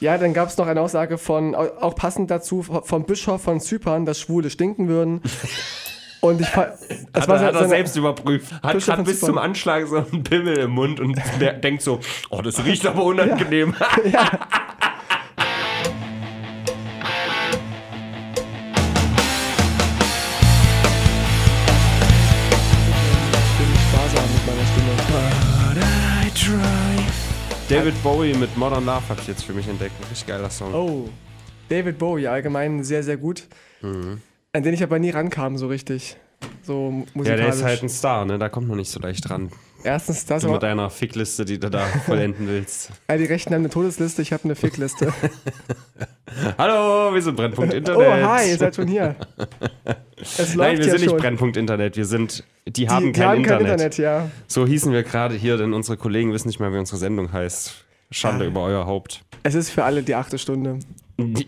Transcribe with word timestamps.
Ja, 0.00 0.18
dann 0.18 0.34
gab 0.34 0.48
es 0.48 0.56
noch 0.56 0.66
eine 0.66 0.80
Aussage 0.80 1.18
von, 1.18 1.54
auch 1.54 1.94
passend 1.94 2.30
dazu, 2.30 2.62
vom 2.62 3.04
Bischof 3.04 3.42
von 3.42 3.60
Zypern, 3.60 4.04
dass 4.04 4.20
Schwule 4.20 4.50
stinken 4.50 4.88
würden. 4.88 5.22
Und 6.20 6.40
ich 6.40 6.48
es 6.48 6.56
Hat, 6.56 7.28
war 7.28 7.40
er, 7.40 7.46
hat 7.46 7.54
er 7.54 7.68
selbst 7.68 7.96
überprüft. 7.96 8.50
Hat 8.62 8.82
von 8.82 9.04
bis 9.04 9.20
Zypern. 9.20 9.34
zum 9.34 9.38
Anschlag 9.38 9.86
so 9.86 9.96
einen 9.96 10.24
Pimmel 10.24 10.58
im 10.58 10.70
Mund 10.72 10.98
und 10.98 11.16
der 11.40 11.52
denkt 11.52 11.82
so, 11.82 12.00
oh, 12.30 12.42
das 12.42 12.64
riecht 12.64 12.84
aber 12.86 13.04
unangenehm. 13.04 13.74
Ich 14.04 14.14
David 27.68 28.00
Bowie 28.04 28.32
mit 28.34 28.56
Modern 28.56 28.86
Love 28.86 29.08
habe 29.08 29.20
ich 29.20 29.26
jetzt 29.26 29.42
für 29.42 29.52
mich 29.52 29.66
entdeckt. 29.66 29.92
Ein 30.00 30.04
richtig 30.08 30.28
geiler 30.28 30.50
Song. 30.50 30.72
Oh, 30.72 31.08
David 31.68 31.98
Bowie, 31.98 32.28
allgemein 32.28 32.84
sehr, 32.84 33.02
sehr 33.02 33.16
gut. 33.16 33.48
An 33.82 34.62
den 34.62 34.72
ich 34.72 34.84
aber 34.84 35.00
nie 35.00 35.10
rankam, 35.10 35.58
so 35.58 35.66
richtig. 35.66 36.16
So 36.62 36.90
ja, 36.90 37.10
musikalisch. 37.14 37.44
der 37.44 37.48
ist 37.54 37.62
halt 37.64 37.82
ein 37.82 37.88
Star, 37.88 38.24
ne? 38.24 38.38
Da 38.38 38.48
kommt 38.48 38.68
man 38.68 38.76
nicht 38.76 38.90
so 38.90 39.00
leicht 39.00 39.28
dran. 39.28 39.50
Erstens 39.86 40.26
das, 40.26 40.42
Du 40.42 40.50
mit 40.50 40.64
deiner 40.64 40.90
Fickliste, 40.90 41.44
die 41.44 41.60
du 41.60 41.70
da 41.70 41.86
vollenden 42.06 42.48
willst. 42.48 42.90
all 43.06 43.18
die 43.18 43.24
Rechten 43.26 43.54
haben 43.54 43.60
eine 43.60 43.70
Todesliste, 43.70 44.20
ich 44.20 44.32
habe 44.32 44.42
eine 44.44 44.56
Fickliste. 44.56 45.12
Hallo, 46.58 47.14
wir 47.14 47.22
sind 47.22 47.36
Brennpunkt 47.36 47.72
oh, 47.72 47.76
Internet. 47.76 48.24
hi, 48.26 48.50
ihr 48.50 48.58
seid 48.58 48.74
schon 48.74 48.88
hier. 48.88 49.14
Es 50.18 50.54
läuft 50.54 50.56
Nein, 50.56 50.78
wir 50.78 50.84
ja 50.86 50.90
sind 50.92 51.04
schon. 51.04 51.14
nicht 51.14 51.22
Brennpunkt 51.22 51.56
Internet. 51.58 51.96
Wir 51.96 52.06
sind, 52.06 52.42
die, 52.66 52.88
haben 52.88 53.06
die, 53.06 53.12
die 53.12 53.20
kein 53.20 53.28
haben 53.28 53.36
Internet. 53.38 53.60
kein 53.66 53.72
Internet, 53.72 53.98
ja. 53.98 54.30
So 54.48 54.66
hießen 54.66 54.90
wir 54.90 55.02
gerade 55.02 55.34
hier, 55.34 55.56
denn 55.58 55.72
unsere 55.74 55.96
Kollegen 55.98 56.32
wissen 56.32 56.48
nicht 56.48 56.58
mal, 56.58 56.72
wie 56.72 56.78
unsere 56.78 56.96
Sendung 56.96 57.32
heißt. 57.32 57.84
Schande 58.10 58.44
Ja. 58.44 58.50
über 58.50 58.62
euer 58.62 58.86
Haupt. 58.86 59.20
Es 59.42 59.54
ist 59.54 59.70
für 59.70 59.84
alle 59.84 60.02
die 60.02 60.14
achte 60.14 60.38
Stunde. 60.38 60.78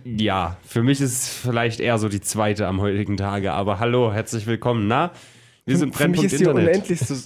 Ja, 0.04 0.58
für 0.66 0.82
mich 0.82 1.00
ist 1.00 1.12
es 1.12 1.28
vielleicht 1.28 1.80
eher 1.80 1.98
so 1.98 2.08
die 2.10 2.20
zweite 2.20 2.66
am 2.66 2.80
heutigen 2.80 3.16
Tage. 3.16 3.52
Aber 3.52 3.80
hallo, 3.80 4.12
herzlich 4.12 4.46
willkommen. 4.46 4.86
Na, 4.86 5.12
wir 5.64 5.76
sind 5.78 5.96
für 5.96 6.06
mich 6.08 6.18
Brennpunkt 6.20 6.32
ist 6.32 6.40
die 6.40 6.44
Internet. 6.44 6.68
unendlichste 6.68 7.16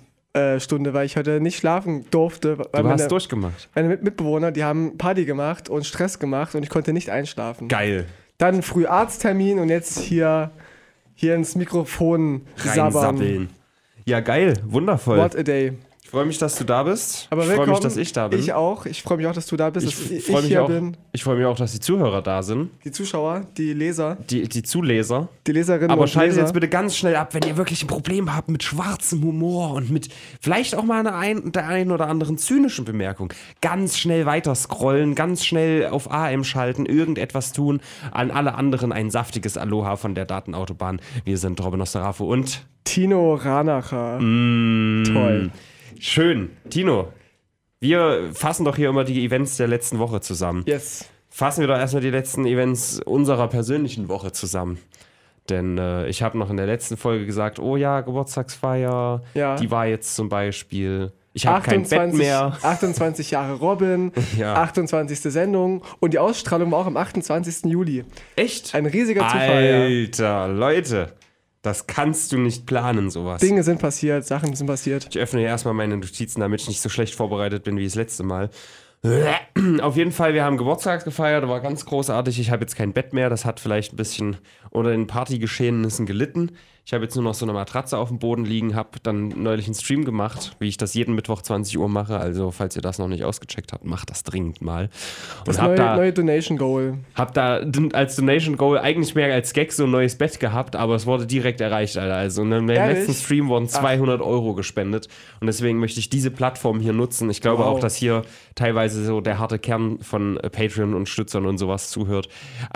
Stunde, 0.61 0.95
weil 0.95 1.05
ich 1.07 1.17
heute 1.17 1.41
nicht 1.41 1.59
schlafen 1.59 2.07
durfte. 2.11 2.59
Weil 2.59 2.83
Du 2.83 2.89
hast 2.89 2.99
meine, 2.99 3.09
durchgemacht. 3.09 3.69
meine 3.75 3.89
Mit- 3.89 4.03
Mitbewohner, 4.03 4.51
die 4.51 4.65
haben 4.65 4.97
Party 4.97 5.25
gemacht 5.25 5.69
und 5.69 5.85
Stress 5.85 6.19
gemacht 6.19 6.55
und 6.55 6.63
ich 6.63 6.71
konnte 6.71 6.93
nicht 6.93 7.11
einschlafen. 7.11 7.69
Geil. 7.69 8.07
Dann 8.39 8.63
früh 8.63 8.87
Arzttermin 8.87 9.59
und 9.59 9.69
jetzt 9.69 9.99
hier, 9.99 10.51
hier 11.15 11.35
ins 11.35 11.55
Mikrofon 11.55 12.43
sabbern. 12.57 13.51
Ja, 14.07 14.21
geil. 14.21 14.55
Wundervoll. 14.65 15.19
What 15.19 15.37
a 15.37 15.43
day. 15.43 15.75
Ich 16.13 16.15
freue 16.15 16.27
mich, 16.27 16.37
dass 16.37 16.57
du 16.57 16.65
da 16.65 16.83
bist. 16.83 17.27
Aber 17.31 17.43
ich 17.43 17.49
freue 17.53 17.67
mich, 17.69 17.79
dass 17.79 17.97
ich 17.97 18.13
da 18.13 18.29
bin. 18.29 18.39
Ich 18.39 18.53
auch. 18.53 18.85
Ich 18.85 19.03
freue 19.03 19.17
mich 19.17 19.27
auch, 19.27 19.33
dass 19.33 19.47
du 19.47 19.57
da 19.57 19.71
bist, 19.71 19.87
Ich 19.87 19.95
freue 20.27 20.43
mich, 20.43 20.59
auch- 20.59 20.67
bin. 20.69 20.95
ich 21.13 21.25
freu 21.25 21.37
mich 21.37 21.47
auch, 21.47 21.57
dass 21.57 21.73
die 21.73 21.81
Zuhörer 21.81 22.21
da 22.21 22.43
sind. 22.43 22.69
Die 22.85 22.91
Zuschauer, 22.91 23.47
die 23.57 23.73
Leser, 23.73 24.19
Die, 24.29 24.47
die 24.47 24.63
Zuleser. 24.63 25.31
die 25.47 25.53
Leserinnen 25.53 25.91
Aber 25.91 26.07
schaltet 26.07 26.37
jetzt 26.37 26.53
bitte 26.53 26.69
ganz 26.69 26.99
schnell 26.99 27.17
ab, 27.17 27.33
wenn 27.33 27.45
ihr 27.45 27.57
wirklich 27.57 27.83
ein 27.83 27.87
Problem 27.87 28.37
habt 28.37 28.51
mit 28.51 28.63
schwarzem 28.63 29.23
Humor 29.25 29.73
und 29.73 29.91
mit 29.91 30.11
vielleicht 30.39 30.75
auch 30.75 30.83
mal 30.85 31.01
einer 31.01 31.15
ein, 31.17 31.51
der 31.53 31.67
einen 31.67 31.91
oder 31.91 32.09
anderen 32.09 32.37
zynischen 32.37 32.85
Bemerkung. 32.85 33.33
Ganz 33.63 33.97
schnell 33.97 34.27
weiter 34.27 34.55
scrollen, 34.55 35.15
ganz 35.15 35.47
schnell 35.47 35.87
auf 35.87 36.13
AM 36.13 36.45
schalten, 36.45 36.85
irgendetwas 36.85 37.55
tun. 37.55 37.81
An 38.11 38.31
alle 38.31 38.55
anderen 38.57 38.93
ein 38.93 39.11
saftiges 39.11 39.57
Aloha 39.57 39.97
von 39.97 40.15
der 40.15 40.27
Datenautobahn. 40.27 41.01
Wir 41.25 41.39
sind 41.39 41.59
Robin 41.65 41.81
Osterafo 41.81 42.27
und 42.31 42.67
Tino 42.85 43.33
Ranacher. 43.37 44.19
Mm. 44.21 45.05
Toll. 45.05 45.51
Schön. 46.03 46.51
Tino, 46.71 47.13
wir 47.81 48.31
fassen 48.35 48.65
doch 48.65 48.77
hier 48.77 48.89
immer 48.91 49.05
die 49.05 49.25
Events 49.25 49.57
der 49.57 49.69
letzten 49.69 49.99
Woche 49.99 50.21
zusammen. 50.21 50.65
Yes. 50.67 51.07
Fassen 51.31 51.61
wir 51.63 51.69
doch 51.69 51.79
erstmal 51.79 52.03
die 52.03 52.11
letzten 52.11 52.45
Events 52.45 53.01
unserer 53.01 53.49
persönlichen 53.49 54.09
Woche 54.09 54.33
zusammen. 54.33 54.79
Denn 55.49 55.79
äh, 55.79 56.07
ich 56.09 56.23
habe 56.23 56.39
noch 56.39 56.51
in 56.51 56.57
der 56.57 56.67
letzten 56.67 56.97
Folge 56.97 57.27
gesagt, 57.27 57.59
oh 57.59 57.77
ja, 57.77 58.01
Geburtstagsfeier, 58.03 59.23
Ja. 59.35 59.57
die 59.57 59.71
war 59.71 59.87
jetzt 59.87 60.15
zum 60.15 60.29
Beispiel. 60.29 61.13
Ich 61.35 61.47
habe 61.47 61.63
kein 61.69 61.83
Bett 61.89 62.13
mehr. 62.15 62.59
28 62.63 63.31
Jahre 63.31 63.55
Robin, 63.55 64.13
Ja. 64.39 64.55
28. 64.57 65.19
Sendung 65.21 65.83
und 65.99 66.13
die 66.13 66.19
Ausstrahlung 66.19 66.71
war 66.71 66.81
auch 66.81 66.87
am 66.87 66.97
28. 66.99 67.65
Juli. 67.71 68.05
Echt? 68.37 68.75
Ein 68.75 68.87
riesiger 68.87 69.23
Zufall. 69.23 69.65
Ja. 69.65 69.81
Alter, 69.81 70.49
Leute, 70.49 71.13
das 71.63 71.87
kannst 71.87 72.33
du 72.33 72.39
nicht 72.39 72.67
planen, 72.67 73.11
sowas. 73.11 73.41
Dinge 73.41 73.63
sind 73.63 73.81
passiert, 73.81 74.27
Sachen 74.27 74.55
sind 74.55 74.67
passiert. 74.67 75.07
Ich 75.11 75.19
öffne 75.19 75.41
hier 75.41 75.49
erstmal 75.49 75.75
meine 75.75 75.97
Notizen, 75.97 76.41
damit 76.41 76.61
ich 76.61 76.69
nicht 76.69 76.81
so 76.81 76.89
schlecht 76.89 77.15
vorbereitet 77.15 77.63
bin 77.63 77.77
wie 77.77 77.85
das 77.85 77.95
letzte 77.95 78.25
Mal. 78.25 78.51
Auf 79.81 79.97
jeden 79.97 80.13
Fall, 80.13 80.35
wir 80.35 80.45
haben 80.45 80.57
Geburtstag 80.57 81.05
gefeiert, 81.05 81.49
war 81.49 81.61
ganz 81.61 81.87
großartig. 81.87 82.39
Ich 82.39 82.51
habe 82.51 82.63
jetzt 82.63 82.77
kein 82.77 82.93
Bett 82.93 83.13
mehr, 83.13 83.31
das 83.31 83.45
hat 83.45 83.59
vielleicht 83.59 83.93
ein 83.93 83.97
bisschen 83.97 84.37
unter 84.71 84.91
den 84.91 85.07
Partygeschehnissen 85.07 86.07
gelitten. 86.07 86.53
Ich 86.85 86.93
habe 86.93 87.05
jetzt 87.05 87.15
nur 87.15 87.23
noch 87.23 87.35
so 87.35 87.45
eine 87.47 87.53
Matratze 87.53 87.97
auf 87.97 88.09
dem 88.09 88.19
Boden 88.19 88.45
liegen, 88.45 88.75
habe 88.75 88.99
dann 89.05 89.29
neulich 89.29 89.67
einen 89.67 89.75
Stream 89.77 90.05
gemacht, 90.05 90.57
wie 90.59 90.67
ich 90.67 90.77
das 90.77 90.95
jeden 90.95 91.15
Mittwoch 91.15 91.41
20 91.41 91.79
Uhr 91.79 91.89
mache. 91.89 92.19
Also, 92.19 92.51
falls 92.51 92.75
ihr 92.75 92.83
das 92.83 92.99
noch 92.99 93.07
nicht 93.07 93.23
ausgecheckt 93.23 93.73
habt, 93.73 93.85
macht 93.85 94.11
das 94.11 94.25
dringend 94.25 94.63
mal. 94.63 94.91
Und 95.39 95.49
Das 95.49 95.59
neue, 95.59 95.77
da, 95.77 95.95
neue 95.95 96.13
Donation 96.13 96.59
Goal. 96.59 96.99
hab 97.15 97.35
da 97.35 97.61
als 97.93 98.17
Donation 98.17 98.57
Goal 98.57 98.79
eigentlich 98.81 99.15
mehr 99.15 99.33
als 99.33 99.53
Gag 99.53 99.71
so 99.73 99.85
ein 99.85 99.93
neues 99.93 100.17
Bett 100.19 100.41
gehabt, 100.41 100.75
aber 100.75 100.97
es 100.97 101.07
wurde 101.07 101.25
direkt 101.25 101.61
erreicht, 101.61 101.97
Alter. 101.99 102.17
Also 102.17 102.43
in 102.43 102.51
dem 102.51 102.69
Ehrlich? 102.69 102.99
letzten 102.99 103.15
Stream 103.15 103.49
wurden 103.49 103.69
200 103.69 104.21
Euro 104.21 104.55
gespendet 104.55 105.07
und 105.41 105.47
deswegen 105.47 105.79
möchte 105.79 106.01
ich 106.01 106.11
diese 106.11 106.33
Plattform 106.33 106.81
hier 106.81 106.93
nutzen. 106.93 107.31
Ich 107.31 107.41
glaube 107.41 107.63
Wow. 107.63 107.77
auch, 107.77 107.81
dass 107.81 107.95
hier 107.95 108.23
teilweise 108.57 109.05
so 109.05 109.21
der 109.21 109.39
harte 109.39 109.61
Kern 109.61 110.01
von 110.01 110.37
äh, 110.39 110.51
Patreon-Unterstützern 110.51 111.47
und 111.47 111.59
sowas 111.59 111.91
zuhört, 111.91 112.29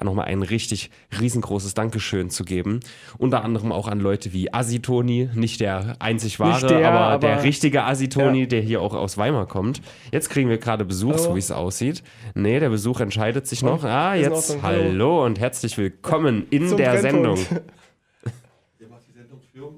nochmal 0.02 0.26
ein 0.26 0.42
richtig 0.42 0.90
riesengroßes 1.20 1.74
Dankeschön 1.74 2.30
zu 2.30 2.44
geben. 2.44 2.78
Unter 3.18 3.42
anderem 3.42 3.72
auch 3.72 3.88
an 3.88 3.95
Leute 4.00 4.32
wie 4.32 4.52
Asitoni, 4.52 5.28
nicht 5.34 5.60
der 5.60 5.96
einzig 6.00 6.38
wahre, 6.40 6.66
der, 6.66 6.88
aber, 6.88 7.00
aber- 7.00 7.26
der 7.26 7.42
richtige 7.42 7.84
Asitoni, 7.84 8.40
Ja. 8.40 8.46
der 8.46 8.60
hier 8.60 8.80
auch 8.82 8.94
aus 8.94 9.16
Weimar 9.18 9.46
kommt. 9.46 9.80
Jetzt 10.12 10.30
kriegen 10.30 10.48
wir 10.48 10.58
gerade 10.58 10.84
Besuch, 10.84 11.12
Hallo. 11.12 11.22
so 11.22 11.34
wie 11.34 11.38
es 11.40 11.50
aussieht. 11.50 12.02
Nee, 12.34 12.60
der 12.60 12.68
Besuch 12.70 13.00
entscheidet 13.00 13.46
sich 13.46 13.62
noch. 13.62 13.84
Ah, 13.84 14.14
jetzt 14.14 14.50
Ordnung. 14.50 14.62
hallo. 14.62 14.82
Hallo. 14.84 15.24
und 15.26 15.38
herzlich 15.40 15.76
willkommen 15.78 16.46
in 16.50 16.68
Zum 16.68 16.76
der 16.78 17.00
Brennpunkt. 17.00 17.38
Sendung. 17.38 17.62
Ihr 18.80 18.88
macht 18.88 19.02
die 19.08 19.12
Sendung 19.12 19.40
für? 19.52 19.72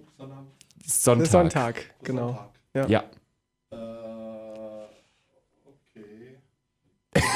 Sonntag. 0.85 1.27
Sonntag, 1.31 1.95
genau. 2.03 2.49
Sonntag. 2.75 2.91
Ja. 2.91 3.05
Äh, 3.71 3.77
okay. 5.67 6.39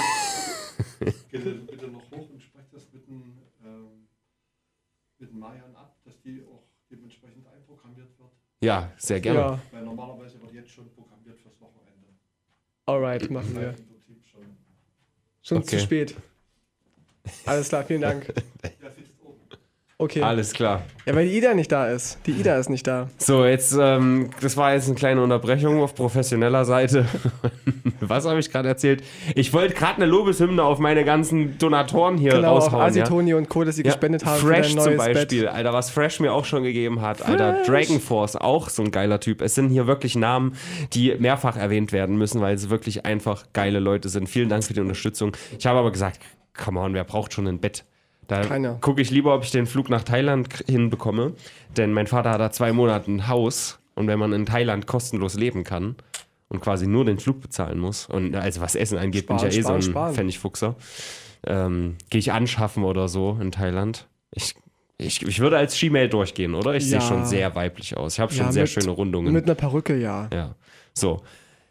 Geht 1.31 1.45
ihr 1.45 1.55
bitte 1.67 1.89
noch 1.89 2.03
hoch 2.11 2.29
und 2.31 2.43
sprecht 2.43 2.73
das 2.73 2.87
mit 2.93 3.07
den, 3.09 3.39
ähm, 3.65 4.07
mit 5.19 5.31
den 5.31 5.39
Mayern 5.39 5.75
ab, 5.75 5.97
dass 6.05 6.21
die 6.23 6.43
auch 6.45 6.63
dementsprechend 6.91 7.47
einprogrammiert 7.47 8.09
wird. 8.19 8.31
Ja, 8.63 8.91
sehr 8.97 9.21
gerne. 9.21 9.39
Ja, 9.41 9.59
Weil 9.71 9.85
normalerweise 9.85 10.41
wird 10.41 10.53
jetzt 10.55 10.71
schon 10.71 10.89
programmiert 10.95 11.39
fürs 11.39 11.61
Wochenende. 11.61 12.07
alright, 12.87 13.31
machen 13.31 13.55
wir. 13.55 13.75
Schon 15.43 15.59
Okay. 15.59 15.67
zu 15.67 15.79
spät. 15.81 16.15
Alles 17.47 17.69
klar, 17.69 17.85
vielen 17.85 18.01
Dank. 18.03 18.33
Okay. 20.03 20.21
Alles 20.23 20.53
klar. 20.53 20.83
Ja, 21.07 21.15
weil 21.15 21.29
die 21.29 21.37
Ida 21.37 21.55
nicht 21.55 21.71
da 21.71 21.87
ist. 21.87 22.19
Die 22.27 22.33
Ida 22.33 22.57
ist 22.59 22.69
nicht 22.71 22.87
da. 22.87 23.09
So, 23.19 23.45
jetzt, 23.45 23.77
ähm, 23.81 24.31
das 24.41 24.57
war 24.57 24.75
jetzt 24.75 24.87
eine 24.87 24.95
kleine 24.97 25.23
Unterbrechung 25.23 25.81
auf 25.81 25.95
professioneller 25.95 26.65
Seite. 26.65 27.07
Was 28.01 28.27
habe 28.27 28.41
ich 28.41 28.51
gerade 28.51 28.69
erzählt? 28.69 29.03
Ich 29.37 29.53
wollte 29.53 29.75
gerade 29.75 29.97
eine 29.97 30.07
Lobeshymne 30.07 30.63
auf 30.63 30.79
meine 30.81 31.05
ganzen 31.05 31.57
Donatoren 31.59 32.19
hier 32.19 32.33
Genau, 32.33 32.57
auch 32.57 32.65
raushauen. 32.73 32.95
ja? 32.95 33.03
Asitoni 33.03 33.35
und 33.35 33.49
Co., 33.49 33.63
dass 33.65 33.77
sie 33.77 33.83
Ja, 33.83 33.91
gespendet 33.93 34.25
haben 34.25 34.41
Fresh 34.41 34.71
für 34.71 34.75
dein 34.77 34.85
zum 34.85 34.97
neues 34.97 35.15
Beispiel, 35.15 35.43
Bett. 35.43 35.53
Alter, 35.55 35.73
was 35.73 35.91
Fresh 35.91 36.19
mir 36.21 36.33
auch 36.33 36.45
schon 36.45 36.65
gegeben 36.65 37.01
hat. 37.01 37.23
Alter, 37.23 37.63
Dragon 37.65 38.01
Force, 38.01 38.35
auch 38.37 38.69
so 38.69 38.83
ein 38.83 38.91
geiler 38.91 39.21
Typ. 39.21 39.41
Es 39.41 39.55
sind 39.55 39.71
hier 39.71 39.87
wirklich 39.87 40.17
Namen, 40.17 40.57
die 40.95 41.15
mehrfach 41.19 41.57
erwähnt 41.57 41.93
werden 41.93 42.17
müssen, 42.17 42.41
weil 42.41 42.59
sie 42.59 42.71
wirklich 42.71 43.05
einfach 43.07 43.45
geile 43.53 43.79
Leute 43.79 44.09
sind. 44.09 44.29
Vielen 44.29 44.49
Dank 44.49 44.65
für 44.65 44.75
die 44.75 44.81
Unterstützung. 44.81 45.37
Ich 45.59 45.67
habe 45.67 45.79
aber 45.79 45.93
gesagt, 45.93 46.19
come 46.61 46.81
on, 46.81 46.95
wer 46.95 47.05
braucht 47.05 47.33
schon 47.33 47.47
ein 47.47 47.61
Bett? 47.61 47.85
Da 48.33 48.75
gucke 48.81 49.01
ich 49.03 49.11
lieber, 49.11 49.35
ob 49.35 49.45
ich 49.45 49.51
den 49.51 49.67
Flug 49.67 49.89
nach 49.91 50.03
Thailand 50.05 50.49
hinbekomme. 50.67 51.33
Denn 51.77 51.93
mein 51.93 52.07
Vater 52.07 52.31
hat 52.31 52.41
da 52.41 52.51
zwei 52.51 52.73
Monate 52.73 53.11
ein 53.11 53.29
Haus. 53.29 53.79
Und 53.95 54.07
wenn 54.07 54.19
man 54.19 54.33
in 54.33 54.47
Thailand 54.47 54.87
kostenlos 54.87 55.35
leben 55.35 55.65
kann 55.65 55.97
und 56.49 56.61
quasi 56.61 56.87
nur 56.87 57.05
den 57.05 57.19
Flug 57.19 57.41
bezahlen 57.43 57.79
muss, 57.79 58.07
und 58.07 58.35
also 58.35 58.61
was 58.63 58.75
Essen 58.75 58.97
angeht, 58.99 59.27
bin 59.27 59.37
Sparen, 59.39 59.51
ich 59.51 59.57
ja 59.57 59.61
eh 59.61 59.63
sparen, 59.65 59.83
so 59.83 59.89
ein 59.89 59.93
sparen. 59.93 60.15
Pfennigfuchser, 60.15 60.77
ähm, 61.47 61.97
gehe 62.09 62.19
ich 62.19 62.33
anschaffen 62.33 62.85
oder 62.85 63.09
so 63.09 63.37
in 63.41 63.53
Thailand. 63.53 64.07
Ich, 64.31 64.55
ich, 64.97 65.23
ich 65.27 65.41
würde 65.41 65.59
als 65.59 65.79
Gmail 65.79 66.09
durchgehen, 66.09 66.55
oder? 66.55 66.75
Ich 66.75 66.85
Ja. 66.91 67.01
sehe 67.01 67.09
schon 67.09 67.27
sehr 67.27 67.55
weiblich 67.55 67.97
aus. 67.97 68.15
Ich 68.15 68.21
habe 68.21 68.33
schon 68.33 68.47
Ja, 68.47 68.53
sehr 68.53 68.63
mit- 68.63 68.71
schöne 68.71 68.91
Rundungen. 68.93 69.33
Mit 69.33 69.45
einer 69.45 69.55
Perücke, 69.55 69.97
ja. 69.99 70.29
ja. 70.33 70.55
So. 70.95 71.21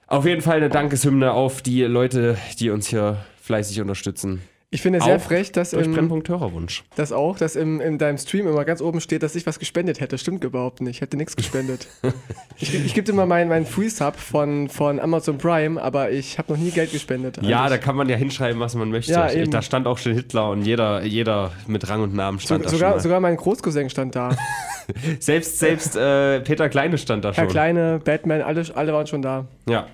Auf 0.05 0.25
jeden 0.25 0.41
Fall 0.41 0.57
eine 0.57 0.69
Dankeshymne 0.69 1.31
auf 1.31 1.61
die 1.61 1.81
Leute, 1.83 2.37
die 2.59 2.69
uns 2.69 2.87
hier 2.87 3.17
fleißig 3.41 3.79
unterstützen. 3.81 4.41
Ich 4.73 4.81
finde 4.81 5.01
sehr 5.01 5.19
frech, 5.19 5.51
dass, 5.51 5.71
Durch 5.71 5.85
im, 5.85 5.91
Brennpunkt 5.93 6.29
Hörerwunsch. 6.29 6.85
dass 6.95 7.11
auch, 7.11 7.37
dass 7.37 7.57
im, 7.57 7.81
in 7.81 7.97
deinem 7.97 8.17
Stream 8.17 8.47
immer 8.47 8.63
ganz 8.63 8.81
oben 8.81 9.01
steht, 9.01 9.21
dass 9.21 9.35
ich 9.35 9.45
was 9.45 9.59
gespendet 9.59 9.99
hätte. 9.99 10.17
Stimmt 10.17 10.45
überhaupt 10.45 10.79
nicht. 10.79 10.95
Ich 10.95 11.01
hätte 11.01 11.17
nichts 11.17 11.35
gespendet. 11.35 11.89
ich 12.57 12.73
ich 12.73 12.93
gebe 12.93 13.05
dir 13.05 13.11
mal 13.11 13.25
meinen 13.25 13.49
mein 13.49 13.65
Free-Sub 13.65 14.15
von, 14.15 14.69
von 14.69 15.01
Amazon 15.01 15.37
Prime, 15.37 15.81
aber 15.81 16.11
ich 16.11 16.37
habe 16.37 16.53
noch 16.53 16.57
nie 16.57 16.71
Geld 16.71 16.93
gespendet. 16.93 17.39
Ja, 17.41 17.49
da 17.49 17.65
eigentlich. 17.65 17.81
kann 17.81 17.97
man 17.97 18.07
ja 18.07 18.15
hinschreiben, 18.15 18.61
was 18.61 18.73
man 18.75 18.91
möchte. 18.91 19.11
Ja, 19.11 19.29
Ich- 19.29 19.49
da 19.49 19.61
stand 19.61 19.87
auch 19.87 19.97
schon 19.97 20.13
Hitler 20.13 20.49
und 20.51 20.63
jeder, 20.63 21.03
jeder 21.03 21.51
mit 21.67 21.89
Rang 21.89 22.01
und 22.03 22.13
Namen 22.15 22.39
stand 22.39 22.63
so, 22.63 22.69
da 22.69 22.75
sogar, 22.77 22.91
schon. 22.93 22.99
sogar 23.01 23.19
mein 23.19 23.35
Großcousin 23.35 23.89
stand 23.89 24.15
da. 24.15 24.37
Selbst, 25.19 25.59
selbst 25.59 25.95
äh, 25.95 26.39
Peter 26.41 26.67
Kleine 26.67 26.97
stand 26.97 27.23
da 27.23 27.29
Herr 27.33 27.43
schon. 27.43 27.47
Kleine, 27.49 27.99
Batman, 28.03 28.41
alle, 28.41 28.63
alle 28.73 28.93
waren 28.93 29.07
schon 29.07 29.21
da. 29.21 29.45
Ja. 29.69 29.87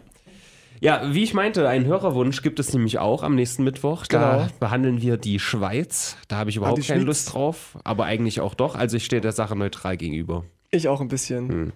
Ja, 0.80 1.02
wie 1.12 1.24
ich 1.24 1.34
meinte, 1.34 1.68
einen 1.68 1.86
Hörerwunsch 1.86 2.42
gibt 2.42 2.60
es 2.60 2.72
nämlich 2.74 3.00
auch 3.00 3.24
am 3.24 3.36
nächsten 3.36 3.64
Mittwoch. 3.64 4.06
Da 4.08 4.38
Genau. 4.38 4.48
behandeln 4.60 5.02
wir 5.02 5.18
die 5.18 5.40
Schweiz. 5.40 6.18
Da 6.28 6.38
habe 6.38 6.50
ich 6.50 6.56
überhaupt 6.58 6.78
die 6.78 6.84
keine 6.84 7.00
Schweiz. 7.00 7.08
Lust 7.08 7.34
drauf, 7.34 7.78
aber 7.84 8.06
eigentlich 8.06 8.42
auch 8.42 8.54
doch. 8.54 8.76
Also 8.76 8.98
ich 8.98 9.06
stehe 9.06 9.22
der 9.22 9.32
Sache 9.32 9.56
neutral 9.56 9.98
gegenüber. 9.98 10.44
Ich 10.70 10.88
auch 10.88 11.02
ein 11.02 11.08
bisschen. 11.08 11.50
Hm. 11.50 11.74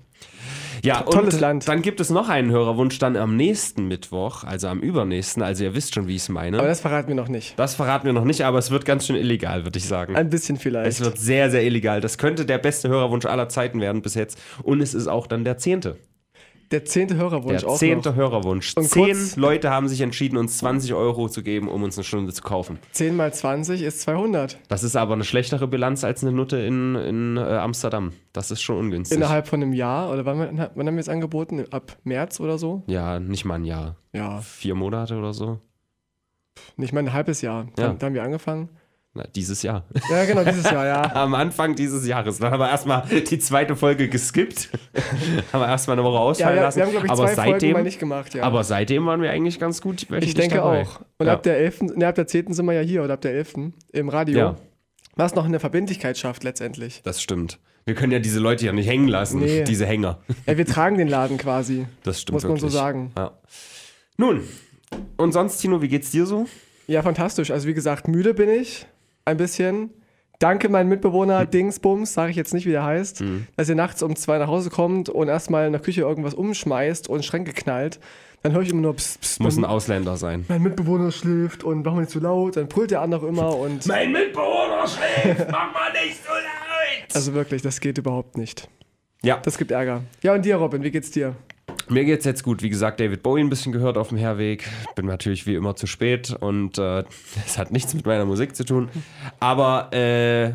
Ja, 0.83 1.01
tolles 1.01 1.39
Land. 1.39 1.67
dann 1.67 1.81
gibt 1.81 1.99
es 1.99 2.09
noch 2.09 2.27
einen 2.27 2.49
Hörerwunsch 2.51 2.97
dann 2.99 3.15
am 3.15 3.35
nächsten 3.35 3.87
Mittwoch, 3.87 4.43
also 4.43 4.67
am 4.67 4.79
übernächsten. 4.79 5.43
Also 5.43 5.63
ihr 5.63 5.75
wisst 5.75 5.93
schon, 5.93 6.07
wie 6.07 6.15
ich 6.15 6.23
es 6.23 6.29
meine. 6.29 6.57
Aber 6.57 6.67
das 6.67 6.81
verraten 6.81 7.07
wir 7.07 7.15
noch 7.15 7.27
nicht. 7.27 7.57
das 7.57 7.75
verraten 7.75 8.05
wir 8.05 8.13
noch 8.13 8.23
nicht, 8.25 8.43
aber 8.45 8.57
es 8.57 8.71
wird 8.71 8.85
ganz 8.85 9.05
schön 9.05 9.15
illegal, 9.15 9.63
würde 9.63 9.77
ich 9.77 9.85
sagen. 9.85 10.15
Ein 10.15 10.29
bisschen 10.29 10.57
vielleicht. 10.57 10.87
Es 10.87 10.99
wird 11.01 11.17
sehr, 11.19 11.49
sehr 11.51 11.63
illegal. 11.63 12.01
Das 12.01 12.17
könnte 12.17 12.45
der 12.45 12.57
beste 12.57 12.89
Hörerwunsch 12.89 13.25
aller 13.25 13.47
Zeiten 13.49 13.79
werden 13.79 14.01
bis 14.01 14.15
jetzt. 14.15 14.39
Und 14.63 14.81
es 14.81 14.93
ist 14.93 15.07
auch 15.07 15.27
dann 15.27 15.43
der 15.43 15.57
zehnte. 15.57 15.97
Der 16.71 16.85
zehnte 16.85 17.15
Hörerwunsch 17.15 17.61
Der 17.63 17.73
zehnte. 17.75 18.15
Hörerwunsch. 18.15 18.75
Und 18.77 18.85
Zehn 18.85 19.17
Leute 19.35 19.69
haben 19.69 19.87
sich 19.87 20.01
entschieden, 20.01 20.37
uns 20.37 20.57
20 20.59 20.93
Euro 20.93 21.27
zu 21.29 21.43
geben, 21.43 21.67
um 21.67 21.83
uns 21.83 21.97
eine 21.97 22.03
Stunde 22.03 22.31
zu 22.33 22.41
kaufen. 22.41 22.79
10 22.93 23.15
mal 23.15 23.33
20 23.33 23.81
ist 23.81 24.01
200. 24.01 24.57
Das 24.67 24.83
ist 24.83 24.95
aber 24.95 25.13
eine 25.13 25.23
schlechtere 25.23 25.67
Bilanz 25.67 26.03
als 26.03 26.23
eine 26.23 26.31
Nutte 26.31 26.57
in, 26.57 26.95
in 26.95 27.37
äh, 27.37 27.41
Amsterdam. 27.41 28.13
Das 28.33 28.51
ist 28.51 28.61
schon 28.61 28.77
ungünstig. 28.77 29.17
Innerhalb 29.17 29.47
von 29.47 29.61
einem 29.61 29.73
Jahr, 29.73 30.11
oder 30.11 30.25
wann, 30.25 30.39
wann 30.39 30.87
haben 30.87 30.95
wir 30.95 31.01
es 31.01 31.09
angeboten? 31.09 31.65
Ab 31.71 31.97
März 32.03 32.39
oder 32.39 32.57
so? 32.57 32.83
ja, 32.87 33.19
nicht 33.19 33.45
mal 33.45 33.55
ein 33.55 33.65
Jahr. 33.65 33.95
Ja, 34.13 34.41
Vier 34.41 34.75
Monate 34.75 35.15
oder 35.17 35.33
so. 35.33 35.59
nicht 36.77 36.93
mal 36.93 36.99
ein 37.01 37.13
halbes 37.13 37.41
Jahr. 37.41 37.67
Da, 37.75 37.83
Ja. 37.83 37.93
da 37.93 38.05
haben 38.07 38.13
wir 38.13 38.23
angefangen. 38.23 38.69
Na, 39.13 39.25
dieses 39.35 39.61
Jahr. 39.61 39.83
Ja, 40.09 40.23
genau, 40.23 40.43
dieses 40.45 40.63
Jahr, 40.63 40.85
ja. 40.85 41.01
Am 41.15 41.33
Anfang 41.35 41.75
dieses 41.75 42.07
Jahres. 42.07 42.37
Dann 42.39 42.51
haben 42.51 42.61
wir 42.61 42.69
erstmal 42.69 43.03
die 43.09 43.39
zweite 43.39 43.75
Folge 43.75 44.07
geskippt. 44.07 44.69
haben 45.51 45.59
wir 45.59 45.67
erstmal 45.67 45.95
eine 45.97 46.05
Woche 46.05 46.13
Ja, 46.15 46.19
ausfallen 46.21 46.55
wir, 46.55 46.61
lassen. 46.63 46.77
wir 46.77 46.83
haben, 46.85 46.91
glaube 46.91 47.05
ich, 47.07 47.11
aber 47.11 47.25
zwei 47.25 47.35
Folgen 47.35 47.51
seitdem, 47.51 47.73
mal 47.73 47.83
nicht 47.83 47.99
gemacht, 47.99 48.33
ja. 48.35 48.43
aber 48.43 48.63
seitdem 48.63 49.05
waren 49.05 49.21
wir 49.21 49.29
eigentlich 49.31 49.59
ganz 49.59 49.81
gut. 49.81 50.07
ich 50.09 50.33
denke 50.33 50.55
dabei. 50.55 50.83
auch. 50.83 51.01
Und 51.17 51.27
Ja. 51.27 51.33
ab 51.33 51.43
der 51.43 51.57
11., 51.57 51.81
ne, 51.97 52.07
ab 52.07 52.15
der 52.15 52.25
10. 52.27 52.53
sind 52.53 52.65
wir 52.65 52.73
ja 52.73 52.81
hier, 52.81 53.03
oder 53.03 53.15
ab 53.15 53.21
der 53.21 53.33
11. 53.33 53.73
im 53.91 54.07
Radio. 54.07 54.37
Ja. 54.39 54.55
Was 55.17 55.35
noch 55.35 55.43
eine 55.43 55.59
Verbindlichkeit 55.59 56.17
schafft 56.17 56.45
letztendlich. 56.45 57.01
Das 57.03 57.21
stimmt. 57.21 57.59
Wir 57.83 57.95
können 57.95 58.13
ja 58.13 58.19
diese 58.19 58.39
Leute 58.39 58.65
ja 58.65 58.71
nicht 58.71 58.87
hängen 58.87 59.09
lassen, 59.09 59.39
Nee. 59.41 59.63
diese 59.67 59.85
Hänger. 59.85 60.19
Ja, 60.47 60.57
wir 60.57 60.65
tragen 60.65 60.97
den 60.97 61.09
Laden 61.09 61.37
quasi, 61.37 61.85
Das 62.03 62.21
stimmt 62.21 62.35
muss 62.35 62.43
man 62.45 62.55
so 62.57 62.69
sagen. 62.69 63.11
Ja. 63.17 63.31
Nun, 64.15 64.43
und 65.17 65.33
sonst, 65.33 65.57
Tino, 65.57 65.81
wie 65.81 65.89
geht's 65.89 66.11
dir 66.11 66.25
so? 66.25 66.45
Ja, 66.87 67.01
fantastisch. 67.01 67.51
Also 67.51 67.67
wie 67.67 67.73
gesagt, 67.73 68.07
müde 68.07 68.33
bin 68.33 68.49
ich. 68.49 68.85
Ein 69.25 69.37
bisschen. 69.37 69.89
Danke, 70.39 70.69
mein 70.69 70.87
Mitbewohner 70.87 71.45
Dingsbums, 71.45 72.13
sage 72.13 72.31
ich 72.31 72.35
jetzt 72.35 72.53
nicht, 72.53 72.65
wie 72.65 72.71
der 72.71 72.83
heißt, 72.83 73.21
Mhm. 73.21 73.47
dass 73.57 73.69
ihr 73.69 73.75
nachts 73.75 74.01
um 74.01 74.15
zwei 74.15 74.39
nach 74.39 74.47
Hause 74.47 74.71
kommt 74.71 75.07
und 75.09 75.27
erstmal 75.27 75.67
in 75.67 75.71
der 75.71 75.81
Küche 75.81 76.01
irgendwas 76.01 76.33
umschmeißt 76.33 77.07
und 77.09 77.23
Schränke 77.23 77.53
knallt. 77.53 77.99
Dann 78.41 78.53
höre 78.53 78.63
ich 78.63 78.69
immer 78.71 78.81
nur 78.81 78.95
pst, 78.95 79.21
pst, 79.21 79.39
Muss 79.39 79.55
ein 79.57 79.65
Ausländer 79.65 80.17
sein. 80.17 80.45
mein 80.47 80.63
Mitbewohner 80.63 81.11
schläft 81.11 81.63
und 81.63 81.85
mach 81.85 81.93
mal 81.93 81.99
nicht 82.01 82.09
zu 82.11 82.19
laut. 82.19 82.57
Dann 82.57 82.67
brüllt 82.67 82.89
der 82.89 83.01
andere 83.01 83.27
immer 83.27 83.55
und 83.55 83.85
Mein 83.85 84.11
Mitbewohner 84.11 84.87
schläft, 84.87 85.51
mach 85.51 85.71
mal 85.73 85.91
nicht 85.93 86.17
so 86.25 86.31
laut! 86.33 87.15
also 87.15 87.33
wirklich, 87.35 87.61
das 87.61 87.79
geht 87.79 87.99
überhaupt 87.99 88.37
nicht. 88.37 88.67
Ja, 89.21 89.37
Das 89.37 89.59
gibt 89.59 89.69
Ärger. 89.69 90.01
Ja, 90.23 90.33
und 90.33 90.43
dir, 90.43 90.55
Robin, 90.55 90.81
wie 90.81 90.89
geht's 90.89 91.11
dir? 91.11 91.35
Mir 91.89 92.05
geht's 92.05 92.25
jetzt 92.25 92.43
gut. 92.43 92.61
Wie 92.61 92.69
gesagt, 92.69 92.99
David 92.99 93.23
Bowie 93.23 93.41
ein 93.41 93.49
bisschen 93.49 93.71
gehört 93.71 93.97
auf 93.97 94.09
dem 94.09 94.17
Herweg. 94.17 94.67
Bin 94.95 95.05
natürlich 95.05 95.45
wie 95.47 95.55
immer 95.55 95.75
zu 95.75 95.87
spät 95.87 96.35
und 96.39 96.77
äh, 96.77 97.03
das 97.43 97.57
hat 97.57 97.71
nichts 97.71 97.93
mit 97.93 98.05
meiner 98.05 98.25
Musik 98.25 98.55
zu 98.55 98.63
tun. 98.65 98.89
Aber 99.39 99.91
äh, 99.93 100.53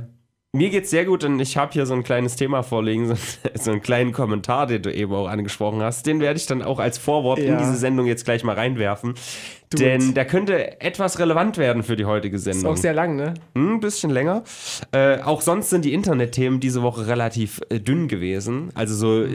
mir 0.52 0.70
geht's 0.70 0.88
sehr 0.90 1.04
gut 1.04 1.22
und 1.24 1.38
ich 1.40 1.56
habe 1.58 1.72
hier 1.72 1.84
so 1.84 1.94
ein 1.94 2.02
kleines 2.02 2.36
Thema 2.36 2.62
vorliegen, 2.62 3.06
so, 3.14 3.16
so 3.54 3.70
einen 3.72 3.82
kleinen 3.82 4.12
Kommentar, 4.12 4.66
den 4.66 4.82
du 4.82 4.92
eben 4.94 5.12
auch 5.12 5.28
angesprochen 5.28 5.82
hast. 5.82 6.06
Den 6.06 6.20
werde 6.20 6.38
ich 6.38 6.46
dann 6.46 6.62
auch 6.62 6.78
als 6.78 6.96
Vorwort 6.98 7.38
in 7.38 7.52
Ja. 7.52 7.58
diese 7.58 7.74
Sendung 7.76 8.06
jetzt 8.06 8.24
gleich 8.24 8.42
mal 8.44 8.54
reinwerfen. 8.54 9.14
Do 9.70 9.78
denn 9.78 10.10
it. 10.10 10.16
der 10.16 10.24
könnte 10.26 10.80
etwas 10.80 11.18
relevant 11.18 11.58
werden 11.58 11.82
für 11.82 11.96
die 11.96 12.04
heutige 12.04 12.36
Ist 12.36 12.44
Sendung. 12.44 12.72
auch 12.72 12.76
sehr 12.76 12.94
lang, 12.94 13.16
ne? 13.16 13.34
Hm, 13.56 13.74
Ein 13.74 13.80
bisschen 13.80 14.10
länger. 14.10 14.44
Äh, 14.92 15.20
auch 15.22 15.40
sonst 15.40 15.70
sind 15.70 15.84
die 15.84 15.92
Internetthemen 15.92 16.60
diese 16.60 16.82
Woche 16.82 17.08
relativ 17.08 17.60
äh, 17.68 17.80
dünn 17.80 18.06
gewesen. 18.06 18.70
Also 18.74 18.94
so, 18.94 19.26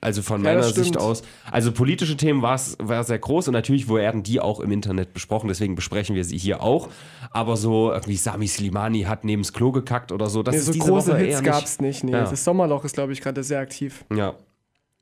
also 0.00 0.22
von 0.22 0.40
Mhm. 0.40 0.46
Ja, 0.46 0.50
meiner 0.54 0.62
das 0.66 0.74
Sicht 0.74 0.96
aus. 0.98 1.22
Also 1.52 1.70
politische 1.70 2.16
Themen 2.16 2.42
war 2.42 2.58
sehr 2.58 3.18
groß 3.18 3.46
und 3.48 3.52
natürlich 3.52 3.88
werden 3.88 4.22
die 4.24 4.40
auch 4.40 4.58
im 4.58 4.72
Internet 4.72 5.12
besprochen. 5.14 5.46
Deswegen 5.48 5.76
besprechen 5.76 6.16
wir 6.16 6.24
sie 6.24 6.36
hier 6.38 6.62
auch. 6.62 6.88
Aber 7.30 7.56
so 7.56 7.92
irgendwie 7.92 8.16
Sami 8.16 8.48
Slimani 8.48 9.02
hat 9.02 9.24
neben's 9.24 9.52
Klo 9.52 9.70
gekackt 9.70 10.10
oder 10.10 10.26
so. 10.28 10.42
Das 10.42 10.54
Nee, 10.54 10.58
ist 10.60 10.66
so 10.66 10.72
diese 10.72 10.90
große 10.90 11.12
Woche 11.12 11.18
Hits 11.18 11.36
eher 11.36 11.42
gab's 11.42 11.80
nicht. 11.80 12.02
Nee, 12.02 12.12
Ja. 12.12 12.24
das 12.24 12.42
Sommerloch 12.42 12.84
ist, 12.84 12.94
glaube 12.94 13.12
ich, 13.12 13.20
gerade 13.20 13.42
sehr 13.44 13.60
aktiv. 13.60 14.04
Ja. 14.14 14.34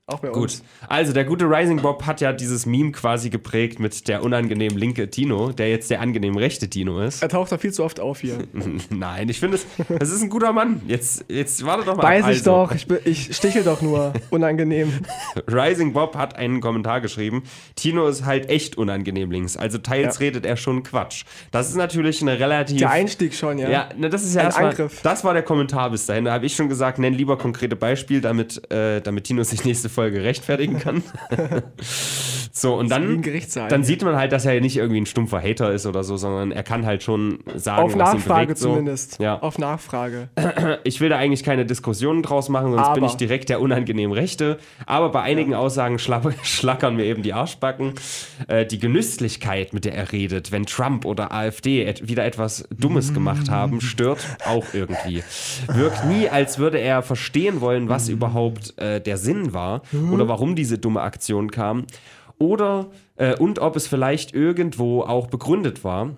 Auch 0.07 0.19
bei 0.19 0.27
Gut. 0.27 0.43
uns. 0.43 0.63
Also 0.87 1.13
der 1.13 1.25
gute 1.25 1.45
Rising 1.45 1.81
Bob 1.81 2.05
hat 2.05 2.21
ja 2.21 2.31
dieses 2.31 2.67
Meme 2.67 2.91
quasi 2.91 3.31
geprägt 3.31 3.79
mit 3.79 4.07
der 4.07 4.21
unangenehm 4.23 4.77
linke 4.77 5.09
Tino, 5.09 5.51
der 5.51 5.71
jetzt 5.71 5.89
der 5.89 5.99
angenehm 5.99 6.37
rechte 6.37 6.69
Tino 6.69 6.99
ist. 7.01 7.23
Er 7.23 7.29
taucht 7.29 7.51
da 7.51 7.57
viel 7.57 7.73
zu 7.73 7.83
oft 7.83 7.99
auf 7.99 8.19
hier. 8.19 8.37
Nein, 8.91 9.29
ich 9.29 9.39
finde 9.39 9.57
es, 9.57 9.65
das 9.97 10.11
ist 10.11 10.21
ein 10.21 10.29
guter 10.29 10.53
Mann. 10.53 10.83
Jetzt, 10.87 11.25
jetzt 11.27 11.65
warte 11.65 11.85
doch 11.85 11.97
mal. 11.97 12.03
Weiß 12.03 12.19
ich 12.19 12.25
Also, 12.25 12.51
doch, 12.51 12.71
ich, 12.75 12.85
ich 13.05 13.35
stichel 13.35 13.63
doch 13.63 13.81
nur. 13.81 14.13
Unangenehm. 14.29 14.93
Rising 15.47 15.93
Bob 15.93 16.15
hat 16.15 16.35
einen 16.35 16.61
Kommentar 16.61 17.01
geschrieben. 17.01 17.41
Tino 17.75 18.07
ist 18.07 18.25
halt 18.25 18.47
echt 18.47 18.77
unangenehm 18.77 19.31
links. 19.31 19.57
Also 19.57 19.79
teils 19.79 20.19
Ja. 20.19 20.25
redet 20.25 20.45
er 20.45 20.55
schon 20.55 20.83
Quatsch. 20.83 21.23
Das 21.49 21.67
ist 21.69 21.77
natürlich 21.77 22.21
eine 22.21 22.37
relativ. 22.39 22.77
Der 22.77 22.91
Einstieg 22.91 23.33
schon, 23.33 23.57
ja. 23.57 23.71
ja, 23.71 23.89
ne, 23.97 24.11
das 24.11 24.23
ist 24.23 24.35
ja 24.35 24.41
Ein 24.41 24.45
erstmal, 24.49 24.69
Angriff. 24.69 25.01
Das 25.01 25.23
war 25.23 25.33
der 25.33 25.41
Kommentar 25.41 25.89
bis 25.89 26.05
dahin. 26.05 26.25
Da 26.25 26.33
habe 26.33 26.45
ich 26.45 26.55
schon 26.55 26.69
gesagt, 26.69 26.99
nenn 26.99 27.15
lieber 27.15 27.39
konkrete 27.39 27.75
Beispiel, 27.75 28.21
damit, 28.21 28.71
äh, 28.71 29.01
damit 29.01 29.23
Tino 29.23 29.41
sich 29.41 29.65
nächste 29.65 29.89
Folge 29.95 30.23
rechtfertigen 30.23 30.79
kann. 30.79 31.03
so, 32.57 32.75
und 32.75 32.89
dann, 32.89 33.21
dann 33.67 33.83
sieht 33.83 34.01
man 34.01 34.15
halt, 34.15 34.31
dass 34.31 34.45
er 34.45 34.61
nicht 34.61 34.77
irgendwie 34.77 35.01
ein 35.01 35.05
stumpfer 35.05 35.41
Hater 35.41 35.73
ist 35.73 35.85
oder 35.85 36.05
so, 36.05 36.15
sondern 36.15 36.53
er 36.53 36.63
kann 36.63 36.85
halt 36.85 37.03
schon 37.03 37.39
sagen, 37.53 37.83
Auf 37.83 37.89
was 37.97 38.13
ihn 38.13 38.19
Nachfrage 38.19 38.45
bewegt, 38.45 38.59
so. 38.59 38.69
zumindest. 38.69 39.19
Ja. 39.19 39.39
Auf 39.39 39.57
Nachfrage. 39.57 40.29
Ich 40.85 41.01
will 41.01 41.09
da 41.09 41.17
eigentlich 41.17 41.43
keine 41.43 41.65
Diskussionen 41.65 42.21
draus 42.21 42.47
machen, 42.47 42.71
sonst 42.71 42.93
bin 42.93 43.03
Aber. 43.03 43.11
ich 43.11 43.17
direkt 43.17 43.49
der 43.49 43.59
unangenehm 43.59 44.11
Rechte. 44.11 44.57
Aber 44.85 45.09
bei 45.09 45.21
einigen 45.21 45.53
Aussagen 45.53 45.99
schla 45.99 46.21
schlackern 46.43 46.95
mir 46.95 47.05
eben 47.05 47.23
die 47.23 47.33
Arschbacken. 47.33 47.93
Äh, 48.47 48.65
die 48.65 48.79
Genüsslichkeit, 48.79 49.73
mit 49.73 49.83
der 49.83 49.93
er 49.95 50.11
redet, 50.11 50.51
wenn 50.51 50.65
Trump 50.65 51.03
oder 51.05 51.33
AfD 51.33 51.83
et 51.83 52.07
wieder 52.07 52.23
etwas 52.23 52.67
Dummes 52.77 53.13
gemacht 53.13 53.49
haben, 53.49 53.81
stört 53.81 54.19
auch 54.45 54.65
irgendwie. 54.73 55.23
Wirkt 55.73 56.05
nie, 56.05 56.29
als 56.29 56.57
würde 56.57 56.77
er 56.79 57.01
verstehen 57.01 57.59
wollen, 57.59 57.89
was 57.89 58.07
überhaupt 58.07 58.77
äh, 58.77 59.01
der 59.01 59.17
Sinn 59.17 59.53
war 59.53 59.81
oder 60.11 60.27
warum 60.27 60.55
diese 60.55 60.77
dumme 60.77 61.01
Aktion 61.01 61.51
kam. 61.51 61.85
Oder 62.37 62.87
äh, 63.15 63.35
und 63.35 63.59
ob 63.59 63.75
es 63.75 63.87
vielleicht 63.87 64.33
irgendwo 64.33 65.01
auch 65.01 65.27
begründet 65.27 65.83
war 65.83 66.17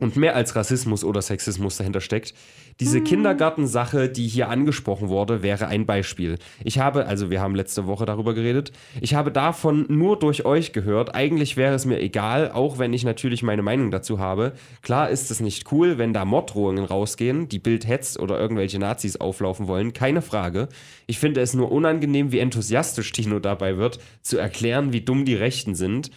und 0.00 0.16
mehr 0.16 0.34
als 0.34 0.56
Rassismus 0.56 1.04
oder 1.04 1.22
Sexismus 1.22 1.76
dahinter 1.76 2.00
steckt. 2.00 2.34
Diese 2.80 3.02
Kindergartensache, 3.02 4.08
die 4.08 4.26
hier 4.26 4.48
angesprochen 4.48 5.10
wurde, 5.10 5.42
wäre 5.42 5.66
ein 5.66 5.84
Beispiel. 5.84 6.38
Ich 6.64 6.78
habe, 6.78 7.04
also 7.04 7.30
wir 7.30 7.42
haben 7.42 7.54
letzte 7.54 7.86
Woche 7.86 8.06
darüber 8.06 8.32
geredet, 8.32 8.72
ich 9.02 9.14
habe 9.14 9.30
davon 9.30 9.84
nur 9.88 10.18
durch 10.18 10.46
euch 10.46 10.72
gehört. 10.72 11.14
Eigentlich 11.14 11.58
wäre 11.58 11.74
es 11.74 11.84
mir 11.84 12.00
egal, 12.00 12.50
auch 12.50 12.78
wenn 12.78 12.94
ich 12.94 13.04
natürlich 13.04 13.42
meine 13.42 13.60
Meinung 13.60 13.90
dazu 13.90 14.18
habe. 14.18 14.54
Klar 14.80 15.10
ist 15.10 15.30
es 15.30 15.40
nicht 15.40 15.70
cool, 15.72 15.98
wenn 15.98 16.14
da 16.14 16.24
Morddrohungen 16.24 16.86
rausgehen, 16.86 17.48
die 17.48 17.58
Bild 17.58 17.86
hetzt 17.86 18.18
oder 18.18 18.40
irgendwelche 18.40 18.78
Nazis 18.78 19.16
auflaufen 19.16 19.68
wollen, 19.68 19.92
keine 19.92 20.22
Frage. 20.22 20.68
Ich 21.06 21.18
finde 21.18 21.42
es 21.42 21.52
nur 21.52 21.70
unangenehm, 21.70 22.32
wie 22.32 22.38
enthusiastisch 22.38 23.12
Tino 23.12 23.40
dabei 23.40 23.76
wird, 23.76 23.98
zu 24.22 24.38
erklären, 24.38 24.94
wie 24.94 25.02
dumm 25.02 25.26
die 25.26 25.34
Rechten 25.34 25.74
sind. 25.74 26.10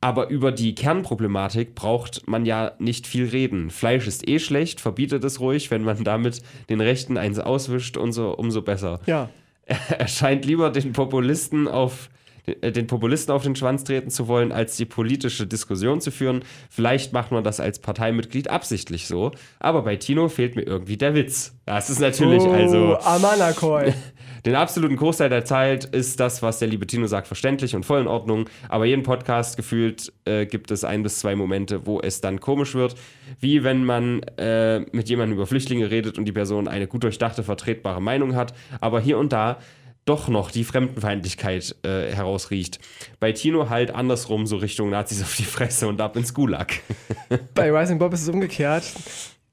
Aber 0.00 0.28
über 0.28 0.52
die 0.52 0.74
Kernproblematik 0.74 1.74
braucht 1.74 2.28
man 2.28 2.44
ja 2.44 2.72
nicht 2.78 3.06
viel 3.06 3.28
reden. 3.28 3.70
Fleisch 3.70 4.06
ist 4.06 4.28
eh 4.28 4.38
schlecht, 4.38 4.80
verbietet 4.80 5.24
es 5.24 5.40
ruhig. 5.40 5.70
Wenn 5.70 5.82
man 5.82 6.04
damit 6.04 6.42
den 6.68 6.80
Rechten 6.80 7.16
eins 7.16 7.38
auswischt, 7.38 7.96
umso, 7.96 8.32
umso 8.32 8.62
besser. 8.62 9.00
Ja. 9.06 9.30
Er 9.98 10.06
scheint 10.06 10.44
lieber 10.44 10.70
den 10.70 10.92
Populisten 10.92 11.66
auf 11.66 12.08
den 12.46 12.86
Populisten 12.86 13.34
auf 13.34 13.42
den 13.42 13.56
Schwanz 13.56 13.84
treten 13.84 14.10
zu 14.10 14.28
wollen, 14.28 14.52
als 14.52 14.76
die 14.76 14.84
politische 14.84 15.46
Diskussion 15.46 16.00
zu 16.00 16.10
führen. 16.10 16.44
Vielleicht 16.70 17.12
macht 17.12 17.32
man 17.32 17.42
das 17.44 17.60
als 17.60 17.78
Parteimitglied 17.80 18.48
absichtlich 18.48 19.06
so, 19.06 19.32
aber 19.58 19.82
bei 19.82 19.96
Tino 19.96 20.28
fehlt 20.28 20.56
mir 20.56 20.62
irgendwie 20.62 20.96
der 20.96 21.14
Witz. 21.14 21.56
Das 21.64 21.90
ist 21.90 22.00
natürlich 22.00 22.42
oh, 22.42 22.52
also. 22.52 22.98
Amanakoi. 22.98 23.92
Den 24.46 24.54
absoluten 24.54 24.94
Großteil 24.94 25.28
der 25.28 25.44
Zeit 25.44 25.86
ist 25.86 26.20
das, 26.20 26.40
was 26.40 26.60
der 26.60 26.68
liebe 26.68 26.86
Tino 26.86 27.08
sagt, 27.08 27.26
verständlich 27.26 27.74
und 27.74 27.84
voll 27.84 28.00
in 28.00 28.06
Ordnung. 28.06 28.48
Aber 28.68 28.84
jeden 28.84 29.02
Podcast 29.02 29.56
gefühlt 29.56 30.12
äh, 30.24 30.46
gibt 30.46 30.70
es 30.70 30.84
ein 30.84 31.02
bis 31.02 31.18
zwei 31.18 31.34
Momente, 31.34 31.84
wo 31.84 32.00
es 32.00 32.20
dann 32.20 32.38
komisch 32.38 32.76
wird. 32.76 32.94
Wie 33.40 33.64
wenn 33.64 33.84
man 33.84 34.22
äh, 34.38 34.86
mit 34.92 35.08
jemandem 35.08 35.36
über 35.36 35.48
Flüchtlinge 35.48 35.90
redet 35.90 36.16
und 36.16 36.26
die 36.26 36.32
Person 36.32 36.68
eine 36.68 36.86
gut 36.86 37.02
durchdachte, 37.02 37.42
vertretbare 37.42 38.00
Meinung 38.00 38.36
hat. 38.36 38.54
Aber 38.80 39.00
hier 39.00 39.18
und 39.18 39.32
da 39.32 39.58
doch 40.06 40.28
noch 40.28 40.50
die 40.50 40.64
Fremdenfeindlichkeit 40.64 41.76
äh, 41.82 42.12
herausriecht. 42.12 42.78
Bei 43.20 43.32
Tino 43.32 43.68
halt 43.68 43.90
andersrum, 43.90 44.46
so 44.46 44.56
Richtung 44.56 44.88
Nazis 44.88 45.22
auf 45.22 45.36
die 45.36 45.44
Fresse 45.44 45.88
und 45.88 46.00
ab 46.00 46.16
ins 46.16 46.32
Gulag. 46.32 46.72
Bei 47.54 47.70
Rising 47.70 47.98
Bob 47.98 48.14
ist 48.14 48.22
es 48.22 48.28
umgekehrt. 48.28 48.84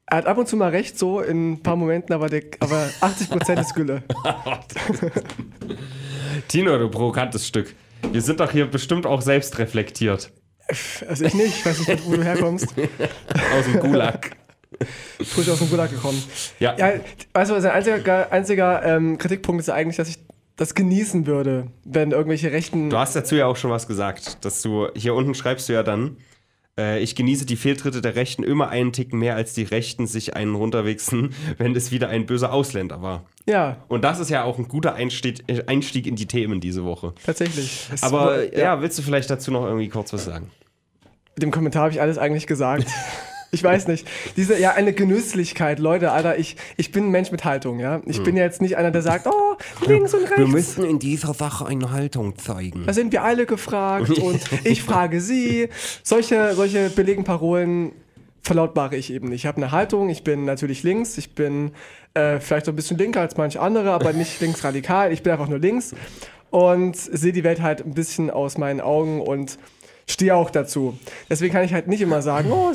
Er 0.05 0.17
hat 0.17 0.25
ab 0.27 0.37
und 0.37 0.47
zu 0.47 0.55
mal 0.55 0.69
recht, 0.69 0.97
so 0.97 1.21
in 1.21 1.53
ein 1.53 1.63
paar 1.63 1.75
Momenten, 1.75 2.13
aber, 2.13 2.29
der, 2.29 2.43
aber 2.59 2.87
80% 3.01 3.59
ist 3.59 3.73
Gülle. 3.73 4.03
Tino, 6.47 6.77
du 6.77 6.89
provokantes 6.89 7.47
Stück. 7.47 7.73
Wir 8.11 8.21
sind 8.21 8.39
doch 8.39 8.51
hier 8.51 8.67
bestimmt 8.67 9.07
auch 9.07 9.21
selbst 9.21 9.57
reflektiert. 9.57 10.31
Also 11.07 11.25
ich 11.25 11.33
nicht, 11.33 11.57
ich 11.57 11.65
weiß 11.65 11.87
nicht, 11.87 12.05
wo 12.05 12.15
du 12.15 12.23
herkommst. 12.23 12.67
Aus 13.57 13.65
dem 13.65 13.79
Gulag. 13.79 14.35
Frisch 15.23 15.49
aus 15.49 15.59
dem 15.59 15.69
Gulag 15.69 15.89
gekommen. 15.89 16.21
Ja. 16.59 16.75
Ja, 16.77 16.93
weißt 17.33 17.51
du, 17.51 17.61
sein 17.61 17.71
einziger, 17.71 18.31
einziger 18.31 18.83
ähm, 18.83 19.17
Kritikpunkt 19.17 19.61
ist 19.61 19.69
eigentlich, 19.69 19.97
dass 19.97 20.09
ich 20.09 20.19
das 20.55 20.75
genießen 20.75 21.25
würde, 21.25 21.67
wenn 21.83 22.11
irgendwelche 22.11 22.51
Rechten. 22.51 22.89
Du 22.89 22.97
hast 22.97 23.15
dazu 23.15 23.35
ja 23.35 23.47
auch 23.47 23.55
schon 23.57 23.71
was 23.71 23.87
gesagt, 23.87 24.43
dass 24.45 24.61
du 24.61 24.87
hier 24.95 25.13
unten 25.15 25.33
schreibst 25.33 25.67
du 25.69 25.73
ja 25.73 25.81
dann, 25.83 26.17
äh, 26.77 26.99
ich 27.01 27.15
genieße 27.15 27.45
die 27.45 27.55
Fehltritte 27.55 28.01
der 28.01 28.15
Rechten 28.15 28.43
immer 28.43 28.69
einen 28.69 28.93
Ticken 28.93 29.19
mehr, 29.19 29.35
als 29.35 29.53
die 29.53 29.63
Rechten 29.63 30.05
sich 30.07 30.35
einen 30.35 30.55
runterwichsen, 30.55 31.33
wenn 31.57 31.75
es 31.75 31.91
wieder 31.91 32.09
ein 32.09 32.25
böser 32.25 32.53
Ausländer 32.53 33.01
war. 33.01 33.25
Ja, 33.47 33.77
Und 33.89 34.03
das 34.03 34.19
ist 34.19 34.29
ja 34.29 34.43
auch 34.43 34.57
ein 34.59 34.67
guter 34.67 34.93
Einstieg, 34.95 35.43
äh, 35.47 35.63
Einstieg 35.67 36.07
in 36.07 36.15
die 36.15 36.27
Themen 36.27 36.61
diese 36.61 36.83
Woche. 36.85 37.13
tatsächlich. 37.25 37.87
Es 37.91 38.03
Aber 38.03 38.17
war- 38.27 38.53
ja. 38.57 38.79
willst 38.81 38.97
du 38.97 39.01
vielleicht 39.01 39.29
dazu 39.29 39.51
noch 39.51 39.65
irgendwie 39.65 39.89
kurz 39.89 40.13
was 40.13 40.25
sagen? 40.25 40.49
Mit 41.35 41.41
dem 41.43 41.51
Kommentar 41.51 41.83
habe 41.83 41.93
ich 41.93 41.99
alles 42.01 42.17
eigentlich 42.19 42.45
gesagt. 42.47 42.85
Ich 43.53 43.63
weiß 43.63 43.87
nicht. 43.87 44.07
Diese, 44.35 44.59
ja, 44.59 44.71
eine 44.73 44.93
Genüsslichkeit. 44.93 45.79
Leute, 45.79 46.11
Alter, 46.11 46.37
ich, 46.37 46.57
ich 46.75 46.91
bin 46.91 47.05
ein 47.05 47.11
Mensch 47.11 47.31
mit 47.31 47.45
Haltung, 47.45 47.79
ja. 47.79 48.01
Ich 48.05 48.17
Hm. 48.17 48.23
bin 48.23 48.35
ja 48.37 48.43
jetzt 48.43 48.61
nicht 48.61 48.77
einer, 48.77 48.91
der 48.91 49.01
sagt, 49.01 49.27
oh, 49.27 49.55
links 49.87 50.13
und 50.13 50.25
rechts. 50.29 50.77
in 50.77 50.99
dieser 50.99 51.33
Sache 51.33 51.65
eine 51.67 51.91
Haltung 51.91 52.37
zeigen. 52.37 52.83
Da 52.85 52.93
sind 52.93 53.11
wir 53.11 53.23
alle 53.23 53.45
gefragt 53.45 54.09
und 54.19 54.41
ich 54.63 54.83
frage 54.83 55.21
Sie. 55.21 55.69
Solche, 56.03 56.53
solche 56.55 56.89
billigen 56.89 57.23
Parolen 57.23 57.91
verlautbare 58.41 58.97
ich 58.97 59.13
eben 59.13 59.29
nicht. 59.29 59.41
Ich 59.43 59.45
habe 59.45 59.57
eine 59.57 59.71
Haltung, 59.71 60.09
ich 60.09 60.23
bin 60.23 60.43
natürlich 60.45 60.83
links, 60.83 61.17
ich 61.17 61.33
bin 61.33 61.71
äh, 62.13 62.39
vielleicht 62.39 62.65
so 62.65 62.71
ein 62.73 62.75
bisschen 62.75 62.97
linker 62.97 63.21
als 63.21 63.37
manche 63.37 63.61
andere, 63.61 63.91
aber 63.91 64.11
nicht 64.13 64.41
linksradikal. 64.41 65.13
Ich 65.13 65.23
bin 65.23 65.31
einfach 65.31 65.47
nur 65.47 65.59
links 65.59 65.95
und 66.49 66.95
sehe 66.97 67.31
die 67.31 67.43
Welt 67.43 67.61
halt 67.61 67.85
ein 67.85 67.93
bisschen 67.93 68.29
aus 68.29 68.57
meinen 68.57 68.81
Augen 68.81 69.21
und 69.21 69.57
stehe 70.09 70.35
auch 70.35 70.49
dazu. 70.49 70.97
Deswegen 71.29 71.53
kann 71.53 71.63
ich 71.63 71.73
halt 71.73 71.87
nicht 71.87 72.01
immer 72.01 72.21
sagen, 72.21 72.51
oh, 72.51 72.73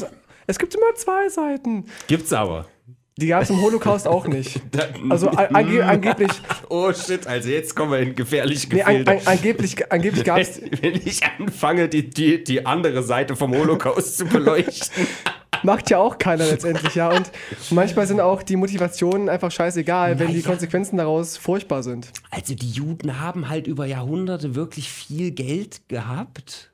es, 0.49 0.59
gibt 0.59 0.75
immer 0.75 0.95
zwei 0.97 1.29
Seiten. 1.29 1.85
Gibt's 2.09 2.33
aber. 2.33 2.67
Die 3.19 3.27
gab 3.27 3.43
es 3.43 3.51
im 3.51 3.61
Holocaust 3.61 4.07
auch 4.07 4.27
nicht. 4.27 4.61
Also 5.11 5.29
an, 5.29 5.55
ange, 5.55 5.85
angeblich, 5.85 6.31
Oh 6.69 6.93
shit, 6.93 7.27
also 7.27 7.49
jetzt 7.49 7.75
kommen 7.75 7.93
wir 7.93 7.99
in 8.01 8.15
gefährliche 8.15 8.69
nee, 8.69 8.83
an, 8.83 8.99
Gefilde. 8.99 9.11
an, 9.11 9.21
angeblich, 9.27 9.93
angeblich 9.93 10.25
gab 10.25 10.39
es 10.39 10.61
Wenn 10.83 10.95
ich 10.95 11.21
anfange, 11.39 11.89
die, 11.89 12.09
die, 12.11 12.45
die 12.45 12.67
andere 12.67 13.03
Seite 13.03 13.35
vom 13.37 13.57
Holocaust 13.57 14.19
zu 14.19 14.25
beleuchten. 14.27 15.07
Macht 15.63 15.91
ja 15.91 15.99
auch 15.99 16.19
keiner 16.19 16.47
letztendlich, 16.47 16.95
ja. 16.95 17.11
Und 17.11 17.31
manchmal 17.71 18.07
sind 18.07 18.21
auch 18.21 18.43
die 18.43 18.57
Motivationen 18.57 19.29
einfach 19.29 19.51
scheißegal, 19.51 20.19
wenn 20.19 20.33
die 20.33 20.43
Konsequenzen 20.43 20.99
daraus 20.99 21.37
furchtbar 21.37 21.83
sind. 21.83 22.13
Also 22.31 22.55
die 22.55 22.71
Juden 22.71 23.21
haben 23.21 23.49
halt 23.49 23.67
über 23.67 23.87
Jahrhunderte 23.87 24.55
wirklich 24.55 24.91
viel 24.91 25.33
Geld 25.33 25.89
gehabt. 25.89 26.71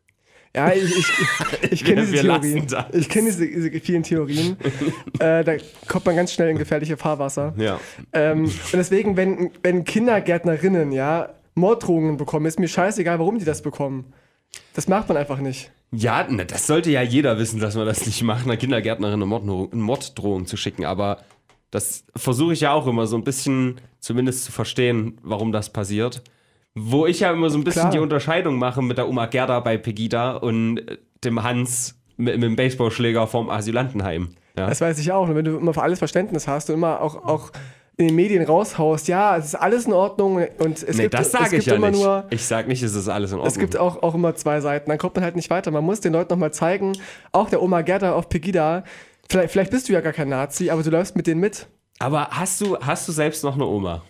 Ja, 0.54 0.73
ich, 0.73 0.96
ich, 0.99 1.73
ich 1.73 1.84
kenne 1.84 2.02
diese 2.02 2.23
Theorien. 2.23 2.66
Ich 2.92 3.08
kenne 3.08 3.26
diese, 3.26 3.46
diese 3.46 3.70
vielen 3.80 4.04
Theorien. 4.04 4.56
äh, 5.18 5.42
da 5.42 5.56
kommt 5.88 6.06
man 6.06 6.14
ganz 6.14 6.32
schnell 6.32 6.50
in 6.50 6.58
gefährliche 6.58 6.96
Fahrwasser. 6.96 7.54
Ja. 7.56 7.80
Ähm, 8.12 8.44
und 8.44 8.73
deswegen, 8.73 9.16
wenn, 9.16 9.50
wenn 9.62 9.84
Kindergärtnerinnen 9.84 10.92
ja 10.92 11.30
Morddrohungen 11.54 12.16
bekommen, 12.16 12.46
ist 12.46 12.61
mir 12.61 12.68
scheißegal, 12.68 13.18
warum 13.18 13.38
die 13.38 13.44
das 13.44 13.62
bekommen. 13.62 14.12
Das 14.75 14.87
macht 14.87 15.08
man 15.08 15.16
einfach 15.16 15.38
nicht. 15.38 15.73
Ja, 15.90 16.28
ne, 16.28 16.46
das 16.46 16.66
sollte 16.66 16.90
ja 16.90 17.02
jeder 17.02 17.38
wissen, 17.38 17.61
dass 17.61 17.75
man 17.75 17.87
das 17.87 18.06
nicht 18.06 18.23
macht, 18.23 18.44
einer 18.44 18.56
Kindergärtnerin 18.56 19.14
eine 19.14 19.26
Morddrohung, 19.26 19.73
eine 19.73 19.82
Morddrohung 19.82 20.46
zu 20.46 20.56
schicken. 20.56 20.84
Aber 20.84 21.18
das 21.70 22.04
versuche 22.14 22.52
ich 22.52 22.61
ja 22.61 22.73
auch 22.73 22.87
immer 22.87 23.06
so 23.06 23.16
ein 23.16 23.25
bisschen 23.25 23.80
zumindest 23.99 24.44
zu 24.44 24.52
verstehen, 24.52 25.18
warum 25.23 25.50
das 25.50 25.73
passiert. 25.73 26.23
Wo 26.75 27.07
ich 27.07 27.21
ja 27.21 27.31
immer 27.31 27.50
so 27.50 27.59
ein 27.59 27.64
bisschen 27.64 27.83
Klar. 27.83 27.93
die 27.93 27.99
Unterscheidung 28.00 28.59
mache 28.59 28.83
mit 28.83 28.99
der 28.99 29.09
Oma 29.09 29.26
Gerda 29.26 29.61
bei 29.61 29.78
Pegida 29.78 30.33
und 30.33 30.78
äh, 30.78 30.99
dem 31.23 31.43
Hans 31.43 32.00
mit, 32.16 32.35
mit 32.35 32.43
dem 32.43 32.57
Baseballschläger 32.57 33.26
vom 33.26 33.49
Asylantenheim. 33.49 34.31
Ja. 34.57 34.69
Das 34.69 34.81
weiß 34.81 34.99
ich 34.99 35.12
auch. 35.12 35.28
Und 35.28 35.37
wenn 35.37 35.45
du 35.45 35.57
immer 35.57 35.75
für 35.75 35.83
alles 35.83 35.99
Verständnis 35.99 36.49
hast 36.49 36.69
und 36.71 36.76
immer 36.76 37.00
auch, 37.00 37.25
auch 37.25 37.50
in 37.97 38.09
den 38.09 38.16
Medien 38.16 38.45
raushaust, 38.45 39.07
ja, 39.07 39.37
es 39.37 39.47
ist 39.47 39.54
alles 39.54 39.87
in 39.87 39.93
Ordnung 39.93 40.45
und 40.59 40.83
es 40.83 40.97
nee, 40.97 41.04
gibt, 41.04 41.14
das 41.14 41.31
sage 41.31 41.50
gibt 41.50 41.62
ich 41.62 41.66
ja 41.66 41.75
immer 41.76 41.90
nicht. 41.90 42.02
nur 42.02 42.25
ich 42.31 42.45
sage 42.45 42.66
nicht, 42.66 42.83
es 42.83 42.95
ist 42.95 43.09
alles 43.09 43.31
in 43.31 43.38
Ordnung. 43.38 43.52
Es 43.52 43.59
gibt 43.59 43.76
auch, 43.76 44.02
auch 44.02 44.14
immer 44.14 44.35
zwei 44.35 44.61
Seiten. 44.61 44.90
Dann 44.90 44.99
kommt 44.99 45.14
man 45.14 45.25
halt 45.25 45.37
nicht 45.37 45.50
weiter. 45.50 45.71
Man 45.71 45.85
muss 45.85 46.00
den 46.00 46.12
Leuten 46.12 46.33
nochmal 46.33 46.52
zeigen, 46.52 46.93
auch 47.31 47.49
der 47.49 47.62
Oma 47.62 47.83
Gerda 47.83 48.14
auf 48.14 48.28
Pegida, 48.28 48.83
vielleicht, 49.31 49.52
vielleicht 49.52 49.71
bist 49.71 49.88
du 49.88 49.93
ja 49.93 50.00
gar 50.00 50.12
kein 50.12 50.28
Nazi, 50.28 50.71
aber 50.71 50.83
du 50.83 50.90
läufst 50.90 51.14
mit 51.14 51.28
denen 51.28 51.40
mit. 51.40 51.69
Aber 52.00 52.28
hast 52.31 52.61
du, 52.61 52.76
hast 52.78 53.07
du 53.07 53.12
selbst 53.12 53.45
noch 53.45 53.54
eine 53.54 53.64
Oma? 53.64 54.02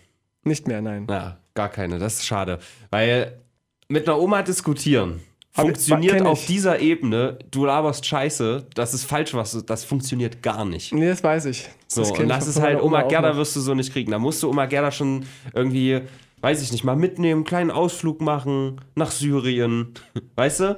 Nicht 0.44 0.66
mehr, 0.66 0.80
nein. 0.80 1.04
Na, 1.06 1.38
gar 1.54 1.68
keine. 1.68 1.99
Das 1.99 2.14
ist 2.14 2.26
schade. 2.26 2.58
Weil 2.90 3.40
mit 3.88 4.08
einer 4.08 4.18
Oma 4.18 4.42
diskutieren 4.42 5.20
ich- 5.56 5.61
funktioniert 5.61 6.23
auf 6.23 6.46
dieser 6.46 6.80
Ebene, 6.80 7.38
du 7.50 7.64
laberst 7.64 8.04
Scheiße, 8.06 8.66
das 8.75 8.92
ist 8.94 9.04
falsch, 9.04 9.34
was 9.34 9.52
du, 9.52 9.61
das 9.61 9.84
funktioniert 9.84 10.42
gar 10.42 10.64
nicht. 10.64 10.92
Nee, 10.92 11.06
das 11.08 11.23
weiß 11.23 11.44
ich. 11.46 11.68
So, 11.87 12.02
kenn 12.02 12.23
und 12.25 12.28
das 12.28 12.49
ist 12.49 12.61
halt, 12.61 12.82
Oma 12.82 13.02
auch 13.02 13.08
Gerda 13.08 13.37
wirst 13.37 13.54
du 13.54 13.61
so 13.61 13.75
nicht 13.75 13.92
kriegen. 13.92 14.11
Da 14.11 14.18
musst 14.18 14.42
du 14.42 14.49
Oma 14.50 14.66
Gerda 14.66 14.90
schon 14.90 15.26
irgendwie, 15.52 16.00
weiß 16.40 16.61
ich 16.61 16.73
nicht, 16.73 16.82
mal 16.82 16.96
mitnehmen, 16.96 17.38
einen 17.40 17.44
kleinen 17.44 17.70
Ausflug 17.70 18.20
machen 18.20 18.80
nach 18.96 19.12
Syrien. 19.12 19.94
Weißt 20.34 20.58
du? 20.61 20.76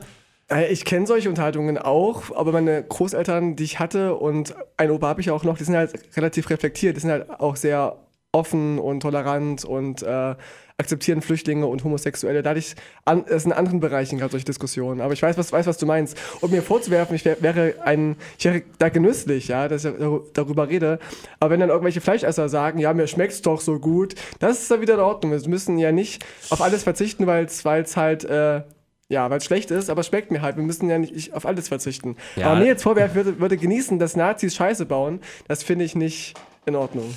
Äh, 0.50 0.70
Ich 0.70 0.84
kenne 0.84 1.06
solche 1.06 1.30
Unterhaltungen 1.30 1.78
auch, 1.78 2.36
aber 2.36 2.52
meine 2.52 2.82
Großeltern, 2.84 3.56
die 3.56 3.64
ich 3.64 3.78
hatte 3.78 4.14
und 4.16 4.54
ein 4.76 4.90
Opa 4.90 5.06
habe 5.08 5.22
ich 5.22 5.30
auch 5.30 5.42
noch, 5.42 5.56
die 5.56 5.64
sind 5.64 5.74
halt 5.76 5.94
relativ 6.18 6.50
reflektiert, 6.50 6.96
die 6.96 7.00
sind 7.00 7.10
halt 7.10 7.30
auch 7.30 7.56
sehr 7.56 7.96
offen 8.32 8.78
und 8.78 9.00
tolerant 9.00 9.64
und 9.64 10.02
äh, 10.02 10.34
akzeptieren 10.78 11.22
Flüchtlinge 11.22 11.66
und 11.66 11.84
Homosexuelle. 11.84 12.42
Dadurch, 12.42 12.74
an, 13.04 13.24
es 13.28 13.42
sind 13.42 13.52
in 13.52 13.58
anderen 13.58 13.80
Bereichen 13.80 14.18
gerade 14.18 14.30
solche 14.32 14.44
Diskussionen. 14.44 15.00
Aber 15.00 15.14
ich 15.14 15.22
weiß, 15.22 15.38
was, 15.38 15.52
weiß, 15.52 15.66
was 15.66 15.78
du 15.78 15.86
meinst. 15.86 16.18
Und 16.40 16.52
mir 16.52 16.62
vorzuwerfen, 16.62 17.16
ich 17.16 17.24
wär, 17.24 17.40
wäre 17.40 17.74
ein, 17.84 18.16
ich 18.38 18.44
wäre 18.44 18.62
da 18.78 18.88
genüsslich, 18.90 19.48
ja, 19.48 19.68
dass 19.68 19.84
ich 19.84 19.94
dar- 19.98 20.20
darüber 20.34 20.68
rede. 20.68 20.98
Aber 21.40 21.50
wenn 21.50 21.60
dann 21.60 21.70
irgendwelche 21.70 22.00
Fleischesser 22.00 22.48
sagen, 22.48 22.78
ja, 22.78 22.92
mir 22.92 23.06
schmeckt's 23.06 23.40
doch 23.42 23.60
so 23.60 23.78
gut, 23.78 24.14
das 24.38 24.62
ist 24.62 24.70
dann 24.70 24.80
wieder 24.82 24.94
in 24.94 25.00
Ordnung. 25.00 25.32
Wir 25.32 25.48
müssen 25.48 25.78
ja 25.78 25.92
nicht 25.92 26.24
auf 26.50 26.60
alles 26.60 26.82
verzichten, 26.82 27.26
weil 27.26 27.46
es 27.46 27.64
halt, 27.96 28.24
äh, 28.24 28.62
ja, 29.08 29.30
weil 29.30 29.38
es 29.38 29.44
schlecht 29.44 29.70
ist, 29.70 29.88
aber 29.88 30.00
es 30.00 30.08
schmeckt 30.08 30.30
mir 30.30 30.42
halt. 30.42 30.56
Wir 30.56 30.64
müssen 30.64 30.90
ja 30.90 30.98
nicht 30.98 31.32
auf 31.32 31.46
alles 31.46 31.68
verzichten. 31.68 32.16
Ja. 32.34 32.48
Aber 32.48 32.60
mir 32.60 32.66
jetzt 32.66 32.82
vorwerfen 32.82 33.14
würde, 33.14 33.40
würde 33.40 33.56
genießen, 33.56 33.98
dass 33.98 34.14
Nazis 34.14 34.54
Scheiße 34.56 34.84
bauen, 34.84 35.20
das 35.48 35.62
finde 35.62 35.84
ich 35.86 35.94
nicht 35.94 36.34
in 36.66 36.76
Ordnung. 36.76 37.14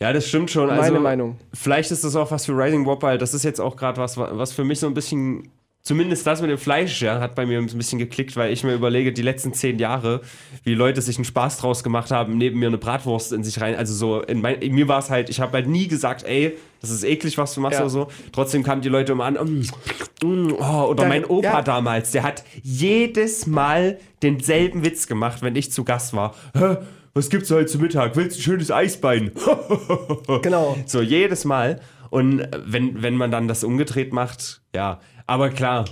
Ja, 0.00 0.12
das 0.12 0.28
stimmt 0.28 0.50
schon. 0.50 0.66
Meine 0.66 0.80
also, 0.80 1.00
Meinung. 1.00 1.36
Vielleicht 1.54 1.90
ist 1.90 2.04
das 2.04 2.16
auch 2.16 2.30
was 2.30 2.44
für 2.46 2.52
Rising 2.52 2.84
Wop, 2.84 3.02
weil 3.02 3.18
das 3.18 3.32
ist 3.32 3.44
jetzt 3.44 3.60
auch 3.60 3.76
gerade 3.76 3.98
was, 4.00 4.16
was 4.18 4.52
für 4.52 4.62
mich 4.62 4.78
so 4.78 4.86
ein 4.86 4.92
bisschen, 4.92 5.48
zumindest 5.82 6.26
das 6.26 6.42
mit 6.42 6.50
dem 6.50 6.58
Fleisch, 6.58 7.00
ja, 7.00 7.18
hat 7.18 7.34
bei 7.34 7.46
mir 7.46 7.58
ein 7.58 7.66
bisschen 7.66 7.98
geklickt, 7.98 8.36
weil 8.36 8.52
ich 8.52 8.62
mir 8.62 8.74
überlege, 8.74 9.12
die 9.12 9.22
letzten 9.22 9.54
zehn 9.54 9.78
Jahre, 9.78 10.20
wie 10.64 10.74
Leute 10.74 11.00
sich 11.00 11.16
einen 11.16 11.24
Spaß 11.24 11.58
draus 11.58 11.82
gemacht 11.82 12.10
haben, 12.10 12.36
neben 12.36 12.58
mir 12.58 12.66
eine 12.66 12.76
Bratwurst 12.76 13.32
in 13.32 13.42
sich 13.42 13.58
rein. 13.62 13.74
Also 13.74 13.94
so, 13.94 14.20
in 14.20 14.42
mein, 14.42 14.56
in 14.56 14.74
mir 14.74 14.86
war 14.86 14.98
es 14.98 15.08
halt, 15.08 15.30
ich 15.30 15.40
habe 15.40 15.52
halt 15.52 15.66
nie 15.66 15.88
gesagt, 15.88 16.24
ey, 16.24 16.58
das 16.82 16.90
ist 16.90 17.02
eklig, 17.02 17.38
was 17.38 17.54
du 17.54 17.62
machst 17.62 17.78
Ja. 17.78 17.84
oder 17.84 17.90
so. 17.90 18.08
Trotzdem 18.32 18.64
kamen 18.64 18.82
die 18.82 18.90
Leute 18.90 19.12
immer 19.12 19.24
an, 19.24 19.34
mm, 19.34 20.26
mm, 20.26 20.52
oh, 20.58 20.88
oder 20.88 21.04
Ja, 21.04 21.08
mein 21.08 21.24
Opa 21.24 21.48
ja. 21.48 21.62
damals, 21.62 22.10
der 22.10 22.22
hat 22.22 22.44
jedes 22.62 23.46
Mal 23.46 23.98
denselben 24.22 24.84
Witz 24.84 25.06
gemacht, 25.06 25.40
wenn 25.40 25.56
ich 25.56 25.72
zu 25.72 25.84
Gast 25.84 26.12
war. 26.14 26.34
Was 27.16 27.30
gibt's 27.30 27.50
heute 27.50 27.64
zu 27.64 27.78
Mittag? 27.78 28.14
Willst 28.14 28.36
du 28.36 28.40
ein 28.40 28.42
schönes 28.42 28.70
Eisbein? 28.70 29.32
Genau. 30.42 30.76
So 30.84 31.00
jedes 31.00 31.46
Mal. 31.46 31.80
Und 32.10 32.46
wenn, 32.66 33.02
wenn 33.02 33.14
man 33.14 33.30
dann 33.30 33.48
das 33.48 33.64
umgedreht 33.64 34.12
macht, 34.12 34.60
ja. 34.74 35.00
Aber 35.26 35.48
klar, 35.48 35.86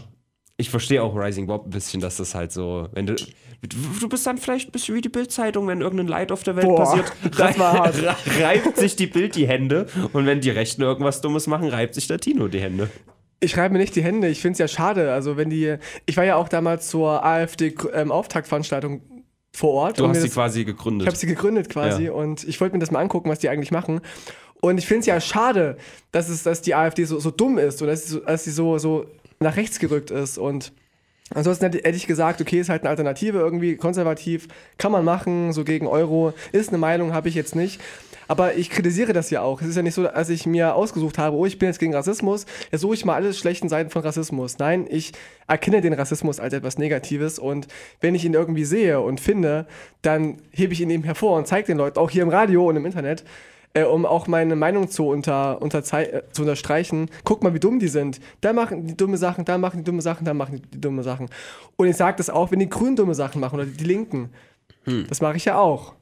ich 0.59 0.69
verstehe 0.69 1.03
auch 1.03 1.17
Rising 1.17 1.47
Bob 1.47 1.65
ein 1.67 1.71
bisschen, 1.71 2.03
dass 2.03 2.19
das 2.19 2.35
halt 2.35 2.53
so, 2.53 2.89
wenn 2.93 3.07
du. 3.07 3.15
Du 3.63 4.07
bist 4.07 4.27
dann 4.27 4.37
vielleicht 4.37 4.69
ein 4.69 4.73
bisschen 4.73 4.97
wie 4.97 5.01
die 5.01 5.09
Bild-Zeitung, 5.09 5.67
wenn 5.67 5.81
irgendein 5.81 6.09
Leid 6.09 6.31
auf 6.31 6.43
der 6.43 6.57
Welt 6.57 6.67
Boah, 6.67 6.77
passiert. 6.77 7.11
das 7.39 7.59
war 7.59 7.73
hart. 7.73 7.95
reibt 8.43 8.77
sich 8.77 8.95
die 8.95 9.07
Bild 9.07 9.35
die 9.35 9.49
Hände. 9.49 9.87
Und 10.13 10.27
wenn 10.27 10.43
die 10.43 10.51
Rechten 10.51 10.83
irgendwas 10.83 11.23
Dummes 11.23 11.47
machen, 11.47 11.69
reibt 11.69 11.95
sich 11.95 12.07
der 12.07 12.19
Tino 12.19 12.49
die 12.49 12.61
Hände. 12.61 12.91
Ich 13.41 13.57
reibe 13.57 13.73
mir 13.73 13.79
nicht 13.79 13.97
die 13.97 14.03
Hände. 14.03 14.29
Ich 14.29 14.43
finde 14.43 14.53
es 14.53 14.59
ja 14.59 14.69
schade. 14.69 15.11
Also 15.15 15.39
wenn 15.39 15.49
die, 15.49 15.77
ich 16.05 16.19
war 16.19 16.25
ja 16.25 16.37
auch 16.37 16.51
damals 16.51 16.89
zur 16.89 17.25
AfD-Auftaktveranstaltung 17.25 19.01
vor 19.55 19.73
Ort. 19.75 19.99
Du 20.01 20.09
hast 20.09 20.19
sie 20.21 20.25
das- 20.27 20.35
quasi 20.35 20.61
Ich 20.61 20.67
gegründet. 20.67 21.07
habe 21.07 21.17
sie 21.17 21.27
gegründet 21.27 21.69
quasi 21.71 22.07
Ja. 22.07 22.13
und 22.13 22.43
ich 22.45 22.61
wollte 22.61 22.75
mir 22.75 22.81
das 22.81 22.91
mal 22.91 22.99
angucken, 23.01 23.31
was 23.31 23.39
die 23.39 23.49
eigentlich 23.49 23.71
machen. 23.71 24.01
Und 24.61 24.79
ich 24.79 24.87
finde 24.87 25.01
es 25.01 25.07
ja 25.07 25.21
schade, 25.21 25.77
dass, 26.11 26.29
es, 26.29 26.43
dass 26.43 26.61
die 26.63 26.75
AfD 26.75 27.05
so, 27.05 27.21
so 27.21 27.31
dumm 27.31 27.59
ist 27.59 27.81
und 27.83 27.89
dass 27.89 28.05
sie, 28.07 28.13
so, 28.15 28.21
dass 28.21 28.45
sie 28.45 28.51
so, 28.51 28.79
so 28.79 29.07
nach 29.39 29.57
rechts 29.57 29.79
gerückt 29.79 30.11
ist. 30.11 30.39
Und 30.39 30.73
ansonsten 31.35 31.67
hätte, 31.67 31.79
hätte 31.79 31.97
ich 31.97 32.07
gesagt, 32.07 32.41
okay, 32.41 32.61
ist 32.61 32.69
halt 32.69 32.83
eine 32.83 32.91
Alternative 32.91 33.39
irgendwie, 33.39 33.77
konservativ, 33.77 34.49
kann 34.79 34.91
man 34.91 35.05
machen, 35.05 35.53
so 35.53 35.65
gegen 35.65 35.87
Euro. 35.87 36.33
Ist 36.53 36.71
eine 36.71 36.79
Meinung, 36.79 37.13
habe 37.13 37.29
ich 37.29 37.35
jetzt 37.35 37.55
nicht. 37.55 37.81
Aber 38.29 38.55
ich 38.55 38.71
kritisiere 38.71 39.13
das 39.13 39.31
ja 39.31 39.43
auch. 39.43 39.61
Es 39.61 39.69
ist 39.69 39.77
ja 39.77 39.83
nicht 39.83 39.95
so, 39.95 40.03
dass 40.05 40.29
ich 40.29 40.47
mir 40.47 40.75
ausgesucht 40.75 41.19
habe, 41.19 41.37
oh, 41.37 41.47
ich 41.47 41.59
bin 41.59 41.69
jetzt 41.69 41.79
gegen 41.79 41.95
Rassismus, 41.95 42.47
jetzt 42.71 42.81
suche 42.81 42.95
ich 42.95 43.05
mal 43.05 43.15
alle 43.15 43.33
schlechten 43.35 43.69
Seiten 43.69 43.91
von 43.91 44.03
Rassismus. 44.03 44.59
Nein, 44.59 44.87
ich 44.89 45.13
erkenne 45.47 45.81
den 45.81 45.93
Rassismus 45.93 46.41
als 46.41 46.55
etwas 46.55 46.79
Negatives 46.79 47.39
und 47.39 47.69
wenn 48.01 48.15
ich 48.15 48.25
ihn 48.25 48.35
irgendwie 48.35 48.65
sehe 48.65 49.01
und 49.01 49.21
finde, 49.21 49.67
dann 50.03 50.39
hebe 50.53 50.73
ich 50.73 50.81
ihn 50.81 50.91
eben 50.91 51.05
hervor 51.05 51.37
und 51.37 51.47
zeige 51.47 51.67
den 51.67 51.79
Leuten, 51.79 51.99
auch 51.99 52.11
hier 52.11 52.23
im 52.23 52.29
Radio 52.31 52.69
und 52.69 52.77
im 52.77 52.87
Internet, 52.87 53.25
äh, 53.75 53.83
um 53.83 54.07
auch 54.07 54.27
meine 54.29 54.57
Meinung 54.57 54.89
zu, 54.89 55.09
unter, 55.09 55.61
unterzei- 55.61 56.05
äh, 56.05 56.23
zu 56.33 56.43
unterstreichen. 56.43 57.11
Guck 57.25 57.43
mal, 57.43 57.55
wie 57.55 57.61
dumm 57.61 57.79
die 57.79 57.89
sind. 57.89 58.21
Da 58.41 58.53
machen 58.53 58.87
die 58.87 58.97
dumme 58.97 59.17
Sachen, 59.17 59.45
da 59.45 59.59
machen 59.59 59.79
die 59.79 59.85
dumme 59.85 60.01
Sachen, 60.01 60.25
da 60.25 60.33
machen 60.33 60.57
die, 60.57 60.71
die 60.71 60.81
dumme 60.81 61.03
Sachen. 61.03 61.29
Und 61.77 61.89
ich 61.89 61.97
sage 61.97 62.17
das 62.17 62.31
auch, 62.31 62.53
wenn 62.53 62.61
die 62.61 62.69
Grünen 62.69 62.97
dumme 62.97 63.15
Sachen 63.15 63.41
machen 63.41 63.57
oder 63.57 63.67
die, 63.67 63.77
die 63.77 63.85
Linken. 63.85 64.31
Das 65.09 65.21
mache 65.21 65.37
ich 65.37 65.45
ja 65.45 65.59
auch. 65.59 65.95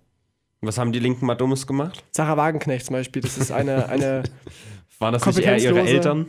Was 0.65 0.79
haben 0.79 0.93
die 0.93 1.01
Linken 1.01 1.27
mal 1.27 1.35
Dummes 1.35 1.67
gemacht? 1.67 2.05
Sarah 2.13 2.37
Wagenknecht 2.37 2.87
zum 2.87 2.95
Beispiel, 2.95 3.21
das 3.23 3.37
ist 3.37 3.51
eine, 3.51 3.89
eine 3.89 4.23
Waren 5.01 5.13
das 5.13 5.27
nicht 5.27 5.41
eher 5.41 5.59
ihre 5.59 5.81
Eltern? 5.81 6.27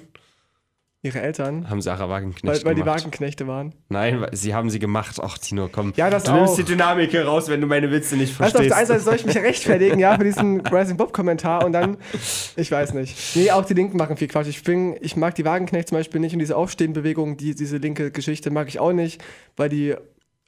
ihre 1.05 1.19
Eltern, 1.19 1.69
Haben 1.69 1.81
Sarah 1.81 2.07
Wagenknecht 2.07 2.45
weil, 2.45 2.63
weil 2.65 2.75
die 2.75 2.81
gemacht. 2.81 2.99
Wagenknechte 3.01 3.45
waren. 3.45 3.73
Nein, 3.89 4.21
weil- 4.21 4.33
sie 4.35 4.55
haben 4.55 4.69
sie 4.69 4.79
gemacht. 4.79 5.17
Ach, 5.21 5.37
Tino, 5.37 5.67
komm. 5.69 5.91
Ja, 5.97 6.09
das 6.09 6.23
du 6.23 6.31
nimmst 6.31 6.53
auch. 6.53 6.55
die 6.55 6.63
Dynamik 6.63 7.11
hier 7.11 7.25
raus, 7.25 7.49
wenn 7.49 7.59
du 7.59 7.67
meine 7.67 7.91
Witze 7.91 8.15
nicht 8.15 8.39
Weißt 8.39 8.55
du, 8.55 8.59
auf 8.59 8.65
verstehst. 8.65 8.69
der 8.71 8.77
einen 8.77 8.87
Seite 8.87 9.01
soll 9.01 9.15
ich 9.15 9.25
mich 9.25 9.35
rechtfertigen, 9.43 9.99
ja, 9.99 10.17
für 10.17 10.23
diesen 10.23 10.61
Rising 10.65 10.95
Bob 10.95 11.11
Kommentar 11.11 11.65
und 11.65 11.73
dann, 11.73 11.97
ich 12.55 12.71
weiß 12.71 12.93
nicht. 12.93 13.35
Nee, 13.35 13.51
auch 13.51 13.65
die 13.65 13.73
Linken 13.73 13.97
machen 13.97 14.15
viel 14.15 14.29
Quatsch. 14.29 14.47
Ich, 14.47 14.63
bin, 14.63 14.95
ich 15.01 15.17
mag 15.17 15.35
die 15.35 15.43
Wagenknecht 15.43 15.89
zum 15.89 15.97
Beispiel 15.97 16.21
nicht 16.21 16.31
und 16.33 16.39
diese 16.39 16.55
Aufstehenbewegung, 16.55 17.35
die, 17.35 17.53
diese 17.53 17.77
linke 17.77 18.09
Geschichte 18.09 18.49
mag 18.49 18.69
ich 18.69 18.79
auch 18.79 18.93
nicht, 18.93 19.21
weil 19.57 19.67
die 19.67 19.95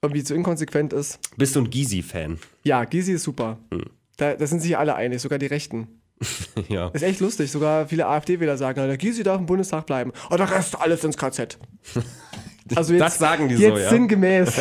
irgendwie 0.02 0.24
zu 0.24 0.36
inkonsequent 0.36 0.94
ist. 0.94 1.20
Bist 1.38 1.56
du 1.56 1.62
ein 1.62 1.70
Gysi-Fan? 1.70 2.40
Ja, 2.64 2.84
Gysi 2.86 3.14
ist 3.14 3.24
super. 3.24 3.58
Hm. 3.72 3.86
Da, 4.18 4.34
da 4.36 4.48
sind 4.48 4.62
sich 4.62 4.78
alle 4.78 4.96
einig, 4.96 5.22
sogar 5.22 5.40
die 5.40 5.48
Rechten. 5.48 5.88
ja. 6.70 6.90
Ist 6.90 7.04
echt 7.04 7.20
lustig. 7.20 7.52
Sogar 7.52 7.88
viele 7.88 8.08
AfD-Wähler 8.08 8.58
sagen, 8.58 8.88
der 8.88 8.98
Gysi 8.98 9.24
darf 9.24 9.40
im 9.40 9.46
Bundestag 9.46 9.86
bleiben. 9.86 10.12
Und 10.30 10.40
der 10.40 10.50
Rest 10.50 10.80
alles 10.80 11.04
ins 11.04 11.18
KZ. 11.18 11.58
Also 12.74 12.94
jetzt, 12.94 13.02
Das 13.02 13.18
sagen 13.20 13.48
die 13.48 13.58
so, 13.58 13.62
jetzt 13.62 13.84
ja? 13.84 13.90
sinngemäß. 13.90 14.60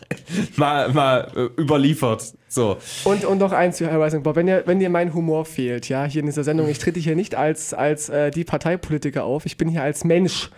Mal, 0.56 0.92
mal 0.92 1.32
äh, 1.34 1.60
überliefert. 1.60 2.34
So. 2.48 2.76
Und, 3.04 3.24
und 3.24 3.38
noch 3.38 3.52
eins, 3.52 3.80
Herr 3.80 4.02
Rising 4.02 4.22
Bob, 4.22 4.36
wenn 4.36 4.46
dir, 4.46 4.64
wenn 4.66 4.78
dir 4.78 4.90
mein 4.90 5.14
Humor 5.14 5.46
fehlt, 5.46 5.88
ja, 5.88 6.04
hier 6.04 6.20
in 6.20 6.26
dieser 6.26 6.44
Sendung, 6.44 6.68
ich 6.68 6.78
trete 6.78 7.00
hier 7.00 7.16
nicht 7.16 7.34
als, 7.34 7.72
als 7.72 8.10
äh, 8.10 8.30
die 8.30 8.44
Parteipolitiker 8.44 9.24
auf, 9.24 9.46
ich 9.46 9.56
bin 9.56 9.68
hier 9.68 9.82
als 9.82 10.04
Mensch. 10.04 10.50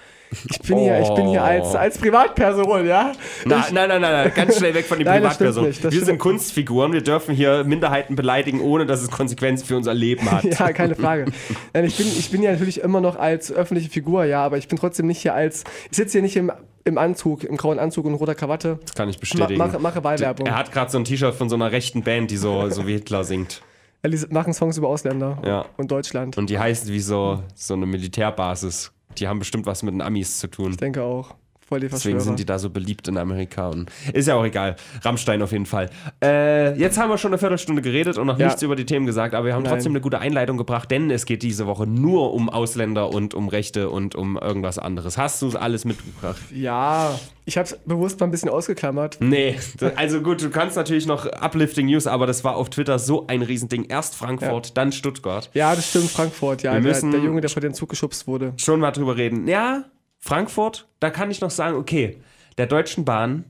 Ich 0.50 0.58
bin 0.60 0.78
hier, 0.78 1.00
ich 1.00 1.08
bin 1.14 1.28
hier 1.28 1.42
als, 1.42 1.74
als 1.74 1.96
Privatperson, 1.98 2.86
ja. 2.86 3.12
Na, 3.46 3.64
nein, 3.72 3.88
nein, 3.88 4.00
nein, 4.00 4.00
nein, 4.00 4.32
ganz 4.34 4.58
schnell 4.58 4.74
weg 4.74 4.84
von 4.84 4.98
den 4.98 5.04
Nein, 5.06 5.22
Privatpersonen. 5.22 5.68
nicht, 5.70 5.82
Wir 5.90 6.04
sind. 6.04 6.18
Kunstfiguren, 6.18 6.92
wir 6.92 7.02
dürfen 7.02 7.34
hier 7.34 7.64
Minderheiten 7.64 8.14
beleidigen, 8.14 8.60
ohne 8.60 8.84
dass 8.86 9.00
es 9.02 9.10
Konsequenzen 9.10 9.66
für 9.66 9.76
unser 9.76 9.94
Leben 9.94 10.30
hat. 10.30 10.44
Ja, 10.58 10.72
keine 10.72 10.94
Frage. 10.94 11.26
Ich, 11.72 11.96
bin, 11.96 12.06
ich 12.06 12.30
bin 12.30 12.42
ja 12.42 12.52
natürlich 12.52 12.80
immer 12.80 13.00
noch 13.00 13.16
als 13.16 13.50
öffentliche 13.52 13.90
Figur, 13.90 14.24
ja, 14.24 14.44
aber 14.44 14.58
ich 14.58 14.68
bin 14.68 14.78
trotzdem 14.78 15.06
nicht 15.06 15.20
hier 15.22 15.34
als, 15.34 15.64
ich 15.90 15.96
sitze 15.96 16.12
hier 16.12 16.22
nicht 16.22 16.36
im, 16.36 16.50
im 16.84 16.98
Anzug, 16.98 17.44
im 17.44 17.56
grauen 17.56 17.78
Anzug 17.78 18.04
und 18.06 18.14
roter 18.14 18.34
Krawatte, 18.34 18.78
Das 18.84 18.94
kann 18.94 19.08
ich 19.08 19.16
ma, 19.16 19.20
bestätigen. 19.20 19.58
mache, 19.58 19.78
mache 19.78 20.04
Wahlwerbung. 20.04 20.46
er 20.46 20.56
hat 20.56 20.72
gerade 20.72 20.90
so 20.90 20.98
ein 20.98 21.04
T-Shirt 21.04 21.34
von 21.34 21.48
so 21.48 21.54
einer 21.56 21.70
rechten 21.72 22.02
Band, 22.02 22.30
die 22.30 22.36
so, 22.36 22.68
so 22.70 22.86
wie 22.86 22.92
Hitler 22.94 23.24
singt. 23.24 23.62
Die 24.06 24.16
machen 24.30 24.52
Songs 24.54 24.76
über 24.78 24.88
Ausländer 24.88 25.38
Ja. 25.44 25.64
und 25.76 25.90
Deutschland. 25.90 26.36
Und 26.38 26.50
die 26.50 26.58
heißt 26.58 26.88
wie 26.92 27.00
so, 27.00 27.42
so 27.54 27.74
eine 27.74 27.86
Militärbasis. 27.86 28.92
Die 29.18 29.28
haben 29.28 29.38
bestimmt 29.38 29.66
was 29.66 29.82
mit 29.82 29.94
den 29.94 30.02
Amis 30.02 30.38
zu 30.38 30.48
tun. 30.48 30.70
Ich 30.70 30.76
denke 30.76 31.02
auch. 31.02 31.34
Voll 31.68 31.80
die 31.80 31.88
Deswegen 31.88 32.18
sind 32.20 32.38
die 32.38 32.46
da 32.46 32.58
so 32.58 32.70
beliebt 32.70 33.08
in 33.08 33.18
Amerika. 33.18 33.68
Und 33.68 33.90
ist 34.14 34.26
ja 34.26 34.34
auch 34.36 34.44
egal. 34.44 34.76
Rammstein 35.02 35.42
auf 35.42 35.52
jeden 35.52 35.66
Fall. 35.66 35.90
Äh, 36.24 36.78
jetzt 36.78 36.98
haben 36.98 37.10
wir 37.10 37.18
schon 37.18 37.30
eine 37.32 37.38
Viertelstunde 37.38 37.82
geredet 37.82 38.16
und 38.16 38.26
noch 38.26 38.38
Ja. 38.38 38.46
nichts 38.46 38.62
über 38.62 38.74
die 38.74 38.86
Themen 38.86 39.04
gesagt, 39.04 39.34
aber 39.34 39.46
wir 39.46 39.54
haben 39.54 39.64
Nein. 39.64 39.74
trotzdem 39.74 39.92
eine 39.92 40.00
gute 40.00 40.18
Einleitung 40.18 40.56
gebracht, 40.56 40.90
denn 40.90 41.10
es 41.10 41.26
geht 41.26 41.42
diese 41.42 41.66
Woche 41.66 41.86
nur 41.86 42.32
um 42.32 42.48
Ausländer 42.48 43.10
und 43.12 43.34
um 43.34 43.48
Rechte 43.48 43.90
und 43.90 44.14
um 44.14 44.38
irgendwas 44.38 44.78
anderes. 44.78 45.18
Hast 45.18 45.42
du 45.42 45.50
alles 45.58 45.84
mitgebracht? 45.84 46.40
Ja, 46.54 47.18
ich 47.44 47.58
habe 47.58 47.66
es 47.66 47.76
bewusst 47.84 48.18
mal 48.20 48.26
ein 48.26 48.30
bisschen 48.30 48.48
ausgeklammert. 48.48 49.18
Nee, 49.20 49.56
also 49.96 50.20
gut, 50.22 50.42
du 50.42 50.48
kannst 50.50 50.76
natürlich 50.76 51.06
noch 51.06 51.26
Uplifting 51.26 51.86
News, 51.86 52.06
aber 52.06 52.26
das 52.26 52.44
war 52.44 52.56
auf 52.56 52.70
Twitter 52.70 52.98
so 52.98 53.26
ein 53.26 53.42
Riesending. 53.42 53.84
Erst 53.90 54.14
Frankfurt, 54.16 54.76
dann 54.76 54.90
Stuttgart. 54.92 55.50
Ja, 55.52 55.74
das 55.74 55.88
stimmt, 55.90 56.10
Frankfurt, 56.10 56.62
ja. 56.62 56.72
Wir 56.72 56.80
Der, 56.80 56.90
müssen- 56.92 57.10
der 57.10 57.20
Junge, 57.20 57.40
der 57.42 57.50
vor 57.50 57.60
den 57.60 57.74
Zug 57.74 57.90
geschubst 57.90 58.26
wurde. 58.26 58.54
Schon 58.56 58.80
mal 58.80 58.90
drüber 58.90 59.16
reden. 59.18 59.46
Ja, 59.48 59.84
Frankfurt, 60.18 60.88
da 61.00 61.10
kann 61.10 61.30
ich 61.30 61.40
noch 61.40 61.50
sagen, 61.50 61.76
okay, 61.76 62.18
der 62.58 62.66
Deutschen 62.66 63.04
Bahn, 63.04 63.44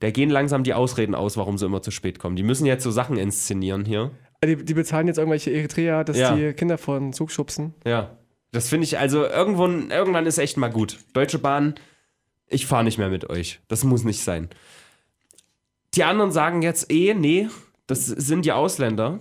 da 0.00 0.10
gehen 0.10 0.30
langsam 0.30 0.64
die 0.64 0.74
Ausreden 0.74 1.14
aus, 1.14 1.36
warum 1.36 1.58
sie 1.58 1.66
immer 1.66 1.82
zu 1.82 1.90
spät 1.90 2.18
kommen. 2.18 2.36
Die 2.36 2.42
müssen 2.42 2.66
jetzt 2.66 2.84
so 2.84 2.90
Sachen 2.90 3.16
inszenieren 3.16 3.84
hier. 3.84 4.10
Die, 4.44 4.56
die 4.56 4.74
bezahlen 4.74 5.06
jetzt 5.06 5.18
irgendwelche 5.18 5.50
Eritreer, 5.50 6.04
dass 6.04 6.16
Ja. 6.16 6.34
die 6.34 6.52
Kinder 6.54 6.78
vor 6.78 6.98
den 6.98 7.12
Zug 7.12 7.30
schubsen. 7.30 7.74
Ja. 7.84 8.16
Das 8.52 8.68
finde 8.68 8.84
ich, 8.84 8.98
also 8.98 9.24
irgendwo, 9.26 9.66
irgendwann 9.66 10.26
ist 10.26 10.38
echt 10.38 10.56
mal 10.56 10.68
gut. 10.70 10.98
Deutsche 11.12 11.38
Bahn, 11.38 11.74
ich 12.48 12.66
fahre 12.66 12.84
nicht 12.84 12.98
mehr 12.98 13.10
mit 13.10 13.28
euch. 13.30 13.60
Das 13.68 13.84
muss 13.84 14.02
nicht 14.02 14.22
sein. 14.24 14.48
Die 15.94 16.04
anderen 16.04 16.32
sagen 16.32 16.62
jetzt 16.62 16.90
eh, 16.90 17.14
nee, 17.14 17.48
das 17.86 18.06
sind 18.06 18.44
die 18.44 18.52
Ausländer. 18.52 19.20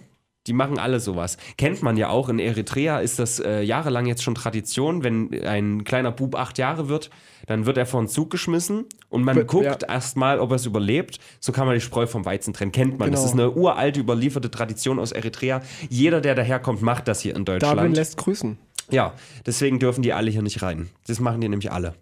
Die 0.49 0.53
machen 0.53 0.79
alle 0.79 0.99
sowas. 0.99 1.37
Kennt 1.57 1.83
man 1.83 1.95
ja 1.95 2.09
auch. 2.09 2.27
In 2.27 2.39
Eritrea 2.39 2.99
ist 2.99 3.19
das 3.19 3.39
äh, 3.39 3.61
jahrelang 3.61 4.07
jetzt 4.07 4.23
schon 4.23 4.33
Tradition. 4.33 5.03
Wenn 5.03 5.31
ein 5.45 5.83
kleiner 5.83 6.11
Bub 6.11 6.33
acht 6.35 6.57
Jahre 6.57 6.89
wird, 6.89 7.11
dann 7.45 7.67
wird 7.67 7.77
er 7.77 7.85
vor 7.85 8.01
den 8.01 8.07
Zug 8.07 8.31
geschmissen 8.31 8.85
und 9.09 9.23
man 9.23 9.37
Ja. 9.37 9.43
guckt 9.43 9.83
erstmal, 9.87 10.39
ob 10.39 10.49
er 10.51 10.55
es 10.55 10.65
überlebt. 10.65 11.19
So 11.39 11.51
kann 11.51 11.67
man 11.67 11.75
die 11.75 11.81
Spreu 11.81 12.07
vom 12.07 12.25
Weizen 12.25 12.53
trennen. 12.53 12.71
Kennt 12.71 12.97
man. 12.97 13.11
Das 13.11 13.21
Genau. 13.21 13.27
ist 13.31 13.39
eine 13.39 13.51
uralte, 13.51 13.99
überlieferte 13.99 14.49
Tradition 14.49 14.97
aus 14.99 15.11
Eritrea. 15.11 15.61
Jeder, 15.89 16.19
der 16.19 16.33
daherkommt, 16.35 16.81
macht 16.81 17.07
das 17.07 17.21
hier 17.21 17.35
in 17.35 17.45
Deutschland. 17.45 17.77
Darwin 17.77 17.93
lässt 17.93 18.17
grüßen. 18.17 18.57
Ja, 18.89 19.13
deswegen 19.45 19.77
dürfen 19.77 20.01
die 20.01 20.13
alle 20.13 20.31
hier 20.31 20.41
nicht 20.41 20.63
rein. 20.63 20.89
Das 21.05 21.19
machen 21.19 21.41
die 21.41 21.47
nämlich 21.49 21.71
alle. 21.71 21.93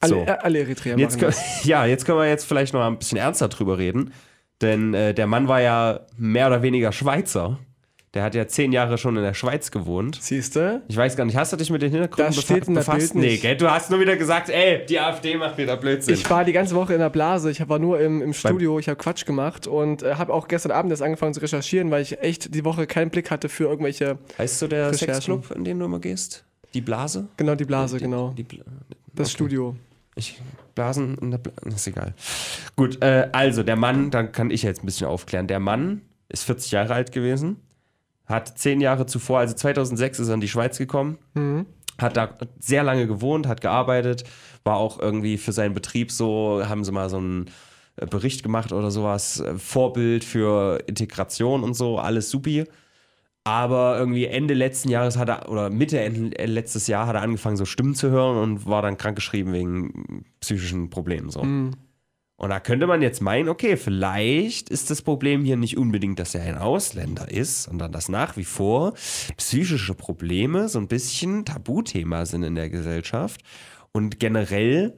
Alle, 0.00 0.10
So. 0.14 0.20
äh, 0.20 0.30
alle 0.40 0.60
Eritreer 0.60 0.96
Jetzt 0.96 1.14
machen 1.20 1.32
können, 1.32 1.32
das. 1.32 1.64
ja, 1.64 1.84
jetzt 1.84 2.04
können 2.04 2.18
wir 2.18 2.28
jetzt 2.28 2.44
vielleicht 2.44 2.72
noch 2.72 2.82
ein 2.86 2.98
bisschen 2.98 3.18
ernster 3.18 3.48
drüber 3.48 3.78
reden. 3.78 4.12
Denn 4.62 4.94
äh, 4.94 5.14
der 5.14 5.26
Mann 5.26 5.48
war 5.48 5.60
ja 5.60 6.00
mehr 6.16 6.48
oder 6.48 6.62
weniger 6.62 6.92
Schweizer. 6.92 7.58
Der 8.14 8.22
hat 8.22 8.34
ja 8.34 8.48
zehn 8.48 8.72
Jahre 8.72 8.96
schon 8.96 9.16
in 9.16 9.22
der 9.22 9.34
Schweiz 9.34 9.70
gewohnt. 9.70 10.16
Siehste? 10.20 10.82
Ich 10.88 10.96
weiß 10.96 11.14
gar 11.14 11.26
nicht, 11.26 11.36
hast 11.36 11.52
du 11.52 11.56
dich 11.56 11.70
mit 11.70 11.82
den 11.82 11.90
Hintergründen 11.92 12.34
Das 12.34 12.42
steht 12.42 12.66
in 12.66 12.74
der 12.74 12.80
befasst? 12.80 13.12
Bild 13.12 13.22
Nee, 13.24 13.36
gell? 13.36 13.56
Du 13.56 13.70
hast 13.70 13.90
nur 13.90 14.00
wieder 14.00 14.16
gesagt, 14.16 14.48
ey, 14.48 14.84
die 14.86 14.98
AfD 14.98 15.36
macht 15.36 15.58
wieder 15.58 15.76
Blödsinn. 15.76 16.14
Ich 16.14 16.28
war 16.30 16.44
die 16.44 16.54
ganze 16.54 16.74
Woche 16.74 16.94
in 16.94 17.00
der 17.00 17.10
Blase. 17.10 17.50
Ich 17.50 17.68
war 17.68 17.78
nur 17.78 18.00
im, 18.00 18.22
im 18.22 18.32
Studio. 18.32 18.78
Ich 18.78 18.88
habe 18.88 18.96
Quatsch 18.96 19.26
gemacht 19.26 19.66
und 19.66 20.02
äh, 20.02 20.14
habe 20.14 20.32
auch 20.32 20.48
gestern 20.48 20.72
Abend 20.72 20.90
erst 20.90 21.02
angefangen 21.02 21.34
zu 21.34 21.40
recherchieren, 21.40 21.90
weil 21.90 22.00
ich 22.00 22.18
echt 22.20 22.54
die 22.54 22.64
Woche 22.64 22.86
keinen 22.86 23.10
Blick 23.10 23.30
hatte 23.30 23.50
für 23.50 23.64
irgendwelche. 23.64 24.18
heißt 24.38 24.62
du 24.62 24.68
der. 24.68 24.94
Sexclub, 24.94 25.50
in 25.54 25.64
den 25.64 25.78
du 25.78 25.84
immer 25.84 26.00
gehst? 26.00 26.44
Die 26.72 26.80
Blase? 26.80 27.28
Genau, 27.36 27.54
die 27.54 27.64
Blase, 27.66 27.98
genau. 27.98 28.30
Die 28.36 28.42
Bla 28.42 28.64
Das 29.14 29.30
Studio. 29.30 29.76
Ich, 30.18 30.40
Blasen 30.74 31.16
in 31.18 31.30
der 31.30 31.38
Bla 31.38 31.52
ist 31.66 31.86
egal. 31.86 32.14
Gut, 32.76 33.02
äh, 33.02 33.28
also 33.32 33.62
der 33.62 33.76
Mann, 33.76 34.10
dann 34.10 34.32
kann 34.32 34.50
ich 34.50 34.62
jetzt 34.62 34.82
ein 34.82 34.86
bisschen 34.86 35.06
aufklären. 35.06 35.46
Der 35.46 35.60
Mann 35.60 36.02
ist 36.28 36.44
40 36.44 36.72
Jahre 36.72 36.94
alt 36.94 37.12
gewesen, 37.12 37.56
hat 38.26 38.58
zehn 38.58 38.80
Jahre 38.80 39.06
zuvor, 39.06 39.38
also 39.38 39.54
2006 39.54 40.18
ist 40.18 40.28
er 40.28 40.34
in 40.34 40.40
die 40.40 40.48
Schweiz 40.48 40.76
gekommen, 40.76 41.18
hat 41.98 42.16
da 42.16 42.34
sehr 42.58 42.82
lange 42.82 43.06
gewohnt, 43.06 43.46
hat 43.46 43.60
gearbeitet, 43.60 44.24
war 44.64 44.76
auch 44.76 44.98
irgendwie 45.00 45.38
für 45.38 45.52
seinen 45.52 45.74
Betrieb 45.74 46.12
so, 46.12 46.62
haben 46.68 46.84
sie 46.84 46.92
mal 46.92 47.10
so 47.10 47.18
einen 47.18 47.46
äh, 47.96 48.06
Bericht 48.06 48.42
gemacht 48.42 48.72
oder 48.72 48.90
sowas, 48.90 49.40
äh, 49.40 49.56
Vorbild 49.56 50.24
für 50.24 50.78
Integration 50.86 51.62
und 51.62 51.74
so, 51.74 51.98
alles 51.98 52.30
supi. 52.30 52.64
Aber 53.44 53.98
irgendwie 53.98 54.26
Ende 54.26 54.54
letzten 54.54 54.90
Jahres 54.90 55.16
hat 55.16 55.28
er, 55.28 55.48
oder 55.48 55.70
Mitte 55.70 55.98
Ende, 56.00 56.38
äh, 56.38 56.46
letztes 56.46 56.86
Jahr 56.86 57.06
hat 57.06 57.14
er 57.14 57.22
angefangen, 57.22 57.56
so 57.56 57.64
Stimmen 57.64 57.94
zu 57.94 58.10
hören 58.10 58.36
und 58.36 58.66
war 58.66 58.82
dann 58.82 58.98
krankgeschrieben 58.98 59.52
wegen 59.52 60.24
psychischen 60.40 60.90
Problemen. 60.90 61.30
So. 61.30 61.40
Und 62.40 62.50
da 62.50 62.60
könnte 62.60 62.86
man 62.86 63.02
jetzt 63.02 63.20
meinen, 63.20 63.48
okay, 63.48 63.76
vielleicht 63.76 64.70
ist 64.70 64.90
das 64.90 65.02
Problem 65.02 65.44
hier 65.44 65.56
nicht 65.56 65.76
unbedingt, 65.76 66.20
dass 66.20 66.36
er 66.36 66.44
ein 66.44 66.56
Ausländer 66.56 67.28
ist, 67.30 67.64
sondern 67.64 67.90
dass 67.90 68.08
nach 68.08 68.36
wie 68.36 68.44
vor 68.44 68.94
psychische 69.36 69.94
Probleme 69.94 70.68
so 70.68 70.78
ein 70.78 70.86
bisschen 70.86 71.44
Tabuthema 71.44 72.26
sind 72.26 72.44
in 72.44 72.54
der 72.54 72.70
Gesellschaft. 72.70 73.40
Und 73.90 74.20
generell 74.20 74.94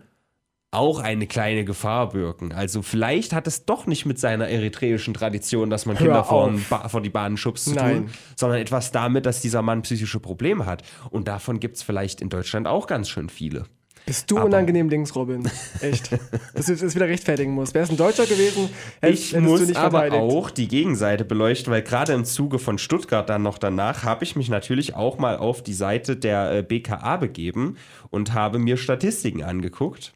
auch 0.73 1.01
eine 1.01 1.27
kleine 1.27 1.65
Gefahr 1.65 2.11
birgen. 2.11 2.53
Also 2.53 2.83
vielleicht 2.83 3.33
hat 3.33 3.47
es 3.49 3.65
doch 3.65 3.87
nicht 3.87 4.07
mit 4.07 4.19
seiner 4.21 4.49
eritreischen 4.49 5.15
Tradition, 5.15 5.69
dass 5.69 5.85
man 5.85 5.99
Hör 5.99 6.07
Kinder 6.07 6.25
vor, 6.25 6.53
vor 6.89 7.01
die 7.01 7.11
Bahn 7.11 7.37
schubst 7.37 7.65
zu 7.65 7.75
Nein. 7.75 8.07
tun, 8.07 8.11
sondern 8.37 8.61
etwas 8.61 8.93
damit, 8.93 9.27
dass 9.27 9.41
dieser 9.41 9.63
Mann 9.63 9.83
psychische 9.83 10.21
Probleme 10.21 10.67
hat. 10.67 10.83
Und 11.11 11.27
davon 11.27 11.59
gibt 11.59 11.77
es 11.77 11.83
vielleicht 11.83 12.21
in 12.21 12.29
Deutschland 12.29 12.69
auch 12.69 12.87
ganz 12.87 13.09
schön 13.09 13.29
viele. 13.29 13.65
Bist 14.07 14.31
du 14.31 14.37
Aber- 14.39 14.47
unangenehm 14.47 14.89
links, 14.89 15.15
Robin? 15.15 15.49
Echt. 15.81 16.13
Dass 16.55 16.67
du 16.67 16.75
das 16.77 16.95
wieder 16.95 17.07
rechtfertigen 17.07 17.53
musst. 17.53 17.75
Wäre 17.75 17.85
es 17.85 17.91
ein 17.91 17.97
Deutscher 17.97 18.25
gewesen, 18.27 18.71
hätt- 19.03 19.13
Ich 19.13 19.33
hättest 19.33 19.43
muss 19.49 19.61
du 19.61 19.67
nicht 19.67 19.77
aber 19.77 20.13
auch 20.13 20.51
die 20.51 20.69
Gegenseite 20.69 21.25
beleuchten, 21.25 21.73
weil 21.73 21.83
gerade 21.83 22.13
im 22.15 22.25
Zuge 22.25 22.59
von 22.59 22.79
Stuttgart 22.79 23.29
dann 23.29 23.43
noch 23.43 23.59
danach 23.59 24.05
habe 24.05 24.25
ich 24.25 24.37
mich 24.37 24.49
natürlich 24.49 24.95
auch 24.95 25.19
mal 25.19 25.37
auf 25.37 25.63
die 25.63 25.75
Seite 25.75 26.17
der 26.17 26.51
äh, 26.53 26.63
BKA 26.63 27.17
begeben 27.19 27.77
und 28.09 28.33
habe 28.35 28.59
mir 28.59 28.77
Statistiken 28.77 29.43
angeguckt. 29.43 30.15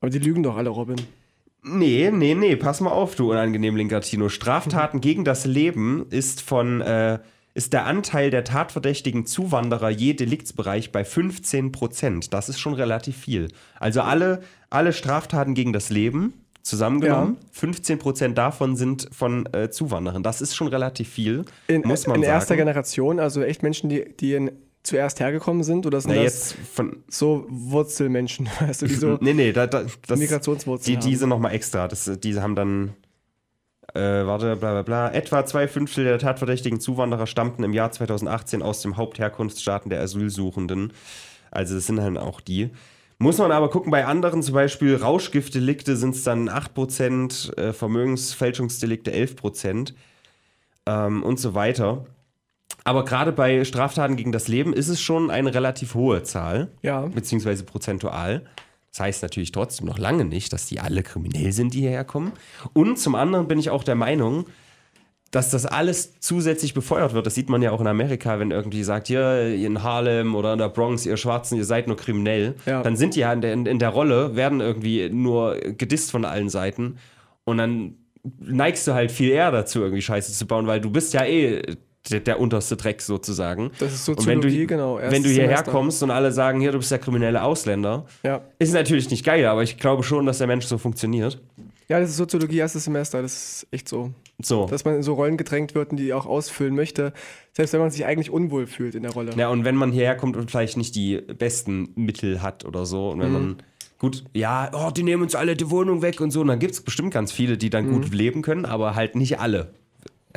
Aber 0.00 0.10
die 0.10 0.18
lügen 0.18 0.42
doch 0.42 0.56
alle, 0.56 0.70
Robin. 0.70 0.96
Nee, 1.62 2.10
nee, 2.12 2.34
nee, 2.34 2.54
pass 2.54 2.80
mal 2.80 2.90
auf, 2.90 3.16
du 3.16 3.32
unangenehm 3.32 3.76
Linkatino. 3.76 4.28
Straftaten 4.28 5.00
gegen 5.00 5.24
das 5.24 5.46
Leben 5.46 6.06
ist 6.10 6.40
von 6.40 6.80
äh, 6.80 7.18
ist 7.54 7.72
der 7.72 7.86
Anteil 7.86 8.30
der 8.30 8.44
tatverdächtigen 8.44 9.24
Zuwanderer 9.24 9.88
je 9.88 10.12
Deliktsbereich 10.12 10.92
bei 10.92 11.04
15 11.04 11.72
Prozent. 11.72 12.34
Das 12.34 12.50
ist 12.50 12.60
schon 12.60 12.74
relativ 12.74 13.16
viel. 13.16 13.48
Also 13.80 14.02
alle, 14.02 14.42
alle 14.68 14.92
Straftaten 14.92 15.54
gegen 15.54 15.72
das 15.72 15.88
Leben 15.88 16.34
zusammengenommen, 16.60 17.38
15 17.52 17.98
Prozent 17.98 18.36
davon 18.36 18.76
sind 18.76 19.08
von 19.10 19.48
äh, 19.54 19.70
Zuwanderern. 19.70 20.22
Das 20.22 20.42
ist 20.42 20.54
schon 20.54 20.68
relativ 20.68 21.08
viel, 21.08 21.46
In, 21.66 21.80
muss 21.82 22.06
man 22.06 22.16
in 22.16 22.22
sagen. 22.22 22.34
erster 22.34 22.56
Generation, 22.56 23.20
also 23.20 23.42
echt 23.42 23.62
Menschen, 23.62 23.88
die, 23.88 24.04
die 24.20 24.34
in, 24.34 24.50
zuerst 24.86 25.20
hergekommen 25.20 25.62
sind? 25.62 25.86
Oder 25.86 26.00
sind 26.00 26.14
Na, 26.14 26.22
das 26.22 26.24
jetzt 26.24 26.56
von. 26.72 27.02
so 27.08 27.46
Wurzelmenschen, 27.48 28.48
weißt 28.60 28.82
du, 28.82 28.86
die 28.86 28.94
so 28.94 29.18
Nee, 29.20 29.34
nee, 29.34 29.52
da, 29.52 29.66
da, 29.66 29.84
das, 30.06 30.18
Migrationswurzeln 30.18 31.00
Die, 31.00 31.08
diese 31.08 31.26
nochmal 31.26 31.52
extra. 31.52 31.88
Das, 31.88 32.10
diese 32.22 32.42
haben 32.42 32.54
dann, 32.54 32.94
äh, 33.94 34.00
warte, 34.00 34.56
bla 34.56 34.72
bla 34.72 34.82
bla. 34.82 35.12
Etwa 35.12 35.44
zwei 35.44 35.68
Fünftel 35.68 36.04
der 36.04 36.18
tatverdächtigen 36.18 36.80
Zuwanderer 36.80 37.26
stammten 37.26 37.64
im 37.64 37.72
Jahr 37.72 37.90
2018 37.92 38.62
aus 38.62 38.82
dem 38.82 38.96
Hauptherkunftsstaaten 38.96 39.90
der 39.90 40.00
Asylsuchenden. 40.00 40.92
Also 41.50 41.74
das 41.74 41.86
sind 41.86 42.00
halt 42.00 42.18
auch 42.18 42.40
die. 42.40 42.70
Muss 43.18 43.38
man 43.38 43.50
aber 43.50 43.70
gucken, 43.70 43.90
bei 43.90 44.04
anderen, 44.04 44.42
zum 44.42 44.54
Beispiel 44.54 44.94
Rauschgiftdelikte 44.94 45.96
sind 45.96 46.14
es 46.14 46.22
dann 46.22 46.50
8%, 46.50 47.56
äh, 47.56 47.72
Vermögensfälschungsdelikte 47.72 49.10
11% 49.10 49.94
ähm, 50.84 51.22
und 51.22 51.40
so 51.40 51.54
weiter. 51.54 52.04
Aber 52.86 53.04
gerade 53.04 53.32
bei 53.32 53.64
Straftaten 53.64 54.16
gegen 54.16 54.32
das 54.32 54.48
Leben 54.48 54.72
ist 54.72 54.88
es 54.88 55.00
schon 55.00 55.30
eine 55.30 55.52
relativ 55.54 55.94
hohe 55.94 56.22
Zahl 56.22 56.68
Ja. 56.82 57.00
beziehungsweise 57.06 57.64
prozentual. 57.64 58.42
Das 58.92 59.00
heißt 59.00 59.22
natürlich 59.22 59.52
trotzdem 59.52 59.86
noch 59.86 59.98
lange 59.98 60.24
nicht, 60.24 60.52
dass 60.52 60.66
die 60.66 60.80
alle 60.80 61.02
kriminell 61.02 61.52
sind, 61.52 61.74
die 61.74 61.80
hierher 61.80 62.04
kommen. 62.04 62.32
Und 62.72 62.98
zum 62.98 63.14
anderen 63.14 63.48
bin 63.48 63.58
ich 63.58 63.70
auch 63.70 63.84
der 63.84 63.96
Meinung, 63.96 64.46
dass 65.32 65.50
das 65.50 65.66
alles 65.66 66.20
zusätzlich 66.20 66.72
befeuert 66.72 67.12
wird. 67.12 67.26
Das 67.26 67.34
sieht 67.34 67.50
man 67.50 67.60
ja 67.60 67.72
auch 67.72 67.80
in 67.80 67.88
Amerika, 67.88 68.38
wenn 68.38 68.52
irgendwie 68.52 68.84
sagt, 68.84 69.08
hier 69.08 69.48
in 69.54 69.82
Harlem 69.82 70.34
oder 70.36 70.52
in 70.52 70.58
der 70.60 70.68
Bronx, 70.68 71.04
ihr 71.04 71.16
Schwarzen, 71.16 71.58
ihr 71.58 71.64
seid 71.64 71.88
nur 71.88 71.96
kriminell. 71.96 72.54
Ja. 72.64 72.82
Dann 72.82 72.96
sind 72.96 73.16
die 73.16 73.20
ja 73.20 73.32
in 73.32 73.40
der, 73.40 73.52
in 73.52 73.78
der 73.78 73.88
Rolle, 73.90 74.36
werden 74.36 74.60
irgendwie 74.60 75.10
nur 75.10 75.56
gedisst 75.56 76.10
von 76.12 76.24
allen 76.24 76.48
Seiten. 76.48 76.96
Und 77.44 77.58
dann 77.58 77.96
neigst 78.38 78.86
du 78.86 78.94
halt 78.94 79.10
viel 79.10 79.30
eher 79.30 79.50
dazu, 79.50 79.80
irgendwie 79.80 80.02
Scheiße 80.02 80.32
zu 80.32 80.46
bauen, 80.46 80.66
weil 80.68 80.80
du 80.80 80.90
bist 80.90 81.12
ja 81.12 81.24
eh 81.24 81.60
der, 82.10 82.20
der 82.20 82.40
unterste 82.40 82.76
Dreck 82.76 83.02
sozusagen. 83.02 83.70
Das 83.78 83.92
ist 83.92 84.08
Und 84.08 84.26
wenn 84.26 84.40
du, 84.40 84.48
Soziologie, 84.48 84.66
genau. 84.66 84.98
wenn 85.00 85.22
du 85.22 85.28
hierher 85.28 85.48
Semester. 85.58 85.70
kommst 85.72 86.02
und 86.02 86.10
alle 86.10 86.32
sagen, 86.32 86.60
hier, 86.60 86.72
du 86.72 86.78
bist 86.78 86.90
der 86.90 86.98
kriminelle 86.98 87.42
Ausländer, 87.42 88.06
Ja. 88.22 88.42
ist 88.58 88.72
natürlich 88.74 89.10
nicht 89.10 89.24
geil, 89.24 89.44
aber 89.46 89.62
ich 89.62 89.78
glaube 89.78 90.02
schon, 90.02 90.26
dass 90.26 90.38
der 90.38 90.46
Mensch 90.46 90.66
so 90.66 90.78
funktioniert. 90.78 91.40
ja, 91.88 92.00
das 92.00 92.10
ist 92.10 92.16
Soziologie, 92.16 92.58
erstes 92.58 92.84
Semester. 92.84 93.22
Das 93.22 93.32
ist 93.62 93.66
echt 93.70 93.88
so. 93.88 94.12
So. 94.42 94.66
Dass 94.66 94.84
man 94.84 94.96
in 94.96 95.02
so 95.02 95.14
Rollen 95.14 95.36
gedrängt 95.38 95.74
wird 95.74 95.92
und 95.92 95.96
die 95.96 96.12
auch 96.12 96.26
ausfüllen 96.26 96.74
möchte, 96.74 97.12
selbst 97.52 97.72
wenn 97.72 97.80
man 97.80 97.90
sich 97.90 98.04
eigentlich 98.04 98.30
unwohl 98.30 98.66
fühlt 98.66 98.94
in 98.94 99.02
der 99.02 99.12
Rolle. 99.12 99.32
Ja, 99.36 99.48
und 99.48 99.64
wenn 99.64 99.76
man 99.76 99.92
hierher 99.92 100.14
kommt 100.16 100.36
und 100.36 100.50
vielleicht 100.50 100.76
nicht 100.76 100.94
die 100.94 101.16
besten 101.20 101.88
Mittel 101.94 102.42
hat 102.42 102.64
oder 102.66 102.84
so, 102.84 103.08
und 103.10 103.20
wenn 103.20 103.32
man 103.32 103.56
gut, 103.98 104.24
ja, 104.34 104.70
oh, 104.74 104.90
die 104.90 105.04
nehmen 105.04 105.22
uns 105.22 105.34
alle 105.34 105.56
die 105.56 105.70
Wohnung 105.70 106.02
weg 106.02 106.20
und 106.20 106.32
so, 106.32 106.42
und 106.42 106.48
dann 106.48 106.58
gibt 106.58 106.74
es 106.74 106.82
bestimmt 106.82 107.14
ganz 107.14 107.32
viele, 107.32 107.56
die 107.56 107.70
dann 107.70 107.90
gut 107.90 108.12
leben 108.12 108.42
können, 108.42 108.66
aber 108.66 108.94
halt 108.94 109.14
nicht 109.16 109.40
alle. 109.40 109.72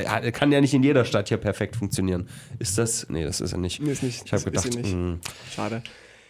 Ja, 0.03 0.31
Kann 0.31 0.51
ja 0.51 0.61
nicht 0.61 0.73
in 0.73 0.83
jeder 0.83 1.05
Stadt 1.05 1.29
hier 1.29 1.37
perfekt 1.37 1.75
funktionieren. 1.75 2.27
Ist 2.59 2.77
das? 2.77 3.07
Nee, 3.09 3.23
das 3.23 3.41
ist 3.41 3.51
er 3.53 3.59
nicht. 3.59 3.81
Nee, 3.81 3.91
ist 3.91 4.03
nicht. 4.03 4.23
Ich 4.25 4.33
habe 4.33 4.43
gedacht, 4.43 4.69
mh. 4.75 5.17
Schade. 5.51 5.83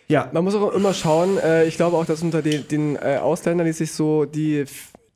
ja, 0.07 0.29
Man 0.33 0.43
muss 0.43 0.55
auch 0.55 0.71
immer 0.73 0.93
schauen, 0.93 1.37
äh, 1.37 1.65
ich 1.65 1.75
glaube 1.75 1.97
auch, 1.97 2.05
dass 2.05 2.21
unter 2.21 2.41
den, 2.41 2.67
den 2.67 2.95
äh, 2.95 3.17
Ausländern, 3.21 3.67
die 3.67 3.73
sich 3.73 3.91
so 3.91 4.25
die, 4.25 4.65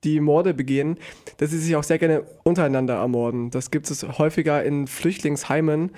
die 0.04 0.20
Morde 0.20 0.54
begehen, 0.54 0.98
dass 1.38 1.52
sie 1.52 1.60
sich 1.60 1.76
auch 1.76 1.84
sehr 1.84 1.98
gerne 2.00 2.24
untereinander 2.44 2.96
ermorden. 2.96 3.50
Das 3.52 3.72
gibt 3.72 3.89
es 3.89 4.04
häufiger 4.18 4.63
in 4.63 4.88
Flüchtlingsheimen. 4.88 5.92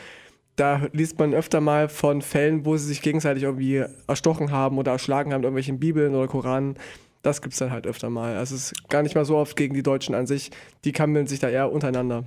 Da 0.56 0.88
liest 0.94 1.20
man 1.20 1.34
öfter 1.34 1.60
mal 1.60 1.90
von 1.90 2.22
Fällen, 2.22 2.66
wo 2.66 2.78
sie 2.78 2.86
sich 2.88 3.02
gegenseitig 3.02 3.44
irgendwie 3.44 3.84
erstochen 4.08 4.52
haben 4.52 4.78
oder 4.78 4.94
erschlagen 4.94 5.34
haben, 5.34 5.44
irgendwelchen 5.44 5.80
Bibeln 5.80 6.16
oder 6.16 6.28
Koranen. 6.28 6.78
Das 7.24 7.42
gibt 7.42 7.54
es 7.54 7.60
dann 7.60 7.72
halt 7.72 7.88
öfter 7.88 8.10
mal. 8.10 8.38
Also 8.38 8.56
es 8.56 8.72
ist 8.72 8.88
gar 8.90 9.02
nicht 9.02 9.16
mal 9.16 9.26
so 9.26 9.36
oft 9.36 9.58
gegen 9.58 9.74
die 9.74 9.84
Deutschen 9.84 10.16
an 10.16 10.28
sich. 10.28 10.52
Die 10.86 10.92
kammeln 10.94 11.28
sich 11.28 11.40
da 11.40 11.50
eher 11.50 11.72
untereinander. 11.72 12.24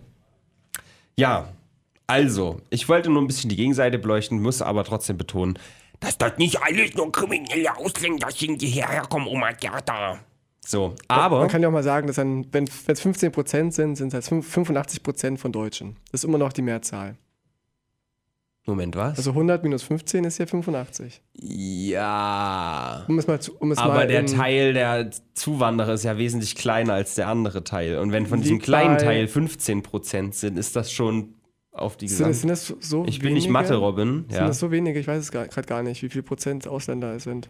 Ja, 1.18 1.48
also, 2.06 2.60
ich 2.70 2.88
wollte 2.88 3.10
nur 3.10 3.20
ein 3.20 3.26
bisschen 3.26 3.50
die 3.50 3.56
Gegenseite 3.56 3.98
beleuchten, 3.98 4.40
muss 4.40 4.62
aber 4.62 4.84
trotzdem 4.84 5.18
betonen, 5.18 5.58
dass 5.98 6.16
das 6.16 6.38
nicht 6.38 6.62
alles 6.62 6.94
nur 6.94 7.10
kriminelle 7.10 7.76
Ausländer 7.76 8.30
sind, 8.30 8.62
die 8.62 8.68
hierher 8.68 9.02
kommen, 9.02 9.26
Oma 9.26 9.50
Gerda. 9.50 10.20
So, 10.64 10.94
aber, 11.08 11.40
Man 11.40 11.48
kann 11.48 11.60
ja 11.60 11.68
auch 11.68 11.72
mal 11.72 11.82
sagen, 11.82 12.06
dass 12.06 12.16
dann, 12.16 12.46
wenn 12.52 12.64
es 12.64 13.02
15% 13.02 13.72
sind, 13.72 13.96
sind 13.96 14.14
es 14.14 14.30
halt 14.30 14.42
85% 14.44 15.38
von 15.38 15.50
Deutschen. 15.50 15.96
Das 16.12 16.22
ist 16.22 16.24
immer 16.24 16.38
noch 16.38 16.52
die 16.52 16.62
Mehrzahl. 16.62 17.16
Moment, 18.68 18.94
was? 18.96 19.18
Also 19.18 19.30
100 19.30 19.62
minus 19.64 19.82
15 19.82 20.24
ist 20.24 20.38
ja 20.38 20.46
85. 20.46 21.22
ja. 21.34 23.04
Um 23.08 23.18
es 23.18 23.26
mal 23.26 23.40
zu, 23.40 23.56
um 23.58 23.72
es 23.72 23.78
Aber 23.78 23.94
mal 23.94 24.06
der 24.06 24.26
Teil 24.26 24.72
der 24.74 25.10
Zuwanderer 25.34 25.94
ist 25.94 26.04
ja 26.04 26.18
wesentlich 26.18 26.54
kleiner 26.54 26.92
als 26.94 27.14
der 27.14 27.28
andere 27.28 27.64
Teil. 27.64 27.98
Und 27.98 28.12
wenn 28.12 28.26
von 28.26 28.40
diesem 28.40 28.58
kleinen 28.58 28.98
Teil 28.98 29.24
15% 29.26 30.32
sind, 30.34 30.58
ist 30.58 30.76
das 30.76 30.92
schon 30.92 31.34
auf 31.72 31.96
die 31.96 32.08
sind, 32.08 32.28
es, 32.28 32.42
Gesamt... 32.42 32.58
sind 32.58 32.78
das 32.80 32.88
so 32.88 33.04
Ich 33.06 33.20
bin 33.20 33.34
nicht 33.34 33.44
wenige? 33.44 33.52
Mathe, 33.52 33.74
Robin. 33.76 34.24
Sind 34.28 34.32
Ja. 34.32 34.46
das 34.46 34.58
so 34.58 34.70
wenige? 34.70 34.98
Ich 34.98 35.06
weiß 35.06 35.18
es 35.20 35.32
gerade 35.32 35.66
gar 35.66 35.82
nicht, 35.82 36.02
wie 36.02 36.08
viel 36.08 36.22
Prozent 36.22 36.66
Ausländer 36.66 37.14
es 37.14 37.24
sind. 37.24 37.48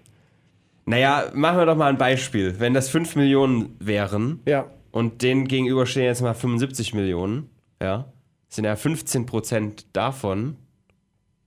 Naja, 0.86 1.30
machen 1.34 1.58
wir 1.58 1.66
doch 1.66 1.76
mal 1.76 1.88
ein 1.90 1.98
Beispiel. 1.98 2.54
Wenn 2.58 2.74
das 2.74 2.88
5 2.88 3.16
Millionen 3.16 3.76
wären 3.78 4.40
Ja, 4.46 4.66
und 4.90 5.22
denen 5.22 5.46
gegenüber 5.48 5.84
stehen 5.86 6.04
jetzt 6.04 6.22
mal 6.22 6.34
75 6.34 6.94
Millionen, 6.94 7.50
ja, 7.82 8.12
sind 8.48 8.64
ja 8.64 8.74
15% 8.74 9.84
davon 9.92 10.56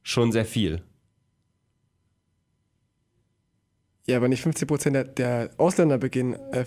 schon 0.03 0.31
sehr 0.31 0.45
viel. 0.45 0.81
ja, 4.07 4.17
aber 4.17 4.27
nicht 4.27 4.41
50 4.41 4.67
Prozent 4.67 4.95
der, 4.95 5.03
der 5.05 5.49
Ausländer 5.57 5.97
begehen 5.97 6.33
äh, 6.51 6.65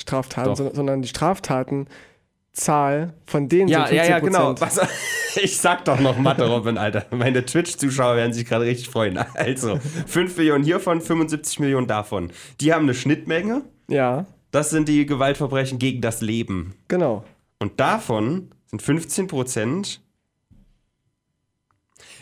Straftaten, 0.00 0.54
Doch. 0.54 0.74
sondern, 0.74 1.02
die 1.02 1.08
Straftatenzahl 1.08 3.14
von 3.24 3.48
denen 3.48 3.68
Ja, 3.68 3.86
sind 3.86 3.96
ja, 3.96 4.02
15 4.04 4.10
ja, 4.10 4.18
genau. 4.20 4.54
Was, 4.60 4.78
ich 5.42 5.56
sag 5.56 5.84
doch 5.86 5.98
noch 5.98 6.18
Mathe, 6.18 6.46
Robin, 6.46 6.76
Alter. 6.78 7.06
Meine 7.10 7.44
Twitch-Zuschauer 7.44 8.16
werden 8.16 8.32
sich 8.34 8.44
gerade 8.46 8.66
richtig 8.66 8.88
freuen. 8.90 9.18
Also, 9.34 9.80
5 10.06 10.36
Millionen 10.36 10.64
hiervon, 10.64 11.00
75 11.00 11.60
Millionen 11.60 11.86
davon. 11.86 12.30
Die 12.60 12.72
haben 12.74 12.82
eine 12.84 12.94
Schnittmenge. 12.94 13.62
Ja, 13.88 14.26
Das 14.50 14.68
sind 14.70 14.88
die 14.88 15.06
Gewaltverbrechen 15.06 15.78
gegen 15.78 16.00
das 16.02 16.20
Leben. 16.20 16.74
genau. 16.88 17.24
Und 17.58 17.80
davon 17.80 18.50
sind 18.66 18.82
15 18.82 19.28
Prozent. 19.28 20.02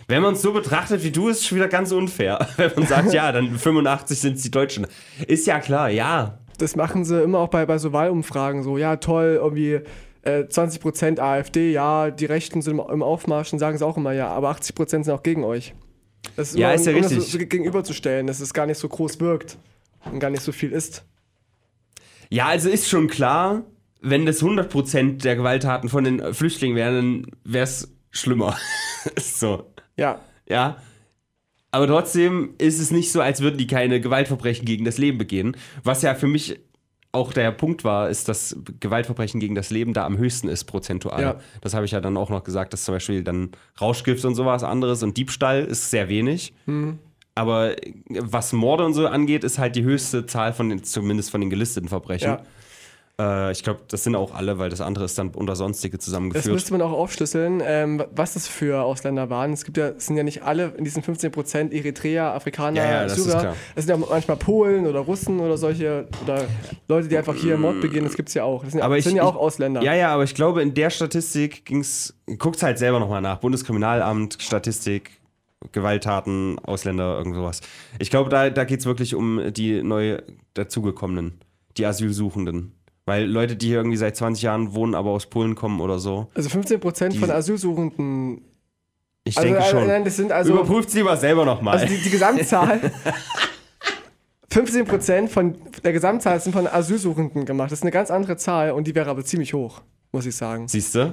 Wenn 0.06 0.22
man 0.22 0.34
es 0.34 0.42
so 0.42 0.52
betrachtet 0.52 1.02
wie 1.02 1.10
du, 1.10 1.28
ist 1.28 1.40
es 1.40 1.46
schon 1.46 1.56
wieder 1.56 1.68
ganz 1.68 1.92
unfair. 1.92 2.46
Wenn 2.56 2.72
man 2.76 2.86
sagt, 2.86 3.12
ja, 3.12 3.32
dann 3.32 3.58
85 3.58 4.18
sind 4.18 4.36
es 4.36 4.42
die 4.42 4.50
Deutschen. 4.50 4.86
Ist 5.26 5.46
ja 5.46 5.60
klar, 5.60 5.88
ja. 5.90 6.38
Das 6.58 6.76
machen 6.76 7.04
sie 7.04 7.22
immer 7.22 7.38
auch 7.38 7.48
bei, 7.48 7.66
bei 7.66 7.78
so 7.78 7.92
Wahlumfragen 7.92 8.62
so. 8.62 8.78
Ja, 8.78 8.96
toll, 8.96 9.38
irgendwie 9.42 9.80
äh, 10.22 10.44
20% 10.44 11.20
AfD, 11.20 11.72
ja, 11.72 12.10
die 12.10 12.24
Rechten 12.26 12.62
sind 12.62 12.78
im, 12.78 12.84
im 12.90 13.02
Aufmarsch, 13.02 13.50
dann 13.50 13.58
sagen 13.58 13.76
sie 13.76 13.86
auch 13.86 13.96
immer 13.96 14.12
ja, 14.12 14.28
aber 14.28 14.50
80% 14.50 14.88
sind 14.88 15.10
auch 15.10 15.22
gegen 15.22 15.44
euch. 15.44 15.74
Das 16.36 16.50
ist 16.50 16.58
Ja, 16.58 16.68
immer, 16.68 16.74
ist 16.76 16.86
ja 16.86 16.94
um 16.94 17.02
das 17.02 17.12
richtig. 17.12 17.32
So 17.32 17.38
gegenüberzustellen, 17.38 18.26
dass 18.26 18.40
es 18.40 18.54
gar 18.54 18.66
nicht 18.66 18.78
so 18.78 18.88
groß 18.88 19.20
wirkt 19.20 19.58
und 20.10 20.20
gar 20.20 20.30
nicht 20.30 20.42
so 20.42 20.52
viel 20.52 20.72
ist. 20.72 21.04
Ja, 22.30 22.46
also 22.46 22.70
ist 22.70 22.88
schon 22.88 23.08
klar, 23.08 23.64
wenn 24.00 24.26
das 24.26 24.42
100% 24.42 25.22
der 25.22 25.36
Gewalttaten 25.36 25.88
von 25.88 26.04
den 26.04 26.34
Flüchtlingen 26.34 26.76
wären, 26.76 26.94
dann 26.94 27.26
wäre 27.44 27.64
es 27.64 27.92
schlimmer. 28.10 28.56
so, 29.18 29.73
Ja, 29.96 30.20
ja. 30.48 30.76
Aber 31.70 31.87
trotzdem 31.88 32.54
ist 32.59 32.78
es 32.78 32.90
nicht 32.90 33.11
so, 33.11 33.20
als 33.20 33.40
würden 33.40 33.59
die 33.59 33.66
keine 33.66 34.00
Gewaltverbrechen 34.00 34.64
gegen 34.64 34.85
das 34.85 34.98
Leben 34.98 35.18
begehen. 35.18 35.57
Was 35.83 36.02
ja 36.02 36.14
für 36.14 36.28
mich 36.28 36.61
auch 37.11 37.33
der 37.33 37.52
Punkt 37.52 37.85
war, 37.85 38.11
ist, 38.11 38.28
dass 38.28 38.57
Gewaltverbrechen 38.80 39.40
gegen 39.40 39.54
das 39.54 39.70
Leben 39.70 39.92
da 39.92 40.04
am 40.04 40.18
höchsten 40.18 40.48
ist, 40.48 40.64
prozentual. 40.64 41.22
Ja. 41.22 41.40
Das 41.61 41.74
habe 41.74 41.85
ich 41.85 41.92
ja 41.92 42.00
dann 42.00 42.16
auch 42.16 42.28
noch 42.28 42.44
gesagt, 42.44 42.72
dass 42.72 42.85
zum 42.85 42.94
Beispiel 42.94 43.22
dann 43.22 43.52
Rauschgift 43.80 44.24
und 44.24 44.35
sowas 44.35 44.64
anderes 44.64 45.02
und 45.02 45.16
Diebstahl 45.16 45.64
ist 45.64 45.90
sehr 45.90 46.09
wenig. 46.09 46.54
Aber 47.37 47.74
was 48.09 48.52
Morde 48.52 48.85
und 48.85 48.94
so 48.94 49.07
angeht, 49.09 49.42
ist 49.44 49.59
halt 49.59 49.74
die 49.76 49.83
höchste 49.83 50.26
Zahl 50.26 50.52
von 50.52 50.68
den, 50.68 50.85
zumindest 50.85 51.30
von 51.30 51.40
den 51.40 51.50
gelisteten 51.50 51.88
Verbrechen. 51.88 52.38
Äh, 53.20 53.53
ich 53.53 53.62
glaube, 53.62 53.81
das 53.88 54.03
sind 54.03 54.16
auch 54.16 54.35
alle, 54.35 54.59
weil 54.59 54.70
das 54.70 54.81
andere 54.81 55.05
ist 55.05 55.16
dann 55.16 55.29
unter 55.31 55.55
Sonstige 55.55 55.96
Das 55.98 56.05
zusammengeführt. 56.05 56.53
müsste 56.53 56.72
man 56.72 56.83
auch 56.83 56.90
aufschlüsseln, 56.90 57.62
ähm, 57.64 58.03
was 58.12 58.35
das 58.35 58.48
für 58.48 58.83
Ausländer 58.83 59.31
waren. 59.31 59.53
Es 59.53 59.64
gibt 59.64 59.77
ja, 59.77 59.90
es 59.90 60.07
sind 60.07 60.16
ja 60.16 60.24
nicht 60.24 60.42
alle 60.42 60.72
in 60.77 60.83
diesen 60.85 61.00
15% 61.03 61.72
Eritreer, 61.72 62.35
Afrikaner, 62.35 62.79
Ja, 62.83 62.90
ja, 62.90 63.03
das 63.05 63.22
Syrer. 63.22 63.55
Es 63.77 63.85
sind 63.87 64.00
ja 64.00 64.07
manchmal 64.11 64.37
Polen 64.37 64.87
oder 64.88 64.98
Russen 65.00 65.38
oder 65.38 65.57
solche, 65.57 66.09
oder 66.24 66.44
Leute, 66.88 67.07
die 67.07 67.16
einfach 67.16 67.37
hier 67.37 67.57
Mord 67.57 67.81
begehen, 67.81 68.03
das 68.05 68.16
gibt 68.16 68.31
es 68.31 68.35
ja 68.35 68.42
auch. 68.42 68.62
Das 68.64 68.72
sind, 68.72 68.81
ja- 68.81 68.85
Aber 68.85 68.96
das 68.96 69.05
sind 69.05 69.12
ich- 69.12 69.18
ja 69.18 69.22
auch 69.24 69.35
ich- 69.37 69.40
Ausländer. 69.40 69.83
Ja, 69.83 69.94
ja, 69.94 70.12
aber 70.12 70.24
ich 70.24 70.35
glaube, 70.35 70.61
in 70.62 70.74
der 70.74 70.90
Statistik 70.90 71.64
ging's. 71.66 72.14
Guckt's 72.38 72.64
halt 72.64 72.79
selber 72.79 72.98
nochmal 72.98 73.20
nach. 73.20 73.38
Bundeskriminalamt, 73.38 74.38
Statistik, 74.40 75.20
Gewalttaten, 75.72 76.59
Ausländer, 76.61 77.16
irgend 77.18 77.37
sowas. 77.37 77.61
Ich 77.98 78.11
glaube, 78.11 78.29
da, 78.31 78.50
da 78.50 78.64
geht's 78.64 78.87
wirklich 78.87 79.14
um 79.14 79.40
die 79.53 79.83
neu 79.83 80.18
dazugekommenen, 80.55 81.40
die 81.77 81.87
Asylsuchenden. 81.87 82.72
Weil 83.06 83.26
Leute, 83.26 83.56
die 83.56 83.66
hier 83.66 83.76
irgendwie 83.78 83.96
seit 83.98 84.16
20 84.16 84.42
Jahren 84.42 84.74
wohnen, 84.74 84.94
aber 84.94 85.10
aus 85.10 85.26
Polen 85.26 85.54
kommen 85.54 85.80
oder 85.80 85.98
so. 85.98 86.28
Also 86.34 86.48
15% 86.48 87.08
Die- 87.14 87.18
von 87.18 87.30
Asylsuchenden. 87.30 88.40
Ich 89.24 89.36
Also, 89.38 89.48
denke 89.48 89.62
äh, 89.64 89.70
schon. 89.70 89.86
Nein, 89.86 90.04
das 90.04 90.16
sind 90.16 90.32
also. 90.32 90.52
Überprüft's 90.52 90.94
lieber 90.94 91.16
selber 91.16 91.44
nochmal. 91.44 91.78
Also 91.78 91.86
die, 91.94 92.00
die 92.02 92.10
Gesamtzahl. 92.10 92.80
15% 94.50 95.28
von 95.28 95.56
der 95.82 95.92
Gesamtzahl 95.92 96.40
sind 96.40 96.52
von 96.52 96.66
Asylsuchenden 96.66 97.44
gemacht. 97.44 97.72
Das 97.72 97.80
ist 97.80 97.82
eine 97.82 97.90
ganz 97.90 98.10
andere 98.10 98.36
Zahl 98.36 98.70
und 98.70 98.86
die 98.86 98.94
wäre 98.94 99.10
aber 99.10 99.24
ziemlich 99.24 99.52
hoch, 99.52 99.80
muss 100.12 100.26
ich 100.26 100.36
sagen. 100.36 100.68
Siehst 100.68 100.94
du? 100.94 101.12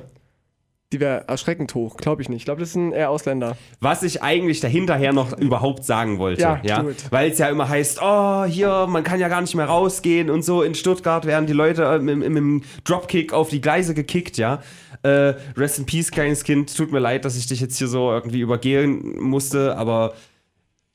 Die 0.92 1.00
wäre 1.00 1.24
erschreckend 1.28 1.74
hoch, 1.74 1.96
glaube 1.96 2.22
ich 2.22 2.28
nicht. 2.28 2.40
Ich 2.40 2.46
glaube, 2.46 2.60
das 2.60 2.74
sind 2.74 2.92
eher 2.92 3.10
Ausländer. 3.10 3.56
Was 3.80 4.04
ich 4.04 4.22
eigentlich 4.22 4.60
dahinterher 4.60 5.14
noch 5.14 5.38
überhaupt 5.38 5.86
sagen 5.86 6.20
wollte. 6.20 6.42
Ja, 6.42 6.60
Ja. 6.64 6.86
Weil 7.12 7.32
es 7.32 7.38
ja 7.38 7.48
immer 7.48 7.70
heißt, 7.70 8.00
oh, 8.02 8.44
hier, 8.44 8.88
man 8.88 9.04
kann 9.04 9.20
ja 9.20 9.30
gar 9.30 9.40
nicht 9.40 9.56
mehr 9.56 9.66
rausgehen 9.66 10.30
und 10.30 10.44
so. 10.44 10.64
In 10.64 10.76
Stuttgart 10.76 11.26
werden 11.26 11.46
die 11.46 11.54
Leute 11.54 11.84
äh, 11.84 12.00
mit, 12.00 12.18
mit 12.18 12.36
dem 12.36 12.64
Dropkick 12.84 13.32
auf 13.32 13.50
die 13.50 13.62
Gleise 13.62 13.94
gekickt, 13.94 14.38
ja. 14.38 14.62
Äh, 15.04 15.34
rest 15.58 15.80
in 15.80 15.86
Peace, 15.86 16.12
kleines 16.12 16.44
Kind. 16.44 16.76
Tut 16.76 16.92
mir 16.92 17.00
leid, 17.00 17.24
dass 17.26 17.38
ich 17.38 17.48
dich 17.48 17.62
jetzt 17.62 17.78
hier 17.78 17.88
so 17.88 18.12
irgendwie 18.12 18.42
übergehen 18.42 19.20
musste, 19.20 19.78
aber 19.78 20.14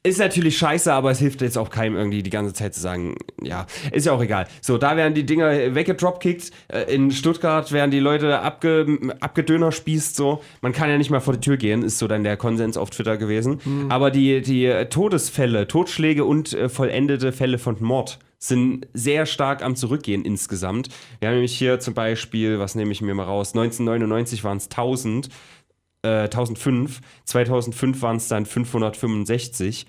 ist 0.06 0.18
natürlich 0.18 0.56
scheiße, 0.58 0.92
aber 0.92 1.10
es 1.10 1.18
hilft 1.18 1.42
jetzt 1.42 1.58
auch 1.58 1.70
keinem 1.70 1.96
irgendwie 1.96 2.22
die 2.22 2.30
ganze 2.30 2.54
Zeit 2.54 2.74
zu 2.74 2.80
sagen, 2.80 3.16
ja, 3.42 3.66
ist 3.92 4.06
ja 4.06 4.12
auch 4.12 4.22
egal. 4.22 4.46
So, 4.60 4.78
da 4.78 4.96
werden 4.96 5.14
die 5.14 5.26
Dinger 5.26 5.74
weggedropkickt. 5.74 6.50
Äh, 6.68 6.94
In 6.94 7.10
Stuttgart 7.10 7.72
werden 7.72 7.90
die 7.90 8.00
Leute 8.00 8.40
abge, 8.40 9.14
abgedönerspießt, 9.20 10.16
so. 10.16 10.42
Man 10.60 10.72
kann 10.72 10.88
ja 10.88 10.98
nicht 10.98 11.10
mal 11.10 11.20
vor 11.20 11.34
die 11.34 11.40
Tür 11.40 11.56
gehen, 11.56 11.82
ist 11.82 11.98
so 11.98 12.06
dann 12.08 12.24
der 12.24 12.36
Konsens 12.36 12.76
auf 12.76 12.90
Twitter 12.90 13.16
gewesen. 13.16 13.60
Aber 13.88 14.10
die, 14.10 14.40
die 14.40 14.72
Todesfälle, 14.90 15.66
Totschläge 15.68 16.24
und 16.24 16.52
äh, 16.52 16.68
vollendete 16.68 17.32
Fälle 17.32 17.58
von 17.58 17.76
Mord 17.80 18.18
sind 18.38 18.86
sehr 18.92 19.26
stark 19.26 19.62
am 19.62 19.76
Zurückgehen 19.76 20.24
insgesamt. 20.24 20.88
Wir 21.18 21.28
haben 21.28 21.36
nämlich 21.36 21.56
hier 21.56 21.80
zum 21.80 21.94
Beispiel, 21.94 22.58
was 22.58 22.74
nehme 22.74 22.92
ich 22.92 23.00
mir 23.00 23.14
mal 23.14 23.24
raus, 23.24 23.54
1999 23.54 24.44
waren 24.44 24.58
es 24.58 24.66
1000, 24.66 25.28
äh, 26.06 26.24
1005, 26.24 27.00
2005 27.24 28.02
waren 28.02 28.16
es 28.16 28.28
dann 28.28 28.46
565. 28.46 29.86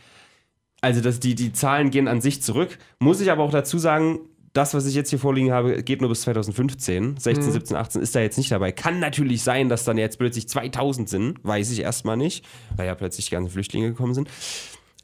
Also 0.82 1.02
das, 1.02 1.20
die, 1.20 1.36
die 1.36 1.54
Zahlen 1.54 1.90
gehen 1.90 2.08
an 2.08 2.22
sich 2.22 2.42
zurück. 2.42 2.78
Muss 3.00 3.22
ich 3.22 3.32
aber 3.32 3.44
auch 3.44 3.52
dazu 3.52 3.78
sagen, 3.78 4.20
das, 4.54 4.74
was 4.74 4.88
ich 4.88 4.96
jetzt 4.96 5.10
hier 5.10 5.20
vorliegen 5.20 5.52
habe, 5.52 5.84
geht 5.84 6.02
nur 6.02 6.10
bis 6.10 6.22
2015. 6.22 7.18
16, 7.18 7.52
17, 7.52 7.78
18 7.78 8.02
ist 8.02 8.16
da 8.16 8.22
jetzt 8.22 8.38
nicht 8.38 8.52
dabei. 8.52 8.72
Kann 8.72 9.00
natürlich 9.00 9.44
sein, 9.44 9.70
dass 9.70 9.84
dann 9.84 9.98
jetzt 9.98 10.18
plötzlich 10.18 10.50
2000 10.50 11.08
sind. 11.08 11.40
Weiß 11.44 11.72
ich 11.72 11.82
erstmal 11.82 12.18
nicht, 12.18 12.46
weil 12.76 12.88
ja 12.88 12.96
plötzlich 12.96 13.26
die 13.26 13.32
ganzen 13.32 13.52
Flüchtlinge 13.52 13.90
gekommen 13.90 14.14
sind. 14.14 14.30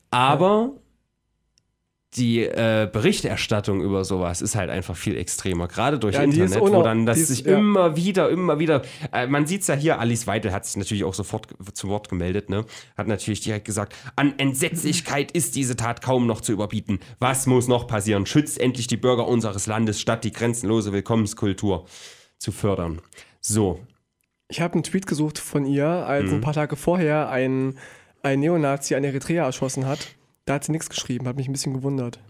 Aber 0.10 0.74
die 2.16 2.42
äh, 2.44 2.88
Berichterstattung 2.92 3.82
über 3.82 4.04
sowas 4.06 4.42
ist 4.42 4.56
halt 4.56 4.70
einfach 4.70 4.96
viel 4.96 5.18
extremer, 5.18 5.68
gerade 5.68 5.98
durch 6.00 6.16
Ja, 6.16 6.24
Internet, 6.24 6.60
wo 6.60 6.82
dann 6.84 7.06
das 7.06 7.28
sich 7.28 7.42
ja. 7.46 7.58
immer 7.58 7.96
wieder, 7.96 8.30
immer 8.30 8.60
wieder, 8.60 8.82
äh, 9.12 9.28
man 9.28 9.46
sieht 9.48 9.62
es 9.62 9.68
ja 9.68 9.76
hier, 9.76 10.00
Alice 10.00 10.28
Weidel 10.28 10.52
hat 10.52 10.66
sich 10.66 10.78
natürlich 10.78 11.04
auch 11.04 11.14
sofort 11.14 11.48
zu 11.74 11.90
Wort 11.90 12.10
gemeldet, 12.10 12.50
ne? 12.50 12.66
hat 12.98 13.08
natürlich 13.08 13.42
direkt 13.42 13.66
gesagt, 13.66 13.96
an 14.16 14.34
Entsetzlichkeit 14.38 15.32
ist 15.32 15.56
diese 15.56 15.76
Tat 15.76 16.02
kaum 16.02 16.28
noch 16.28 16.42
zu 16.42 16.52
überbieten. 16.52 17.00
Was 17.20 17.48
muss 17.48 17.68
noch 17.68 17.88
passieren? 17.88 18.26
Schützt 18.26 18.60
endlich 18.60 18.88
die 18.88 18.98
Bürger 18.98 19.28
unseres 19.28 19.66
Landes, 19.68 20.00
statt 20.00 20.24
die 20.24 20.32
grenzenlose 20.32 20.94
Willkommenskultur 20.94 21.86
zu 22.38 22.52
fördern. 22.52 23.02
So, 23.42 23.80
Ich 24.50 24.62
habe 24.62 24.76
einen 24.76 24.84
Tweet 24.84 25.08
gesucht 25.08 25.40
von 25.40 25.66
ihr, 25.66 25.88
als 25.88 26.26
Mhm. 26.30 26.36
ein 26.36 26.42
paar 26.42 26.54
Tage 26.54 26.76
vorher 26.76 27.30
ein, 27.30 27.78
ein 28.22 28.40
Neonazi 28.40 28.94
einen 28.94 29.06
Eritreer 29.06 29.46
erschossen 29.46 29.88
hat. 29.88 30.16
Da 30.46 30.56
hat 30.56 30.64
sie 30.64 30.72
nichts 30.72 30.90
geschrieben, 30.90 31.28
hat 31.28 31.36
mich 31.38 31.48
ein 31.48 31.54
bisschen 31.54 31.74
gewundert. 31.74 32.20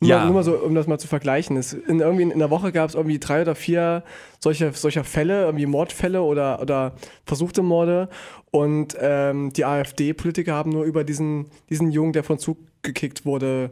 Nur, 0.00 0.08
Ja. 0.10 0.18
mal, 0.18 0.24
nur 0.26 0.34
mal 0.34 0.42
so, 0.42 0.54
um 0.56 0.74
das 0.74 0.88
mal 0.88 0.98
zu 0.98 1.06
vergleichen. 1.06 1.56
Es, 1.56 1.72
in, 1.72 2.00
irgendwie 2.00 2.22
in 2.24 2.38
der 2.40 2.50
Woche 2.50 2.72
gab 2.72 2.88
es 2.88 2.96
irgendwie 2.96 3.20
drei 3.20 3.42
oder 3.42 3.54
vier 3.54 4.02
solcher, 4.40 4.72
solcher 4.72 5.04
Fälle, 5.04 5.44
irgendwie 5.44 5.66
Mordfälle 5.66 6.22
oder, 6.22 6.60
oder 6.60 6.94
versuchte 7.24 7.62
Morde. 7.62 8.08
Und 8.50 8.96
ähm, 9.00 9.52
die 9.52 9.64
AfD-Politiker 9.64 10.54
haben 10.54 10.70
nur 10.72 10.82
über 10.84 11.04
diesen, 11.04 11.46
diesen 11.70 11.92
Jungen, 11.92 12.12
der 12.12 12.24
von 12.24 12.38
Zug 12.40 12.58
gekickt 12.82 13.24
wurde, 13.24 13.70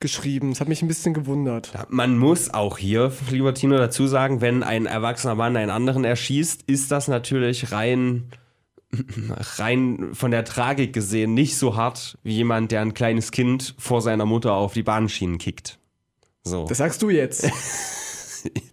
geschrieben. 0.00 0.50
Das 0.50 0.60
hat 0.60 0.66
mich 0.68 0.82
ein 0.82 0.88
bisschen 0.88 1.14
gewundert. 1.14 1.72
Man 1.88 2.18
muss 2.18 2.52
auch 2.52 2.76
hier, 2.76 3.12
lieber 3.30 3.54
Tino, 3.54 3.76
dazu 3.78 4.08
sagen, 4.08 4.40
wenn 4.40 4.64
ein 4.64 4.86
erwachsener 4.86 5.36
Mann 5.36 5.56
einen 5.56 5.70
anderen 5.70 6.04
erschießt, 6.04 6.62
ist 6.66 6.90
das 6.90 7.06
natürlich 7.06 7.70
rein, 7.70 8.24
rein 9.56 10.10
von 10.12 10.30
der 10.30 10.44
Tragik 10.44 10.92
gesehen 10.92 11.34
nicht 11.34 11.56
so 11.56 11.76
hart 11.76 12.18
wie 12.22 12.34
jemand, 12.34 12.72
der 12.72 12.80
ein 12.80 12.94
kleines 12.94 13.30
Kind 13.30 13.74
vor 13.78 14.00
seiner 14.00 14.24
Mutter 14.24 14.54
auf 14.54 14.72
die 14.72 14.82
Bahnschienen 14.82 15.38
kickt. 15.38 15.78
So. 16.42 16.64
Das 16.66 16.78
sagst 16.78 17.02
du 17.02 17.10
jetzt. 17.10 17.48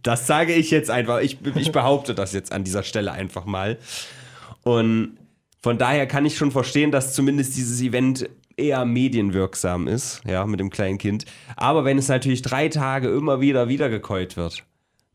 Das 0.04 0.28
sage 0.28 0.54
ich 0.54 0.70
jetzt 0.70 0.92
einfach. 0.92 1.22
Ich, 1.22 1.40
ich 1.56 1.72
behaupte 1.72 2.14
das 2.14 2.34
jetzt 2.34 2.52
an 2.52 2.64
dieser 2.64 2.84
Stelle 2.84 3.12
einfach 3.12 3.46
mal. 3.46 3.80
Und 4.62 5.18
von 5.62 5.80
daher 5.80 6.06
kann 6.06 6.24
ich 6.26 6.38
schon 6.38 6.52
verstehen, 6.52 6.92
dass 6.92 7.16
zumindest 7.16 7.58
dieses 7.58 7.82
Event 7.82 8.30
eher 8.56 8.86
medienwirksam 8.86 9.88
ist, 9.88 10.22
ja, 10.26 10.46
mit 10.46 10.60
dem 10.60 10.70
kleinen 10.70 11.00
Kind. 11.00 11.26
Aber 11.56 11.86
wenn 11.86 11.98
es 11.98 12.08
natürlich 12.08 12.44
drei 12.44 12.70
Tage 12.70 13.10
immer 13.10 13.42
wieder 13.42 13.68
wiedergekäut 13.68 14.38
wird, 14.38 14.64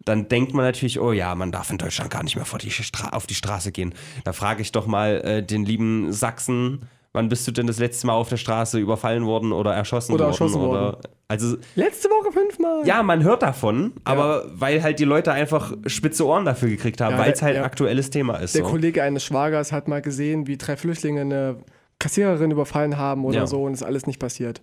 dann 0.04 0.28
denkt 0.28 0.54
man 0.54 0.64
natürlich, 0.64 0.98
oh 1.00 1.12
ja, 1.12 1.34
man 1.34 1.52
darf 1.52 1.70
in 1.70 1.78
Deutschland 1.78 2.10
gar 2.10 2.22
nicht 2.22 2.36
mehr 2.36 2.46
die 2.62 2.72
auf 3.12 3.26
die 3.26 3.34
Straße 3.34 3.70
gehen. 3.72 3.94
Da 4.24 4.32
frage 4.32 4.62
ich 4.62 4.72
doch 4.72 4.86
mal 4.86 5.20
äh, 5.22 5.42
den 5.42 5.64
lieben 5.64 6.12
Sachsen, 6.12 6.82
wann 7.12 7.28
bist 7.28 7.46
du 7.46 7.52
denn 7.52 7.66
das 7.66 7.78
letzte 7.78 8.06
Mal 8.06 8.14
auf 8.14 8.28
der 8.28 8.36
Straße 8.38 8.78
überfallen 8.78 9.26
worden 9.26 9.52
oder 9.52 9.74
erschossen 9.74 10.12
Oder 10.14 10.24
worden? 10.24 10.32
erschossen 10.32 10.60
oder, 10.60 10.80
worden. 10.82 10.96
Also 11.28 11.56
Letzte 11.76 12.08
Woche 12.08 12.32
fünfmal. 12.32 12.86
ja, 12.86 13.02
man 13.02 13.22
hört 13.22 13.42
davon, 13.42 13.92
aber 14.04 14.46
weil 14.54 14.82
halt 14.82 14.98
die 14.98 15.04
Leute 15.04 15.32
einfach 15.32 15.72
spitze 15.86 16.26
Ohren 16.26 16.44
dafür 16.44 16.68
gekriegt 16.70 17.00
haben, 17.00 17.12
Ja, 17.16 17.18
weil 17.20 17.32
es 17.32 17.42
halt 17.42 17.56
ja. 17.56 17.64
aktuelles 17.64 18.10
Thema 18.10 18.36
ist. 18.36 18.54
Der 18.54 18.64
So. 18.64 18.70
Kollege 18.70 19.02
eines 19.02 19.24
Schwagers 19.24 19.70
hat 19.72 19.86
mal 19.86 20.00
gesehen, 20.02 20.46
wie 20.46 20.56
drei 20.56 20.76
Flüchtlinge 20.76 21.20
eine 21.20 21.56
Kassiererin 21.98 22.50
überfallen 22.50 22.96
haben 22.96 23.24
oder 23.24 23.40
Ja. 23.40 23.46
so 23.46 23.62
und 23.64 23.74
ist 23.74 23.82
alles 23.82 24.06
nicht 24.06 24.18
passiert. 24.18 24.60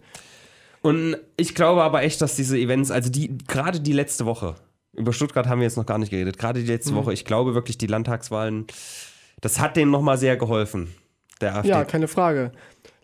Und 0.81 1.17
ich 1.37 1.53
glaube 1.55 1.83
aber 1.83 2.03
echt, 2.03 2.21
dass 2.21 2.35
diese 2.35 2.57
Events, 2.57 2.91
also 2.91 3.09
die 3.11 3.37
gerade 3.47 3.79
die 3.79 3.93
letzte 3.93 4.25
Woche, 4.25 4.55
über 4.93 5.13
Stuttgart 5.13 5.47
haben 5.47 5.59
wir 5.59 5.65
jetzt 5.65 5.77
noch 5.77 5.85
gar 5.85 5.97
nicht 5.97 6.09
geredet, 6.09 6.37
gerade 6.37 6.59
die 6.59 6.65
Mhm. 6.65 6.71
letzte 6.71 6.95
Woche, 6.95 7.13
ich 7.13 7.25
glaube 7.25 7.53
wirklich, 7.53 7.77
die 7.77 7.87
Landtagswahlen, 7.87 8.65
das 9.41 9.59
hat 9.59 9.75
denen 9.77 9.91
nochmal 9.91 10.17
sehr 10.17 10.37
geholfen, 10.37 10.93
der 11.41 11.55
AfD. 11.55 11.69
Ja, 11.69 11.83
keine 11.85 12.07
Frage. 12.07 12.51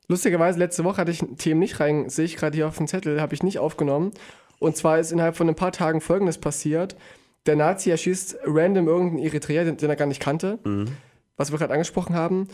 Lustigerweise, 0.07 0.59
letzte 0.59 0.83
Woche 0.83 0.97
hatte 0.97 1.11
ich 1.11 1.23
Themen 1.37 1.59
nicht 1.59 1.79
rein, 1.79 2.09
sehe 2.09 2.25
ich 2.25 2.35
gerade 2.35 2.55
hier 2.55 2.67
auf 2.67 2.77
dem 2.77 2.87
Zettel, 2.87 3.21
habe 3.21 3.33
ich 3.33 3.43
nicht 3.43 3.59
aufgenommen. 3.59 4.11
Und 4.59 4.75
zwar 4.75 4.99
ist 4.99 5.11
innerhalb 5.11 5.35
von 5.37 5.47
ein 5.47 5.55
paar 5.55 5.71
Tagen 5.71 6.01
Folgendes 6.01 6.37
passiert. 6.37 6.95
Der 7.45 7.55
Nazi 7.55 7.89
erschießt 7.89 8.37
random 8.45 8.87
irgendeinen 8.87 9.23
Eritreer, 9.23 9.65
den, 9.65 9.77
den 9.77 9.89
er 9.89 9.95
gar 9.95 10.05
nicht 10.05 10.21
kannte, 10.21 10.59
was 11.37 11.51
wir 11.51 11.57
gerade 11.59 11.73
angesprochen 11.73 12.15
haben. 12.15 12.47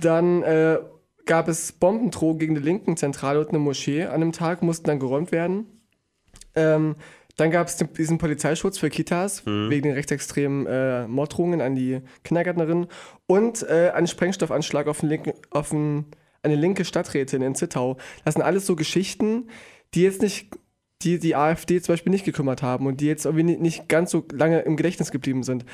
Dann 0.00 0.42
äh, 0.42 0.78
gab 1.26 1.48
es 1.48 1.72
Bombendrohungen 1.72 2.38
gegen 2.40 2.54
die 2.56 2.60
linken 2.60 2.96
Zentrale 2.96 3.38
und 3.40 3.50
eine 3.50 3.58
Moschee 3.60 4.04
an 4.04 4.14
einem 4.14 4.32
Tag, 4.32 4.62
mussten 4.62 4.86
dann 4.86 4.98
geräumt 4.98 5.30
werden. 5.32 5.66
Ähm, 6.54 6.96
dann 7.36 7.50
gab 7.50 7.66
es 7.68 7.76
diesen 7.76 8.18
Polizeischutz 8.18 8.78
für 8.78 8.90
Kitas 8.90 9.44
wegen 9.46 9.84
den 9.84 9.94
rechtsextremen 9.94 10.66
äh, 10.66 11.06
Morddrohungen 11.08 11.60
an 11.60 11.74
die 11.74 12.00
Kindergärtnerin 12.24 12.86
und 13.26 13.62
äh, 13.62 13.90
einen 13.94 14.06
Sprengstoffanschlag 14.06 14.86
auf, 14.86 15.02
linken, 15.02 15.32
auf 15.50 15.72
ein, 15.72 16.06
eine 16.42 16.56
linke 16.56 16.84
Stadträtin 16.84 17.42
in 17.42 17.54
Zittau. 17.54 17.96
Das 18.24 18.34
sind 18.34 18.42
alles 18.42 18.66
so 18.66 18.76
Geschichten, 18.76 19.48
die 19.94 20.02
jetzt 20.02 20.20
nicht, 20.20 20.48
die 21.02 21.18
die 21.18 21.34
AfD 21.34 21.80
zum 21.80 21.94
Beispiel 21.94 22.10
nicht 22.12 22.24
gekümmert 22.24 22.62
haben 22.62 22.86
und 22.86 23.00
die 23.00 23.06
jetzt 23.06 23.24
irgendwie 23.24 23.44
nicht, 23.44 23.60
nicht 23.60 23.88
ganz 23.88 24.10
so 24.10 24.26
lange 24.32 24.60
im 24.60 24.76
Gedächtnis 24.76 25.10
geblieben 25.10 25.42
sind. 25.42 25.64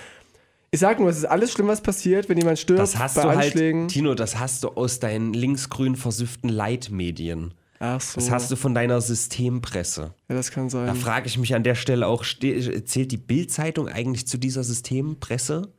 Ich 0.71 0.81
sag 0.81 1.01
nur, 1.01 1.09
es 1.09 1.17
ist 1.17 1.25
alles 1.25 1.51
schlimm, 1.53 1.67
was 1.67 1.81
passiert, 1.81 2.29
wenn 2.29 2.37
jemand 2.37 2.59
stirbt 2.59 2.81
Das 2.81 2.99
hast 2.99 3.15
bei 3.17 3.23
du 3.23 3.29
Anschlägen. 3.31 3.83
halt, 3.83 3.91
Tino, 3.91 4.15
das 4.15 4.39
hast 4.39 4.65
du 4.65 4.69
aus 4.69 5.01
deinen 5.01 5.33
linksgrün 5.33 5.97
versüfften 5.97 6.51
Leitmedien. 6.51 7.55
Ach 7.81 8.01
so. 8.01 8.21
Das 8.21 8.31
hast 8.31 8.51
du 8.51 8.57
von 8.57 8.75
deiner 8.75 9.01
Systempresse. 9.01 10.15
ja, 10.29 10.35
das 10.35 10.51
kann 10.51 10.69
sein. 10.69 10.87
Da 10.87 10.95
frage 10.95 11.27
ich 11.27 11.39
mich 11.39 11.55
an 11.55 11.63
der 11.63 11.75
Stelle 11.75 12.07
auch, 12.07 12.25
zählt 12.25 13.13
die 13.13 13.17
Bild-Zeitung 13.17 13.89
eigentlich 13.89 14.27
zu 14.27 14.39
dieser 14.39 14.65
Systempresse? 14.65 15.73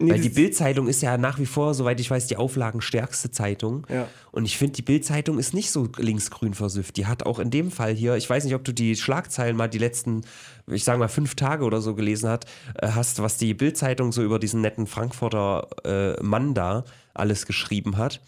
Nee, 0.00 0.10
Weil 0.10 0.20
die 0.20 0.28
Bild-Zeitung 0.28 0.88
ist 0.88 1.02
ja 1.02 1.16
nach 1.16 1.38
wie 1.38 1.46
vor, 1.46 1.72
soweit 1.72 2.00
ich 2.00 2.10
weiß, 2.10 2.26
die 2.26 2.36
auflagenstärkste 2.36 3.30
Zeitung. 3.30 3.86
Ja. 3.88 4.08
Und 4.32 4.44
ich 4.44 4.58
finde, 4.58 4.72
die 4.74 4.82
Bild-Zeitung 4.82 5.38
ist 5.38 5.54
nicht 5.54 5.70
so 5.70 5.88
linksgrün 5.96 6.54
versifft. 6.54 6.96
Die 6.96 7.06
hat 7.06 7.24
auch 7.24 7.38
in 7.38 7.50
dem 7.50 7.70
Fall 7.70 7.94
hier, 7.94 8.16
ich 8.16 8.28
weiß 8.28 8.44
nicht, 8.44 8.56
ob 8.56 8.64
du 8.64 8.72
die 8.72 8.96
Schlagzeilen 8.96 9.56
mal 9.56 9.68
die 9.68 9.78
letzten, 9.78 10.22
ich 10.66 10.82
sage 10.82 10.98
mal, 10.98 11.08
fünf 11.08 11.36
Tage 11.36 11.64
oder 11.64 11.80
so 11.80 11.94
gelesen 11.94 12.28
hat, 12.28 12.46
äh, 12.74 12.88
hast, 12.88 13.22
was 13.22 13.36
die 13.36 13.54
Bild-Zeitung 13.54 14.10
so 14.10 14.24
über 14.24 14.40
diesen 14.40 14.60
netten 14.62 14.88
Frankfurter 14.88 15.68
äh, 15.84 16.20
Mann 16.22 16.54
da 16.54 16.84
alles 17.14 17.46
geschrieben 17.46 17.96
hat. 17.96 18.20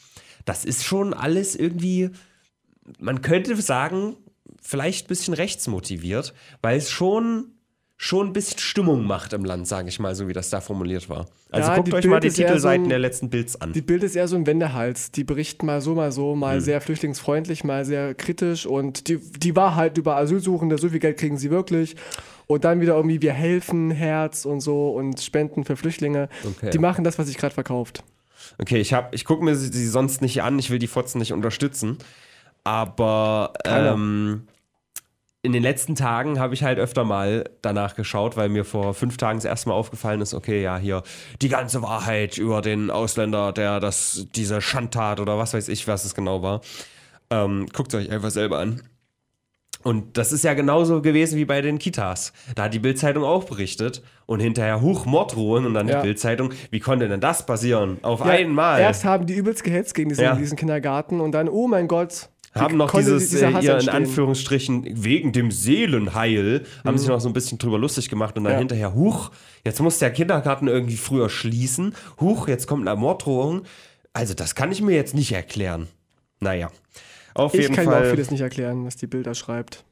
Das 0.44 0.64
ist 0.64 0.84
schon 0.84 1.14
alles 1.14 1.56
irgendwie, 1.56 2.10
man 2.98 3.22
könnte 3.22 3.56
sagen, 3.60 4.16
vielleicht 4.62 5.06
ein 5.06 5.08
bisschen 5.08 5.34
rechtsmotiviert, 5.34 6.34
weil 6.62 6.78
es 6.78 6.90
schon 6.90 7.52
schon 7.98 8.26
ein 8.26 8.32
bisschen 8.34 8.58
Stimmung 8.58 9.06
macht 9.06 9.32
im 9.32 9.42
Land, 9.46 9.66
sage 9.66 9.88
ich 9.88 9.98
mal, 9.98 10.14
so 10.14 10.28
wie 10.28 10.34
das 10.34 10.50
da 10.50 10.60
formuliert 10.60 11.08
war. 11.08 11.24
Also 11.50 11.70
Ja, 11.70 11.76
guckt 11.76 11.94
euch 11.94 12.02
Bild 12.02 12.10
mal 12.10 12.20
die 12.20 12.28
so 12.28 12.42
Titelseiten 12.42 12.84
ein- 12.84 12.88
der 12.90 12.98
letzten 12.98 13.30
Bilds 13.30 13.58
an. 13.58 13.72
Die 13.72 13.80
Bild 13.80 14.02
ist 14.02 14.14
eher 14.16 14.28
so 14.28 14.36
ein 14.36 14.46
Wendehals. 14.46 15.12
Die 15.12 15.24
berichten 15.24 15.64
mal 15.64 15.80
so, 15.80 15.94
mal 15.94 16.12
so, 16.12 16.32
Hm. 16.32 16.38
mal 16.40 16.60
sehr 16.60 16.82
flüchtlingsfreundlich, 16.82 17.64
mal 17.64 17.86
sehr 17.86 18.14
kritisch 18.14 18.66
und 18.66 19.08
die, 19.08 19.16
die 19.16 19.56
Wahrheit 19.56 19.96
über 19.96 20.16
Asylsuchende, 20.18 20.76
so 20.76 20.90
viel 20.90 20.98
Geld 20.98 21.16
kriegen 21.16 21.38
sie 21.38 21.50
wirklich. 21.50 21.96
Und 22.46 22.64
dann 22.64 22.82
wieder 22.82 22.96
irgendwie, 22.96 23.22
wir 23.22 23.32
helfen, 23.32 23.90
Herz 23.90 24.44
und 24.44 24.60
so 24.60 24.90
und 24.90 25.18
Spenden 25.22 25.64
für 25.64 25.76
Flüchtlinge. 25.76 26.28
Okay. 26.44 26.68
Die 26.68 26.78
machen 26.78 27.02
das, 27.02 27.18
was 27.18 27.28
sich 27.28 27.38
gerade 27.38 27.54
verkauft. 27.54 28.04
Okay, 28.58 28.76
ich, 28.78 28.92
hab- 28.92 29.14
ich 29.14 29.24
gucke 29.24 29.42
mir 29.42 29.56
sie, 29.56 29.72
sie 29.72 29.88
sonst 29.88 30.20
nicht 30.20 30.42
an, 30.42 30.58
ich 30.58 30.68
will 30.68 30.78
die 30.78 30.86
Fotzen 30.86 31.18
nicht 31.18 31.32
unterstützen. 31.32 31.96
Aber 32.66 33.52
ähm, 33.64 34.48
in 35.42 35.52
den 35.52 35.62
letzten 35.62 35.94
Tagen 35.94 36.40
habe 36.40 36.52
ich 36.54 36.64
halt 36.64 36.80
öfter 36.80 37.04
mal 37.04 37.44
danach 37.62 37.94
geschaut, 37.94 38.36
weil 38.36 38.48
mir 38.48 38.64
vor 38.64 38.92
fünf 38.92 39.16
Tagen 39.18 39.38
das 39.38 39.44
erste 39.44 39.68
Mal 39.68 39.76
aufgefallen 39.76 40.20
ist, 40.20 40.34
okay, 40.34 40.60
ja, 40.60 40.76
hier 40.76 41.04
die 41.40 41.48
ganze 41.48 41.80
Wahrheit 41.82 42.38
über 42.38 42.62
den 42.62 42.90
Ausländer, 42.90 43.52
der 43.52 43.78
das, 43.78 44.26
diese 44.34 44.60
Schandtat 44.60 45.20
oder 45.20 45.38
was 45.38 45.54
weiß 45.54 45.68
ich, 45.68 45.86
was 45.86 46.04
es 46.04 46.16
genau 46.16 46.42
war. 46.42 46.60
Ähm, 47.30 47.66
Guckt 47.72 47.94
euch 47.94 48.10
einfach 48.10 48.30
selber 48.30 48.58
an. 48.58 48.82
Und 49.84 50.18
das 50.18 50.32
ist 50.32 50.42
ja 50.42 50.54
genauso 50.54 51.00
gewesen 51.00 51.38
wie 51.38 51.44
bei 51.44 51.60
den 51.62 51.78
Kitas. 51.78 52.32
Da 52.56 52.64
hat 52.64 52.74
die 52.74 52.80
Bildzeitung 52.80 53.22
auch 53.22 53.44
berichtet 53.44 54.02
und 54.26 54.40
hinterher 54.40 54.80
Huch, 54.80 55.06
Morddrohungen 55.06 55.66
und 55.66 55.74
dann 55.74 55.86
Ja. 55.86 56.00
die 56.00 56.08
Bildzeitung. 56.08 56.50
Wie 56.72 56.80
konnte 56.80 57.06
denn 57.06 57.20
das 57.20 57.46
passieren? 57.46 57.98
Auf 58.02 58.18
Ja, 58.18 58.26
einmal. 58.32 58.80
Erst 58.80 59.04
haben 59.04 59.26
die 59.26 59.34
übelst 59.34 59.62
gehetzt 59.62 59.94
gegen 59.94 60.08
diesen, 60.08 60.24
Ja. 60.24 60.34
diesen 60.34 60.56
Kindergarten 60.56 61.20
und 61.20 61.30
dann, 61.30 61.48
oh 61.48 61.68
mein 61.68 61.86
Gott. 61.86 62.30
Haben 62.60 62.76
noch 62.76 62.92
dieses, 62.94 63.32
äh, 63.34 63.52
hier 63.60 63.78
in? 63.78 63.88
Anführungsstrichen, 63.88 64.84
wegen 65.04 65.32
dem 65.32 65.50
Seelenheil, 65.50 66.64
haben 66.84 66.98
sich 66.98 67.08
noch 67.08 67.20
so 67.20 67.28
ein 67.28 67.32
bisschen 67.32 67.58
drüber 67.58 67.78
lustig 67.78 68.08
gemacht 68.08 68.36
und 68.36 68.44
dann 68.44 68.52
Mhm. 68.52 68.56
Ja. 68.56 68.58
hinterher, 68.60 68.94
huch, 68.94 69.30
jetzt 69.64 69.80
muss 69.80 69.98
der 69.98 70.10
Kindergarten 70.10 70.68
irgendwie 70.68 70.96
früher 70.96 71.28
schließen, 71.28 71.94
huch, 72.20 72.48
jetzt 72.48 72.66
kommt 72.66 72.86
eine 72.88 72.98
Morddrohung. 72.98 73.62
Also 74.12 74.34
das 74.34 74.54
kann 74.54 74.72
ich 74.72 74.80
mir 74.82 74.94
jetzt 74.94 75.14
nicht 75.14 75.32
erklären. 75.32 75.88
Naja, 76.40 76.70
auf 77.34 77.54
Ich 77.54 77.60
jeden 77.62 77.74
kann 77.74 77.86
mir 77.86 77.92
auch 77.92 77.98
Fall. 78.00 78.10
vieles 78.10 78.30
nicht 78.30 78.40
erklären, 78.40 78.84
was 78.86 78.96
die 78.96 79.06
Bilder 79.06 79.34
schreibt. 79.34 79.84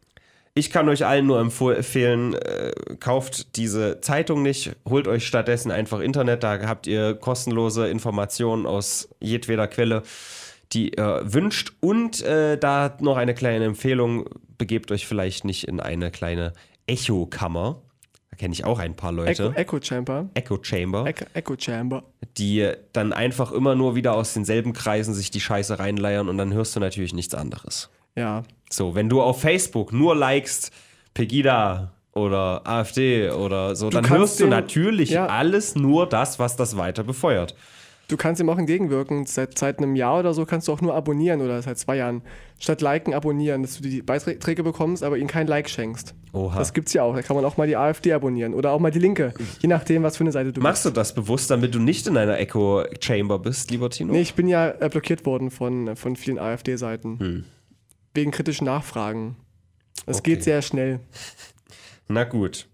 Ich 0.57 0.71
kann 0.71 0.89
euch 0.89 1.05
allen 1.05 1.27
nur 1.27 1.41
empfehlen, 1.41 2.35
äh, 2.35 2.71
kauft 3.01 3.57
diese 3.57 4.01
Zeitung 4.03 4.43
nicht, 4.43 4.77
holt 4.89 5.09
euch 5.09 5.27
stattdessen 5.27 5.73
einfach 5.73 5.99
Internet, 5.99 6.45
da 6.45 6.61
habt 6.69 6.87
ihr 6.87 7.15
kostenlose 7.15 7.89
Informationen 7.89 8.65
aus 8.65 9.09
jedweder 9.21 9.67
Quelle, 9.67 10.05
die 10.73 10.95
ihr 10.97 11.23
wünscht. 11.25 11.73
Und 11.81 12.23
äh, 12.23 12.57
da 12.59 12.97
noch 13.01 13.17
eine 13.17 13.35
kleine 13.35 13.65
Empfehlung, 13.67 14.29
begebt 14.59 14.91
euch 14.93 15.07
vielleicht 15.07 15.45
nicht 15.45 15.69
in 15.69 15.81
eine 15.81 16.11
kleine 16.11 16.53
Echo-Kammer. 16.87 17.83
Da 18.31 18.37
kenne 18.37 18.53
ich 18.55 18.65
auch 18.65 18.79
ein 18.79 18.97
paar 18.97 19.13
Leute. 19.13 19.53
Echo 19.55 19.79
Chamber. 19.81 20.29
Echo 20.35 20.59
Chamber, 20.63 21.07
Echo, 21.07 21.25
Echo 21.35 21.55
Chamber. 21.59 22.03
die 22.37 22.69
dann 22.93 23.13
einfach 23.13 23.53
immer 23.53 23.75
nur 23.77 23.95
wieder 23.95 24.15
aus 24.15 24.35
denselben 24.35 24.73
Kreisen 24.73 25.15
sich 25.15 25.31
die 25.31 25.41
Scheiße 25.41 25.79
reinleiern 25.79 26.29
und 26.29 26.39
dann 26.39 26.53
hörst 26.53 26.75
du 26.75 26.81
natürlich 26.81 27.15
nichts 27.15 27.35
anderes. 27.35 27.91
Ja. 28.17 28.43
So, 28.71 28.95
wenn 28.97 29.09
du 29.09 29.23
auf 29.23 29.41
Facebook 29.41 29.93
nur 29.93 30.17
likest 30.17 30.73
Pegida 31.15 31.93
oder 32.13 32.63
AfD 32.67 33.31
oder 33.31 33.77
so, 33.77 33.91
dann 33.91 34.05
kannst 34.05 34.19
hörst 34.19 34.41
du 34.41 34.45
den- 34.45 34.51
natürlich 34.51 35.11
ja. 35.11 35.27
alles 35.27 35.77
nur 35.77 36.09
das, 36.09 36.39
was 36.39 36.57
das 36.57 36.77
weiter 36.77 37.05
befeuert. 37.05 37.55
Du 38.09 38.19
kannst 38.19 38.41
ihm 38.41 38.51
auch 38.51 38.59
entgegenwirken. 38.59 39.25
Seit, 39.25 39.57
seit 39.57 39.79
einem 39.79 39.97
Jahr 39.97 40.21
oder 40.21 40.35
so 40.35 40.45
kannst 40.45 40.69
du 40.69 40.73
auch 40.73 40.81
nur 40.83 40.95
abonnieren 40.95 41.41
oder 41.41 41.63
seit 41.63 41.79
zwei 41.79 41.97
Jahren. 41.97 42.23
Statt 42.59 42.83
liken, 42.83 43.15
abonnieren, 43.15 43.63
dass 43.63 43.79
du 43.79 43.83
die 43.83 44.03
Beiträge 44.03 44.63
bekommst, 44.63 45.03
aber 45.03 45.17
ihnen 45.17 45.27
kein 45.29 45.47
Like 45.47 45.69
schenkst. 45.71 46.15
Oha. 46.33 46.59
Das 46.59 46.75
gibt's 46.75 46.93
ja 46.93 47.03
auch. 47.03 47.15
Da 47.15 47.23
kann 47.23 47.35
man 47.35 47.45
auch 47.45 47.57
mal 47.57 47.67
die 47.67 47.77
AfD 47.77 48.13
abonnieren 48.13 48.53
oder 48.55 48.73
auch 48.73 48.79
mal 48.79 48.91
die 48.91 48.99
Linke. 48.99 49.33
Je 49.61 49.69
nachdem, 49.69 50.03
was 50.03 50.19
für 50.19 50.25
eine 50.25 50.33
Seite 50.33 50.53
du 50.53 50.61
Machst 50.61 50.85
du 50.85 50.91
das 50.91 51.15
bewusst, 51.15 51.51
damit 51.51 51.75
du 51.75 51.79
nicht 51.79 52.07
in 52.07 52.17
einer 52.17 52.39
Echo 52.39 52.85
Chamber 53.01 53.39
bist, 53.39 53.71
lieber 53.71 53.89
Tino? 53.89 54.13
Nee, 54.13 54.21
ich 54.21 54.35
bin 54.35 54.49
ja 54.49 54.69
äh, 54.81 54.89
blockiert 54.91 55.25
worden 55.25 55.51
von, 55.51 55.97
von 55.97 56.15
vielen 56.17 56.39
AfD-Seiten. 56.39 57.45
Wegen 58.13 58.31
kritischen 58.31 58.67
Nachfragen. 58.67 59.37
Es 60.07 60.17
Hm. 60.17 60.21
Okay. 60.21 60.31
geht 60.35 60.45
sehr 60.45 60.61
schnell. 60.63 61.01
Na 62.09 62.25
gut. 62.25 62.67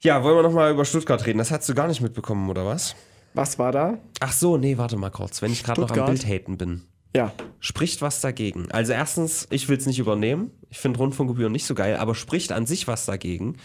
Ja, 0.00 0.24
wollen 0.24 0.36
wir 0.36 0.42
nochmal 0.42 0.72
über 0.72 0.84
Stuttgart 0.84 1.24
reden? 1.24 1.38
Das 1.38 1.52
hast 1.52 1.68
du 1.68 1.74
gar 1.74 1.86
nicht 1.86 2.00
mitbekommen, 2.00 2.50
oder 2.50 2.66
was? 2.66 2.96
Was 3.34 3.58
war 3.58 3.72
da? 3.72 3.98
Ach 4.20 4.32
so, 4.32 4.56
nee, 4.58 4.76
warte 4.78 4.96
mal 4.96 5.10
kurz. 5.10 5.40
Wenn 5.42 5.52
ich 5.52 5.62
gerade 5.64 5.80
noch 5.80 5.88
am 5.90 5.94
Stuttgart. 5.96 6.10
Bild 6.20 6.26
haten 6.26 6.58
bin. 6.58 6.82
Ja. 7.14 7.32
Spricht 7.60 8.00
was 8.02 8.20
dagegen? 8.20 8.70
Also 8.72 8.92
erstens, 8.92 9.46
ich 9.50 9.68
will 9.68 9.76
es 9.76 9.86
nicht 9.86 9.98
übernehmen. 9.98 10.50
Ich 10.70 10.78
finde 10.78 10.98
Rundfunkgebühren 10.98 11.52
nicht 11.52 11.66
so 11.66 11.74
geil, 11.74 11.96
aber 11.96 12.14
spricht 12.14 12.52
an 12.52 12.66
sich 12.66 12.88
was 12.88 13.04
dagegen, 13.06 13.56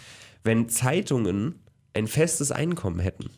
wenn 0.44 0.68
Zeitungen 0.68 1.62
ein 1.94 2.06
festes 2.06 2.52
Einkommen 2.52 3.00
hätten 3.00 3.30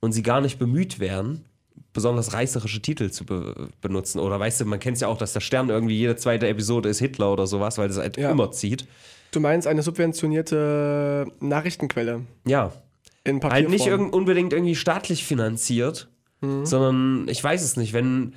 und 0.00 0.12
sie 0.12 0.22
gar 0.22 0.40
nicht 0.40 0.58
bemüht 0.58 0.98
wären, 1.00 1.44
besonders 1.92 2.32
reißerische 2.32 2.80
Titel 2.82 3.10
zu 3.10 3.24
be 3.26 3.68
benutzen. 3.80 4.18
Oder 4.18 4.40
weißt 4.40 4.62
du, 4.62 4.64
man 4.64 4.80
kennt 4.80 4.96
es 4.96 5.00
ja 5.02 5.08
auch, 5.08 5.18
dass 5.18 5.32
der 5.34 5.40
Stern 5.40 5.68
irgendwie 5.68 5.96
jede 5.96 6.16
zweite 6.16 6.48
Episode 6.48 6.88
ist 6.88 6.98
Hitler 6.98 7.32
oder 7.32 7.46
sowas, 7.46 7.76
weil 7.78 7.88
das 7.88 7.98
halt 7.98 8.16
Ja. 8.16 8.30
immer 8.30 8.50
zieht. 8.52 8.86
Du 9.32 9.40
meinst 9.40 9.66
eine 9.66 9.82
subventionierte 9.82 11.26
Nachrichtenquelle 11.40 12.22
Ja, 12.46 12.72
in 13.26 13.40
Papierform. 13.40 13.52
halt 13.52 13.68
nicht 13.70 13.86
irgend, 13.86 14.12
unbedingt 14.14 14.52
irgendwie 14.52 14.76
staatlich 14.76 15.24
finanziert, 15.24 16.08
Mhm. 16.40 16.66
sondern 16.66 17.28
ich 17.28 17.42
weiß 17.42 17.62
es 17.62 17.76
nicht, 17.76 17.92
wenn 17.92 18.34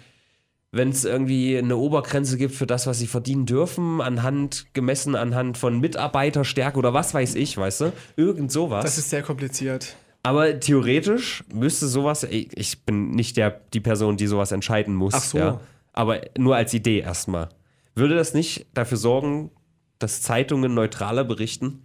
wenn 0.71 0.89
es 0.89 1.03
irgendwie 1.03 1.57
eine 1.57 1.77
Obergrenze 1.77 2.37
gibt 2.37 2.53
für 2.53 2.67
das, 2.67 2.85
was 2.85 2.99
sie 2.99 3.07
verdienen 3.07 3.47
dürfen, 3.47 4.01
anhand, 4.01 4.67
gemessen 4.73 5.15
anhand 5.15 5.57
von 5.57 5.79
Mitarbeiterstärke 5.79 6.77
oder 6.77 6.93
was 6.93 7.11
weiß 7.15 7.33
ich, 7.33 7.57
weißt 7.57 7.81
du? 7.81 7.93
Irgend 8.17 8.51
sowas. 8.51 8.83
Das 8.85 8.99
ist 8.99 9.09
sehr 9.09 9.23
kompliziert. 9.23 9.95
Aber 10.21 10.59
theoretisch 10.59 11.43
müsste 11.51 11.87
sowas, 11.87 12.23
ich 12.29 12.85
bin 12.85 13.09
nicht 13.11 13.35
der, 13.37 13.61
die 13.73 13.79
Person, 13.79 14.15
die 14.15 14.27
sowas 14.27 14.51
entscheiden 14.51 14.93
muss. 14.93 15.15
Ach 15.15 15.23
so. 15.23 15.37
Ja, 15.39 15.59
aber 15.91 16.21
nur 16.37 16.55
als 16.55 16.71
Idee 16.75 16.99
erstmal. 16.99 17.49
Würde 17.95 18.13
das 18.15 18.35
nicht 18.35 18.67
dafür 18.75 18.97
sorgen, 18.99 19.49
dass 19.97 20.21
Zeitungen 20.21 20.75
neutraler 20.75 21.23
berichten? 21.23 21.81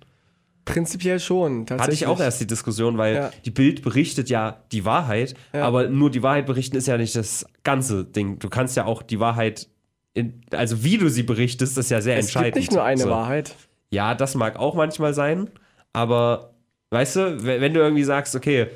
Prinzipiell 0.65 1.21
schon. 1.21 1.67
Hatte 1.69 1.93
ich 1.93 2.07
auch 2.07 2.21
erst 2.21 2.41
die 2.41 2.47
Diskussion, 2.47 2.97
weil 2.97 3.15
Ja. 3.15 3.31
die 3.45 3.51
Bild 3.51 3.83
berichtet 3.83 4.31
ja 4.31 4.63
die 4.73 4.85
Wahrheit, 4.85 5.35
Ja. 5.53 5.65
aber 5.65 5.89
nur 5.89 6.11
die 6.11 6.23
Wahrheit 6.23 6.47
berichten 6.47 6.77
ist 6.77 6.87
ja 6.87 6.97
nicht 6.97 7.15
das 7.17 7.45
ganze 7.65 8.05
Ding. 8.05 8.39
Du 8.39 8.49
kannst 8.49 8.77
ja 8.77 8.85
auch 8.87 9.03
die 9.03 9.21
Wahrheit, 9.21 9.69
in, 10.15 10.41
also 10.53 10.83
wie 10.85 10.97
du 10.99 11.09
sie 11.11 11.23
berichtest, 11.23 11.77
ist 11.77 11.91
ja 11.91 12.01
sehr 12.01 12.17
Es 12.19 12.27
entscheidend. 12.27 12.55
gibt 12.55 12.57
nicht 12.63 12.73
nur 12.73 12.83
eine 12.85 13.03
So. 13.03 13.11
Wahrheit. 13.11 13.55
Ja, 13.91 14.15
das 14.15 14.35
mag 14.35 14.59
auch 14.59 14.75
manchmal 14.75 15.13
sein, 15.15 15.51
aber 15.93 16.55
weißt 16.91 17.17
du, 17.17 17.45
wenn 17.45 17.75
du 17.75 17.81
irgendwie 17.81 18.05
sagst, 18.05 18.35
okay, 18.35 18.69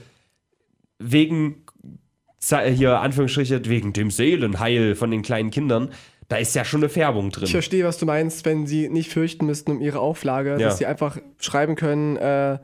wegen 0.98 1.64
hier 2.40 3.00
Anführungsstriche 3.00 3.60
wegen 3.64 3.92
dem 3.92 4.10
Seelenheil 4.10 4.94
von 4.94 5.10
den 5.10 5.22
kleinen 5.22 5.50
Kindern, 5.50 5.90
da 6.28 6.36
ist 6.36 6.54
ja 6.54 6.64
schon 6.64 6.80
eine 6.80 6.88
Färbung 6.88 7.30
drin. 7.30 7.44
Ich 7.44 7.52
verstehe, 7.52 7.84
was 7.84 7.98
du 7.98 8.06
meinst, 8.06 8.44
wenn 8.44 8.66
sie 8.66 8.88
nicht 8.88 9.10
fürchten 9.10 9.46
müssten 9.46 9.70
um 9.72 9.80
ihre 9.80 10.00
Auflage, 10.00 10.50
Ja. 10.52 10.58
dass 10.58 10.78
sie 10.78 10.86
einfach 10.86 11.18
schreiben 11.40 11.74
können, 11.74 12.16
äh, 12.16 12.58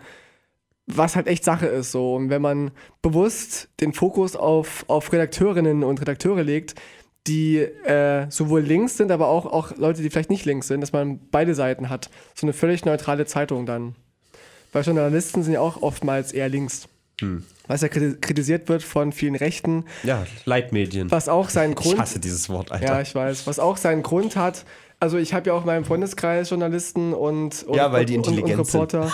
was 0.87 1.17
halt 1.17 1.27
echt 1.29 1.45
Sache 1.45 1.67
ist. 1.67 1.91
So. 1.93 2.15
Und 2.15 2.29
wenn 2.29 2.43
man 2.43 2.71
bewusst 3.01 3.69
den 3.81 3.93
Fokus 3.95 4.37
auf, 4.37 4.85
auf 4.89 5.13
Redakteurinnen 5.13 5.83
und 5.83 6.01
Redakteure 6.01 6.43
legt, 6.43 6.75
die 7.27 7.57
äh, 7.59 8.27
sowohl 8.31 8.61
links 8.61 8.99
sind, 8.99 9.11
aber 9.11 9.29
auch, 9.29 9.47
auch 9.47 9.75
Leute, 9.79 10.03
die 10.03 10.11
vielleicht 10.11 10.29
nicht 10.29 10.45
links 10.45 10.69
sind, 10.69 10.83
dass 10.83 10.93
man 10.93 11.19
beide 11.31 11.55
Seiten 11.55 11.89
hat. 11.89 12.11
So 12.35 12.45
eine 12.47 12.53
völlig 12.53 12.85
neutrale 12.85 13.25
Zeitung 13.25 13.65
dann. 13.65 13.95
Weil 14.75 14.83
Journalisten 14.83 15.43
sind 15.43 15.55
ja 15.55 15.61
auch 15.61 15.81
oftmals 15.81 16.33
eher 16.33 16.51
links. 16.51 16.87
Hm. 17.21 17.45
Was 17.69 17.81
ja 17.83 17.89
kriti- 17.89 18.21
kritisiert 18.21 18.69
wird 18.69 18.83
von 18.83 19.13
vielen 19.13 19.37
Rechten, 19.37 19.85
ja, 20.03 20.27
Leitmedien. 20.45 21.11
was 21.11 21.29
auch 21.29 21.49
seinen 21.49 21.75
Grund 21.75 21.95
Ich 21.95 22.01
hasse 22.01 22.19
dieses 22.21 22.49
Wort, 22.49 22.73
Alter. 22.73 22.85
ja, 22.87 23.01
ich 23.01 23.15
weiß. 23.15 23.47
Was 23.47 23.59
auch 23.59 23.77
seinen 23.77 24.03
Grund 24.03 24.37
hat. 24.37 24.65
Also 25.01 25.17
ich 25.19 25.33
habe 25.35 25.49
ja 25.49 25.55
auch 25.55 25.61
in 25.61 25.67
meinem 25.67 25.85
Freundeskreis 25.85 26.51
Journalisten 26.51 27.13
und, 27.15 27.63
und, 27.65 27.77
Ja, 27.77 27.93
weil 27.93 28.05
die 28.05 28.17
und, 28.17 28.27
und, 28.27 28.33
und 28.35 28.39
intelligent. 28.41 28.67
Reporter. 28.75 29.13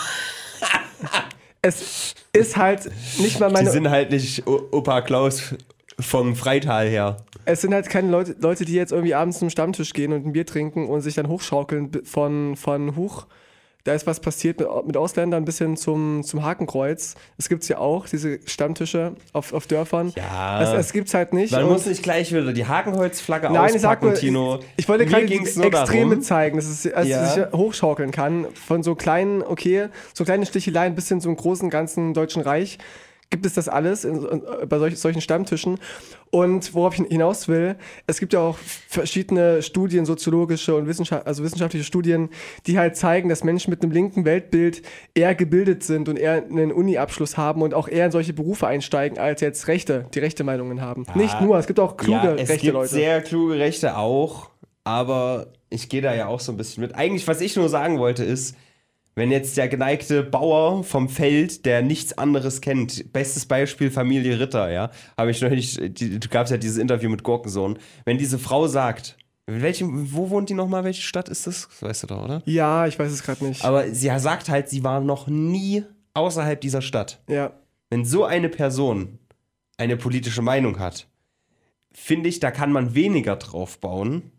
es 1.62 2.14
ist 2.32 2.56
halt 2.56 2.90
nicht 3.18 3.40
mal 3.40 3.48
Die 3.48 3.54
meine. 3.54 3.70
sind 3.70 3.90
halt 3.90 4.10
nicht 4.10 4.46
Opa 4.46 5.02
Klaus 5.02 5.54
vom 5.98 6.34
Freital 6.36 6.88
her. 6.88 7.18
es 7.44 7.60
sind 7.60 7.74
halt 7.74 7.90
keine 7.90 8.10
Leute, 8.10 8.34
Leute, 8.40 8.64
die 8.64 8.72
jetzt 8.74 8.92
irgendwie 8.92 9.14
abends 9.14 9.38
zum 9.38 9.50
Stammtisch 9.50 9.92
gehen 9.92 10.12
und 10.12 10.26
ein 10.26 10.32
Bier 10.32 10.46
trinken 10.46 10.88
und 10.88 11.02
sich 11.02 11.14
dann 11.14 11.28
hochschaukeln 11.28 11.90
von, 12.04 12.56
von 12.56 12.96
Huch. 12.96 13.26
Da 13.84 13.94
ist 13.94 14.06
was 14.06 14.20
passiert 14.20 14.60
mit, 14.60 14.68
mit 14.86 14.96
Ausländern 14.96 15.44
bis 15.44 15.58
hin 15.58 15.76
zum, 15.76 16.22
zum 16.22 16.44
Hakenkreuz. 16.44 17.14
Es 17.38 17.48
gibt 17.48 17.66
ja 17.68 17.78
auch, 17.78 18.06
diese 18.08 18.38
Stammtische 18.46 19.14
auf, 19.32 19.52
auf 19.52 19.66
Dörfern. 19.66 20.12
Ja. 20.16 20.62
Es, 20.62 20.86
es 20.86 20.92
gibt 20.92 21.08
es 21.08 21.14
halt 21.14 21.32
nicht. 21.32 21.52
Man 21.52 21.64
muss 21.66 21.86
nicht 21.86 22.02
gleich 22.02 22.32
wieder 22.32 22.52
die 22.52 22.66
Hakenholzflagge 22.66 23.50
Nein, 23.50 23.74
ich 23.74 23.80
sag 23.80 23.98
auspacken, 24.02 24.06
nur, 24.06 24.14
Tino. 24.14 24.58
ich, 24.76 24.84
ich 24.84 24.88
wollte 24.88 25.06
gerade 25.06 25.26
die 25.26 25.36
Extreme 25.36 25.70
darum, 25.70 26.22
zeigen, 26.22 26.56
dass 26.56 26.66
es 26.66 26.82
dass 26.82 27.06
Ja. 27.08 27.24
es 27.24 27.34
sich 27.34 27.44
hochschaukeln 27.52 28.10
kann. 28.10 28.46
Von 28.54 28.82
so 28.82 28.94
kleinen, 28.94 29.42
okay, 29.42 29.88
so 30.12 30.24
kleinen 30.24 30.44
Sticheleien 30.44 30.94
bis 30.94 31.08
hin 31.08 31.20
zum 31.20 31.36
großen, 31.36 31.70
ganzen 31.70 32.12
Deutschen 32.14 32.42
Reich 32.42 32.78
gibt 33.30 33.46
es 33.46 33.54
das 33.54 33.68
alles 33.68 34.04
in, 34.04 34.24
in, 34.24 34.42
bei 34.68 34.78
solch, 34.78 34.98
solchen 34.98 35.20
Stammtischen. 35.20 35.78
Und 36.30 36.74
worauf 36.74 36.98
ich 36.98 37.06
hinaus 37.06 37.48
will, 37.48 37.76
es 38.06 38.20
gibt 38.20 38.32
ja 38.32 38.40
auch 38.40 38.58
verschiedene 38.58 39.62
Studien, 39.62 40.04
soziologische 40.04 40.74
und 40.74 40.86
Wissenschaft, 40.86 41.26
also 41.26 41.42
wissenschaftliche 41.42 41.84
Studien, 41.84 42.28
die 42.66 42.78
halt 42.78 42.96
zeigen, 42.96 43.28
dass 43.28 43.42
Menschen 43.42 43.70
mit 43.70 43.82
einem 43.82 43.92
linken 43.92 44.24
Weltbild 44.24 44.82
eher 45.14 45.34
gebildet 45.34 45.82
sind 45.82 46.08
und 46.08 46.18
eher 46.18 46.44
einen 46.44 46.72
Uni-Abschluss 46.72 47.36
haben 47.36 47.62
und 47.62 47.74
auch 47.74 47.88
eher 47.88 48.06
in 48.06 48.12
solche 48.12 48.32
Berufe 48.32 48.66
einsteigen, 48.66 49.18
als 49.18 49.40
jetzt 49.40 49.66
Rechte, 49.68 50.06
die 50.14 50.18
rechte 50.18 50.44
Meinungen 50.44 50.80
haben. 50.80 51.06
Nicht 51.14 51.40
nur, 51.40 51.58
es 51.58 51.66
gibt 51.66 51.80
auch 51.80 51.96
kluge 51.96 52.16
ja, 52.16 52.34
es 52.34 52.48
rechte 52.48 52.66
gibt 52.66 52.74
Leute. 52.74 52.92
sehr 52.92 53.22
kluge 53.22 53.58
Rechte 53.58 53.96
auch, 53.96 54.50
aber 54.84 55.48
ich 55.68 55.88
gehe 55.88 56.02
da 56.02 56.14
ja 56.14 56.26
auch 56.26 56.40
so 56.40 56.52
ein 56.52 56.56
bisschen 56.56 56.82
mit. 56.82 56.94
Eigentlich, 56.94 57.26
was 57.28 57.40
ich 57.40 57.56
nur 57.56 57.68
sagen 57.68 57.98
wollte, 57.98 58.24
ist, 58.24 58.56
wenn 59.14 59.30
jetzt 59.30 59.56
der 59.56 59.68
geneigte 59.68 60.22
Bauer 60.22 60.84
vom 60.84 61.08
Feld, 61.08 61.66
der 61.66 61.82
nichts 61.82 62.16
anderes 62.16 62.60
kennt, 62.60 63.12
bestes 63.12 63.46
Beispiel 63.46 63.90
Familie 63.90 64.38
Ritter, 64.38 64.70
ja, 64.70 64.90
habe 65.18 65.30
ich 65.30 65.40
neulich, 65.40 65.78
gab 66.30 66.44
es 66.44 66.50
ja 66.50 66.56
dieses 66.56 66.78
Interview 66.78 67.10
mit 67.10 67.22
Gurkensohn, 67.22 67.78
wenn 68.04 68.18
diese 68.18 68.38
Frau 68.38 68.66
sagt, 68.66 69.16
welchem, 69.46 70.12
wo 70.12 70.30
wohnt 70.30 70.48
die 70.48 70.54
nochmal, 70.54 70.84
welche 70.84 71.02
Stadt 71.02 71.28
ist 71.28 71.46
das? 71.46 71.68
Das 71.68 71.82
weißt 71.82 72.02
du 72.04 72.06
doch, 72.08 72.24
oder? 72.24 72.42
Ja, 72.44 72.86
ich 72.86 72.98
weiß 72.98 73.10
es 73.10 73.22
gerade 73.22 73.44
nicht. 73.44 73.64
Aber 73.64 73.92
sie 73.92 74.10
sagt 74.18 74.48
halt, 74.48 74.68
sie 74.68 74.84
war 74.84 75.00
noch 75.00 75.26
nie 75.26 75.84
außerhalb 76.14 76.60
dieser 76.60 76.82
Stadt. 76.82 77.22
ja. 77.28 77.52
Wenn 77.92 78.04
so 78.04 78.24
eine 78.24 78.48
Person 78.48 79.18
eine 79.76 79.96
politische 79.96 80.42
Meinung 80.42 80.78
hat, 80.78 81.08
finde 81.92 82.28
ich, 82.28 82.38
da 82.38 82.52
kann 82.52 82.70
man 82.70 82.94
weniger 82.94 83.34
drauf 83.34 83.80
bauen, 83.80 84.30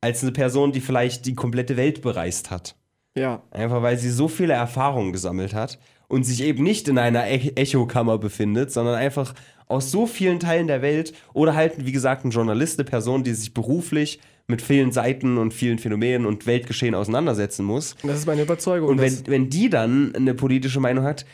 als 0.00 0.22
eine 0.22 0.30
Person, 0.30 0.70
die 0.70 0.80
vielleicht 0.80 1.26
die 1.26 1.34
komplette 1.34 1.76
Welt 1.76 2.02
bereist 2.02 2.52
hat. 2.52 2.76
Ja, 3.16 3.42
Einfach 3.50 3.82
weil 3.82 3.96
sie 3.96 4.10
so 4.10 4.28
viele 4.28 4.54
Erfahrungen 4.54 5.12
gesammelt 5.12 5.54
hat 5.54 5.78
und 6.08 6.24
sich 6.24 6.42
eben 6.42 6.64
nicht 6.64 6.88
in 6.88 6.98
einer 6.98 7.26
e 7.26 7.52
Echokammer 7.54 8.18
befindet, 8.18 8.72
sondern 8.72 8.96
einfach 8.96 9.34
aus 9.68 9.90
so 9.90 10.06
vielen 10.06 10.40
Teilen 10.40 10.66
der 10.66 10.82
Welt 10.82 11.14
oder 11.32 11.54
halt, 11.54 11.86
wie 11.86 11.92
gesagt, 11.92 12.24
ein 12.24 12.30
Journalist, 12.30 12.78
eine 12.78 12.88
Person, 12.88 13.24
die 13.24 13.34
sich 13.34 13.54
beruflich 13.54 14.20
mit 14.46 14.60
vielen 14.60 14.92
Seiten 14.92 15.38
und 15.38 15.54
vielen 15.54 15.78
Phänomenen 15.78 16.26
und 16.26 16.46
Weltgeschehen 16.46 16.94
auseinandersetzen 16.94 17.64
muss. 17.64 17.96
das 18.02 18.18
ist 18.18 18.26
meine 18.26 18.42
Überzeugung. 18.42 18.90
Und 18.90 19.00
wenn, 19.00 19.26
wenn 19.26 19.48
die 19.48 19.70
dann 19.70 20.14
eine 20.14 20.34
politische 20.34 20.80
Meinung 20.80 21.04
hat, 21.04 21.24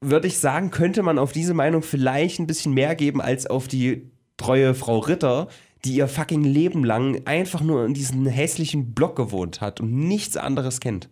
würde 0.00 0.28
ich 0.28 0.38
sagen, 0.38 0.70
könnte 0.70 1.02
man 1.02 1.18
auf 1.18 1.32
diese 1.32 1.54
Meinung 1.54 1.82
vielleicht 1.82 2.38
ein 2.38 2.46
bisschen 2.46 2.74
mehr 2.74 2.94
geben 2.94 3.20
als 3.20 3.46
auf 3.46 3.66
die 3.66 4.10
treue 4.36 4.74
Frau 4.74 4.98
Ritter, 4.98 5.48
die 5.84 5.94
ihr 5.94 6.08
fucking 6.08 6.44
Leben 6.44 6.84
lang 6.84 7.22
einfach 7.26 7.60
nur 7.60 7.84
in 7.84 7.94
diesem 7.94 8.26
hässlichen 8.26 8.94
Block 8.94 9.16
gewohnt 9.16 9.60
hat 9.60 9.80
und 9.80 9.92
nichts 9.92 10.36
anderes 10.36 10.80
kennt. 10.80 11.08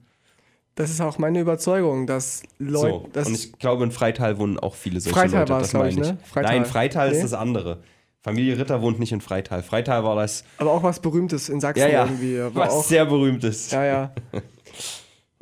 das 0.77 0.91
ist 0.91 1.01
auch 1.01 1.19
meine 1.19 1.41
Überzeugung, 1.41 2.07
dass 2.07 2.43
Leute. 2.59 2.89
so. 3.05 3.09
das 3.13 3.27
und 3.27 3.35
ich 3.35 3.53
glaube, 3.59 3.85
in 3.85 3.91
Freital 3.91 4.39
wohnen 4.39 4.59
auch 4.59 4.75
viele 4.75 5.01
solche 5.01 5.19
Freital 5.19 5.41
Leute. 5.41 5.53
war 5.53 5.61
das 5.61 5.73
meine 5.73 5.89
ich, 5.91 5.97
ne? 5.97 6.19
Freital. 6.25 6.55
Nein, 6.57 6.65
Freital 6.67 7.11
Nee? 7.11 7.17
ist 7.17 7.23
das 7.25 7.35
andere. 7.35 7.83
Familie 8.23 8.59
Ritter 8.59 8.83
wohnt 8.83 9.01
nicht 9.01 9.13
in 9.13 9.21
Freital. 9.23 9.63
Freital 9.63 10.05
war 10.05 10.15
das, 10.15 10.45
aber 10.59 10.73
auch 10.73 10.83
was 10.83 11.01
Berühmtes 11.01 11.49
in 11.49 11.59
Sachsen 11.61 11.81
ja, 11.81 11.89
ja, 11.89 12.05
irgendwie. 12.05 12.39
War 12.39 12.55
was 12.55 12.71
auch, 12.71 12.85
sehr 12.85 13.07
berühmtes. 13.07 13.71
ja, 13.71 13.85
ja. 13.85 14.13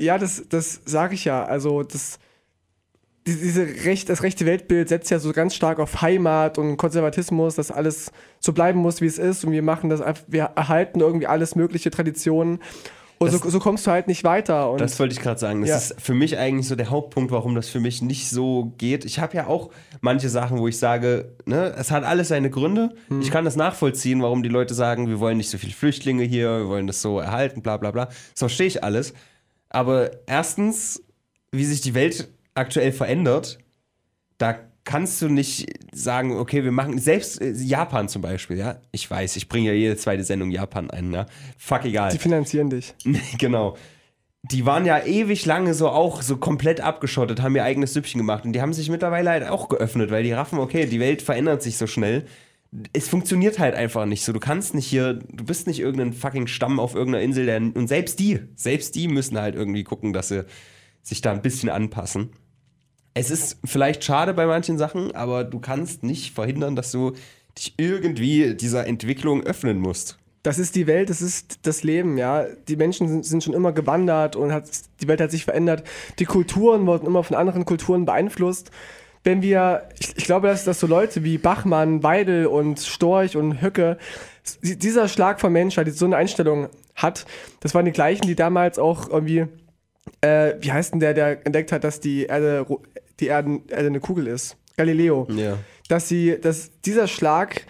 Ja, 0.00 0.16
das, 0.16 0.44
das 0.48 0.80
sage 0.84 1.14
ich 1.14 1.24
ja. 1.24 1.44
Also, 1.44 1.82
das, 1.82 2.20
diese 3.36 3.84
Recht, 3.84 4.08
das 4.08 4.22
rechte 4.22 4.46
Weltbild 4.46 4.88
setzt 4.88 5.10
ja 5.10 5.18
so 5.18 5.32
ganz 5.32 5.54
stark 5.54 5.78
auf 5.78 6.00
Heimat 6.02 6.58
und 6.58 6.76
Konservatismus, 6.76 7.54
dass 7.56 7.70
alles 7.70 8.10
so 8.40 8.52
bleiben 8.52 8.78
muss, 8.80 9.00
wie 9.00 9.06
es 9.06 9.18
ist. 9.18 9.44
Und 9.44 9.52
wir 9.52 9.62
machen 9.62 9.90
das 9.90 10.02
wir 10.26 10.44
erhalten 10.56 11.00
irgendwie 11.00 11.26
alles 11.26 11.54
mögliche 11.54 11.90
Traditionen. 11.90 12.60
Und 13.20 13.32
Das- 13.32 13.40
so, 13.40 13.50
so 13.50 13.58
kommst 13.58 13.84
du 13.84 13.90
halt 13.90 14.06
nicht 14.06 14.22
weiter. 14.22 14.70
Und 14.70 14.80
Das 14.80 14.96
wollte 15.00 15.12
ich 15.12 15.20
gerade 15.20 15.40
sagen. 15.40 15.60
Das 15.62 15.70
Ja. 15.70 15.76
ist 15.76 16.00
für 16.00 16.14
mich 16.14 16.38
eigentlich 16.38 16.68
so 16.68 16.76
der 16.76 16.88
Hauptpunkt, 16.90 17.32
warum 17.32 17.56
das 17.56 17.68
für 17.68 17.80
mich 17.80 18.00
nicht 18.00 18.30
so 18.30 18.72
geht. 18.78 19.04
Ich 19.04 19.18
habe 19.18 19.36
ja 19.36 19.48
auch 19.48 19.70
manche 20.00 20.28
Sachen, 20.28 20.58
wo 20.60 20.68
ich 20.68 20.78
sage, 20.78 21.32
ne, 21.44 21.74
es 21.76 21.90
hat 21.90 22.04
alles 22.04 22.28
seine 22.28 22.48
Gründe. 22.48 22.90
Hm. 23.08 23.20
Ich 23.20 23.32
kann 23.32 23.44
das 23.44 23.56
nachvollziehen, 23.56 24.22
warum 24.22 24.44
die 24.44 24.48
Leute 24.48 24.72
sagen, 24.74 25.08
wir 25.08 25.18
wollen 25.18 25.36
nicht 25.38 25.50
so 25.50 25.58
viele 25.58 25.72
Flüchtlinge 25.72 26.22
hier, 26.22 26.58
wir 26.58 26.68
wollen 26.68 26.86
das 26.86 27.02
so 27.02 27.18
erhalten, 27.18 27.60
bla 27.60 27.76
bla 27.76 27.90
bla. 27.90 28.04
Das 28.04 28.14
verstehe 28.36 28.68
ich 28.68 28.84
alles. 28.84 29.14
Aber 29.68 30.12
erstens, 30.28 31.02
wie 31.50 31.64
sich 31.64 31.80
die 31.80 31.94
Welt 31.94 32.28
aktuell 32.58 32.92
verändert, 32.92 33.58
da 34.38 34.56
kannst 34.88 35.20
du 35.20 35.28
nicht 35.28 35.66
sagen, 35.92 36.38
okay, 36.38 36.64
wir 36.64 36.72
machen, 36.72 36.98
selbst 36.98 37.42
äh, 37.42 37.52
Japan 37.52 38.08
zum 38.08 38.22
Beispiel, 38.22 38.56
ja, 38.56 38.80
ich 38.90 39.10
weiß, 39.10 39.36
ich 39.36 39.46
bringe 39.46 39.68
ja 39.68 39.74
jede 39.74 39.98
zweite 39.98 40.24
Sendung 40.24 40.50
Japan 40.50 40.90
ein, 40.90 41.12
ja, 41.12 41.26
fuck 41.58 41.84
egal. 41.84 42.10
die 42.10 42.18
finanzieren 42.18 42.70
dich. 42.70 42.94
genau. 43.38 43.76
Die 44.42 44.64
waren 44.64 44.86
ja 44.86 45.04
ewig 45.04 45.44
lange 45.44 45.74
so 45.74 45.90
auch 45.90 46.22
so 46.22 46.38
komplett 46.38 46.80
abgeschottet, 46.80 47.42
haben 47.42 47.54
ihr 47.54 47.64
eigenes 47.64 47.92
Süppchen 47.92 48.18
gemacht 48.18 48.46
und 48.46 48.54
die 48.54 48.62
haben 48.62 48.72
sich 48.72 48.88
mittlerweile 48.88 49.28
halt 49.28 49.48
auch 49.48 49.68
geöffnet, 49.68 50.10
weil 50.10 50.22
die 50.22 50.32
raffen, 50.32 50.58
okay, 50.58 50.86
die 50.86 51.00
Welt 51.00 51.20
verändert 51.20 51.62
sich 51.62 51.76
so 51.76 51.86
schnell. 51.86 52.24
Es 52.94 53.08
funktioniert 53.08 53.58
halt 53.58 53.74
einfach 53.74 54.06
nicht 54.06 54.24
so. 54.24 54.32
Du 54.32 54.40
kannst 54.40 54.74
nicht 54.74 54.86
hier, 54.86 55.14
du 55.14 55.44
bist 55.44 55.66
nicht 55.66 55.80
irgendein 55.80 56.14
fucking 56.14 56.46
Stamm 56.46 56.80
auf 56.80 56.94
irgendeiner 56.94 57.24
Insel, 57.24 57.44
der, 57.44 57.58
und 57.58 57.88
selbst 57.88 58.20
die, 58.20 58.40
selbst 58.54 58.94
die 58.94 59.08
müssen 59.08 59.38
halt 59.38 59.54
irgendwie 59.54 59.84
gucken, 59.84 60.14
dass 60.14 60.28
sie 60.28 60.46
sich 61.02 61.20
da 61.20 61.32
ein 61.32 61.42
bisschen 61.42 61.68
anpassen. 61.68 62.30
Es 63.18 63.32
ist 63.32 63.58
vielleicht 63.64 64.04
schade 64.04 64.32
bei 64.32 64.46
manchen 64.46 64.78
Sachen, 64.78 65.12
aber 65.12 65.42
du 65.42 65.58
kannst 65.58 66.04
nicht 66.04 66.34
verhindern, 66.34 66.76
dass 66.76 66.92
du 66.92 67.14
dich 67.56 67.74
irgendwie 67.76 68.54
dieser 68.54 68.86
Entwicklung 68.86 69.42
öffnen 69.42 69.80
musst. 69.80 70.18
Das 70.44 70.60
ist 70.60 70.76
die 70.76 70.86
Welt, 70.86 71.10
das 71.10 71.20
ist 71.20 71.66
das 71.66 71.82
Leben, 71.82 72.16
ja. 72.16 72.46
Die 72.68 72.76
Menschen 72.76 73.24
sind, 73.24 73.42
schon 73.42 73.54
immer 73.54 73.72
gewandert 73.72 74.36
und 74.36 74.52
hat, 74.52 74.70
die 75.00 75.08
Welt 75.08 75.20
hat 75.20 75.32
sich 75.32 75.44
verändert. 75.44 75.82
Die 76.20 76.26
Kulturen 76.26 76.86
wurden 76.86 77.08
immer 77.08 77.24
von 77.24 77.36
anderen 77.36 77.64
Kulturen 77.64 78.04
beeinflusst. 78.04 78.70
Wenn 79.24 79.42
wir, 79.42 79.88
ich, 79.98 80.16
ich 80.16 80.24
glaube, 80.24 80.46
dass, 80.46 80.64
dass 80.64 80.78
so 80.78 80.86
Leute 80.86 81.24
wie 81.24 81.38
Bachmann, 81.38 82.04
Weidel 82.04 82.46
und 82.46 82.78
Storch 82.78 83.36
und 83.36 83.60
Höcke, 83.60 83.98
dieser 84.62 85.08
Schlag 85.08 85.40
von 85.40 85.52
Menschheit, 85.52 85.88
die 85.88 85.90
so 85.90 86.04
eine 86.06 86.16
Einstellung 86.16 86.68
hat, 86.94 87.26
das 87.58 87.74
waren 87.74 87.84
die 87.84 87.90
gleichen, 87.90 88.28
die 88.28 88.36
damals 88.36 88.78
auch 88.78 89.10
irgendwie, 89.10 89.46
äh, 90.20 90.54
wie 90.60 90.70
heißt 90.70 90.92
denn 90.92 91.00
der, 91.00 91.14
der 91.14 91.44
entdeckt 91.44 91.72
hat, 91.72 91.82
dass 91.82 91.98
die 91.98 92.26
Erde, 92.26 92.64
die 93.20 93.26
Erde, 93.26 93.60
Erde 93.68 93.86
eine 93.86 94.00
Kugel 94.00 94.26
ist? 94.26 94.56
Galileo 94.76 95.26
Ja. 95.30 95.58
dass 95.88 96.08
sie, 96.08 96.38
dass 96.40 96.70
dieser 96.82 97.08
Schlag 97.08 97.62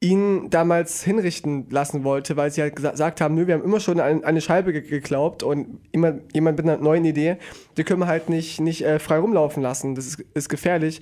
ihn 0.00 0.50
damals 0.50 1.04
hinrichten 1.04 1.66
lassen 1.70 2.02
wollte, 2.02 2.36
weil 2.36 2.50
sie 2.50 2.60
halt 2.62 2.76
gesa- 2.76 2.90
gesagt 2.90 3.20
haben, 3.20 3.34
nö, 3.36 3.46
wir 3.46 3.54
haben 3.54 3.62
immer 3.64 3.78
schon 3.78 4.00
an 4.00 4.24
eine 4.24 4.40
Scheibe 4.40 4.72
ge 4.72 4.80
geglaubt 4.82 5.44
und 5.44 5.78
immer 5.92 6.14
jemand 6.32 6.56
mit 6.58 6.66
einer 6.68 6.78
neuen 6.82 7.04
Idee, 7.04 7.36
die 7.76 7.84
können 7.84 8.00
wir 8.00 8.08
halt 8.08 8.28
nicht, 8.28 8.60
nicht 8.60 8.82
äh, 8.84 8.98
frei 8.98 9.18
rumlaufen 9.18 9.62
lassen. 9.62 9.94
Das 9.94 10.06
ist, 10.06 10.20
ist 10.34 10.48
gefährlich. 10.48 11.00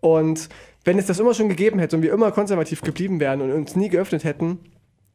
Und 0.00 0.48
wenn 0.84 0.98
es 1.00 1.06
das 1.06 1.18
immer 1.18 1.34
schon 1.34 1.48
gegeben 1.48 1.80
hätte 1.80 1.96
und 1.96 2.02
wir 2.02 2.12
immer 2.12 2.30
konservativ 2.30 2.82
geblieben 2.82 3.18
wären 3.18 3.40
und 3.40 3.50
uns 3.50 3.74
nie 3.74 3.88
geöffnet 3.88 4.22
hätten, 4.22 4.60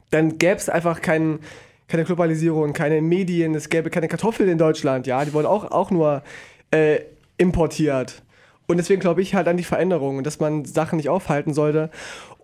dann 0.10 0.38
gäbe 0.38 0.56
es 0.58 0.68
einfach 0.68 1.02
kein, 1.02 1.40
keine 1.88 2.04
Globalisierung, 2.04 2.74
keine 2.74 3.02
Medien, 3.02 3.56
es 3.56 3.70
gäbe 3.70 3.90
keine 3.90 4.10
Kartoffeln 4.10 4.50
in 4.50 4.58
Deutschland, 4.58 5.08
ja, 5.08 5.24
die 5.24 5.32
wurden 5.34 5.46
auch, 5.48 5.72
auch 5.72 5.92
nur 5.92 6.24
äh, 6.72 7.00
importiert. 7.38 8.24
Und 8.68 8.78
deswegen 8.78 9.02
glaube 9.02 9.22
ich 9.22 9.36
halt 9.36 9.48
an 9.48 9.58
die 9.58 9.64
Veränderung, 9.64 10.24
dass 10.24 10.40
man 10.40 10.66
Sachen 10.66 10.98
nicht 10.98 11.10
aufhalten 11.10 11.54
sollte. 11.54 11.90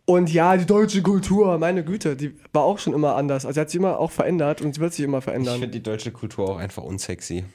Und 0.06 0.32
ja, 0.34 0.58
die 0.58 0.66
deutsche 0.66 1.02
Kultur, 1.02 1.58
meine 1.60 1.84
Güte, 1.84 2.16
die 2.16 2.34
war 2.52 2.64
auch 2.64 2.80
schon 2.80 2.94
immer 2.94 3.16
anders. 3.16 3.46
Also 3.46 3.56
sie 3.56 3.62
hat 3.62 3.70
sich 3.70 3.80
immer 3.80 4.00
auch 4.00 4.12
verändert 4.12 4.62
und 4.62 4.74
sie 4.76 4.82
wird 4.82 4.94
sich 4.94 5.06
immer 5.06 5.20
Ich 5.20 5.24
verändern. 5.24 5.60
finde 5.60 5.70
die 5.78 5.84
deutsche 5.84 6.12
Kultur 6.12 6.50
auch 6.50 6.58
einfach 6.58 6.84
unsexy. 6.84 7.46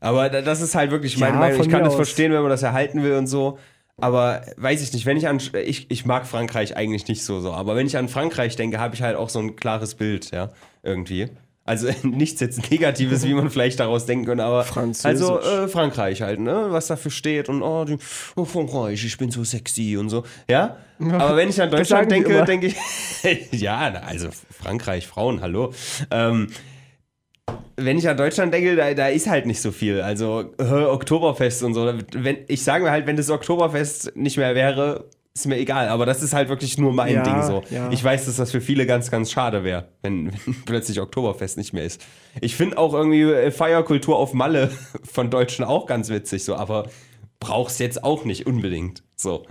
Aber 0.00 0.28
da- 0.28 0.42
das 0.42 0.60
ist 0.60 0.74
halt 0.74 0.90
wirklich 0.90 1.14
Ja, 1.16 1.26
meine 1.26 1.38
Meinung. 1.38 1.56
von 1.56 1.66
Ich 1.66 1.72
kann 1.72 1.82
das 1.82 1.92
aus. 1.94 1.96
verstehen, 1.96 2.32
wenn 2.32 2.42
man 2.42 2.50
das 2.50 2.62
erhalten 2.62 3.02
will 3.02 3.14
und 3.14 3.26
so. 3.26 3.58
Aber 3.98 4.42
weiß 4.58 4.82
ich 4.82 4.92
nicht, 4.92 5.06
wenn 5.06 5.16
ich 5.16 5.26
an 5.26 5.40
ich, 5.64 5.90
ich 5.90 6.04
mag 6.04 6.26
Frankreich 6.26 6.76
eigentlich 6.76 7.08
nicht 7.08 7.24
so 7.24 7.40
so, 7.40 7.52
aber 7.52 7.76
wenn 7.76 7.86
ich 7.86 7.96
an 7.96 8.08
Frankreich 8.08 8.54
denke, 8.54 8.78
habe 8.78 8.94
ich 8.94 9.00
halt 9.00 9.16
auch 9.16 9.30
so 9.30 9.38
ein 9.38 9.56
klares 9.56 9.94
Bild, 9.94 10.32
ja, 10.32 10.50
irgendwie. 10.82 11.30
Also 11.66 11.88
nichts 12.04 12.40
jetzt 12.40 12.70
Negatives, 12.70 13.24
wie 13.24 13.34
man 13.34 13.50
vielleicht 13.50 13.80
daraus 13.80 14.06
denken 14.06 14.24
könnte, 14.24 14.44
aber 14.44 14.64
also 15.02 15.40
äh, 15.40 15.66
Frankreich 15.66 16.22
halt, 16.22 16.38
ne, 16.38 16.66
was 16.68 16.86
dafür 16.86 17.10
steht 17.10 17.48
und 17.48 17.62
oh, 17.62 17.84
die, 17.84 17.98
oh 18.36 18.44
Frankreich, 18.44 19.04
ich 19.04 19.18
bin 19.18 19.30
so 19.30 19.42
sexy 19.42 19.96
und 19.96 20.08
so, 20.08 20.24
ja. 20.48 20.76
Aber 21.00 21.36
wenn 21.36 21.50
ich 21.50 21.60
an 21.60 21.70
Deutschland 21.70 22.10
denke, 22.10 22.44
denke 22.44 22.68
ich, 22.68 22.76
ja, 23.60 23.92
also 24.06 24.28
Frankreich, 24.50 25.06
Frauen, 25.06 25.42
hallo. 25.42 25.74
Ähm, 26.10 26.48
wenn 27.76 27.98
ich 27.98 28.08
an 28.08 28.16
Deutschland 28.16 28.54
denke, 28.54 28.76
da, 28.76 28.94
da 28.94 29.08
ist 29.08 29.28
halt 29.28 29.44
nicht 29.44 29.60
so 29.60 29.70
viel. 29.70 30.00
Also 30.00 30.54
äh, 30.58 30.64
Oktoberfest 30.64 31.62
und 31.62 31.74
so. 31.74 31.92
Wenn, 32.12 32.38
ich 32.48 32.64
sage 32.64 32.84
mir 32.84 32.90
halt, 32.90 33.06
wenn 33.06 33.16
das 33.16 33.28
Oktoberfest 33.28 34.16
nicht 34.16 34.38
mehr 34.38 34.54
wäre, 34.54 35.04
ist 35.40 35.46
mir 35.46 35.58
egal, 35.58 35.88
aber 35.88 36.06
das 36.06 36.22
ist 36.22 36.32
halt 36.32 36.48
wirklich 36.48 36.78
nur 36.78 36.92
mein 36.92 37.14
Ja, 37.14 37.22
Ding 37.22 37.42
so. 37.42 37.62
ja. 37.70 37.90
Ich 37.90 38.02
weiß, 38.02 38.24
dass 38.26 38.36
das 38.36 38.50
für 38.50 38.60
viele 38.62 38.86
ganz, 38.86 39.10
ganz 39.10 39.30
schade 39.30 39.64
wäre, 39.64 39.88
wenn, 40.02 40.32
wenn 40.46 40.54
plötzlich 40.64 41.00
Oktoberfest 41.00 41.58
nicht 41.58 41.72
mehr 41.72 41.84
ist. 41.84 42.02
Ich 42.40 42.56
finde 42.56 42.78
auch 42.78 42.94
irgendwie 42.94 43.22
äh, 43.22 43.50
Feierkultur 43.50 44.16
auf 44.16 44.32
Malle 44.32 44.70
von 45.04 45.30
Deutschen 45.30 45.64
auch 45.64 45.86
ganz 45.86 46.08
witzig, 46.08 46.44
so, 46.44 46.56
aber 46.56 46.88
brauch's 47.38 47.78
jetzt 47.78 48.02
auch 48.02 48.24
nicht 48.24 48.46
unbedingt. 48.46 49.02
So. 49.14 49.44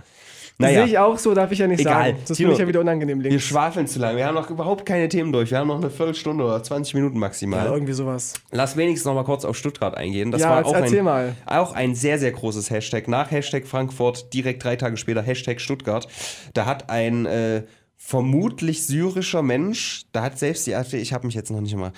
Naja. 0.58 0.80
Sehe 0.84 0.92
ich 0.92 0.98
auch 0.98 1.18
so, 1.18 1.34
darf 1.34 1.52
ich 1.52 1.58
ja 1.58 1.66
nicht 1.66 1.80
Egal. 1.80 1.92
sagen. 2.12 2.18
Das 2.26 2.36
Tino, 2.38 2.48
finde 2.48 2.52
ich 2.54 2.58
ja 2.60 2.68
wieder 2.68 2.80
unangenehm 2.80 3.22
Wir 3.22 3.30
links. 3.30 3.44
schwafeln 3.44 3.86
zu 3.86 3.98
lange. 3.98 4.16
Wir 4.16 4.26
haben 4.26 4.34
noch 4.34 4.48
überhaupt 4.48 4.86
keine 4.86 5.08
Themen 5.08 5.30
durch. 5.32 5.50
Wir 5.50 5.58
haben 5.58 5.68
noch 5.68 5.76
eine 5.76 5.90
Viertelstunde 5.90 6.44
oder 6.44 6.62
20 6.62 6.94
Minuten 6.94 7.18
maximal. 7.18 7.66
Ja, 7.66 7.72
irgendwie 7.72 7.92
sowas. 7.92 8.32
Lass 8.52 8.76
wenigstens 8.76 9.04
noch 9.04 9.14
mal 9.14 9.24
kurz 9.24 9.44
auf 9.44 9.56
Stuttgart 9.56 9.94
eingehen. 9.96 10.30
Das 10.30 10.40
Ja, 10.40 10.50
war 10.50 10.64
auch 10.66 10.72
ein, 10.72 11.04
mal. 11.04 11.34
auch 11.44 11.72
ein 11.74 11.94
sehr, 11.94 12.18
sehr 12.18 12.32
großes 12.32 12.70
Hashtag. 12.70 13.06
Nach 13.06 13.30
Hashtag 13.30 13.66
Frankfurt, 13.66 14.32
direkt 14.32 14.64
drei 14.64 14.76
Tage 14.76 14.96
später 14.96 15.20
Hashtag 15.22 15.60
Stuttgart. 15.60 16.08
Da 16.54 16.64
hat 16.64 16.88
ein 16.88 17.26
äh, 17.26 17.62
vermutlich 17.98 18.86
syrischer 18.86 19.42
Mensch, 19.42 20.04
da 20.12 20.22
hat 20.22 20.38
selbst 20.38 20.66
die 20.66 20.74
AfD, 20.74 20.98
ich 20.98 21.12
habe 21.12 21.26
mich 21.26 21.34
jetzt 21.34 21.50
noch 21.50 21.60
nicht 21.60 21.74
mal. 21.76 21.92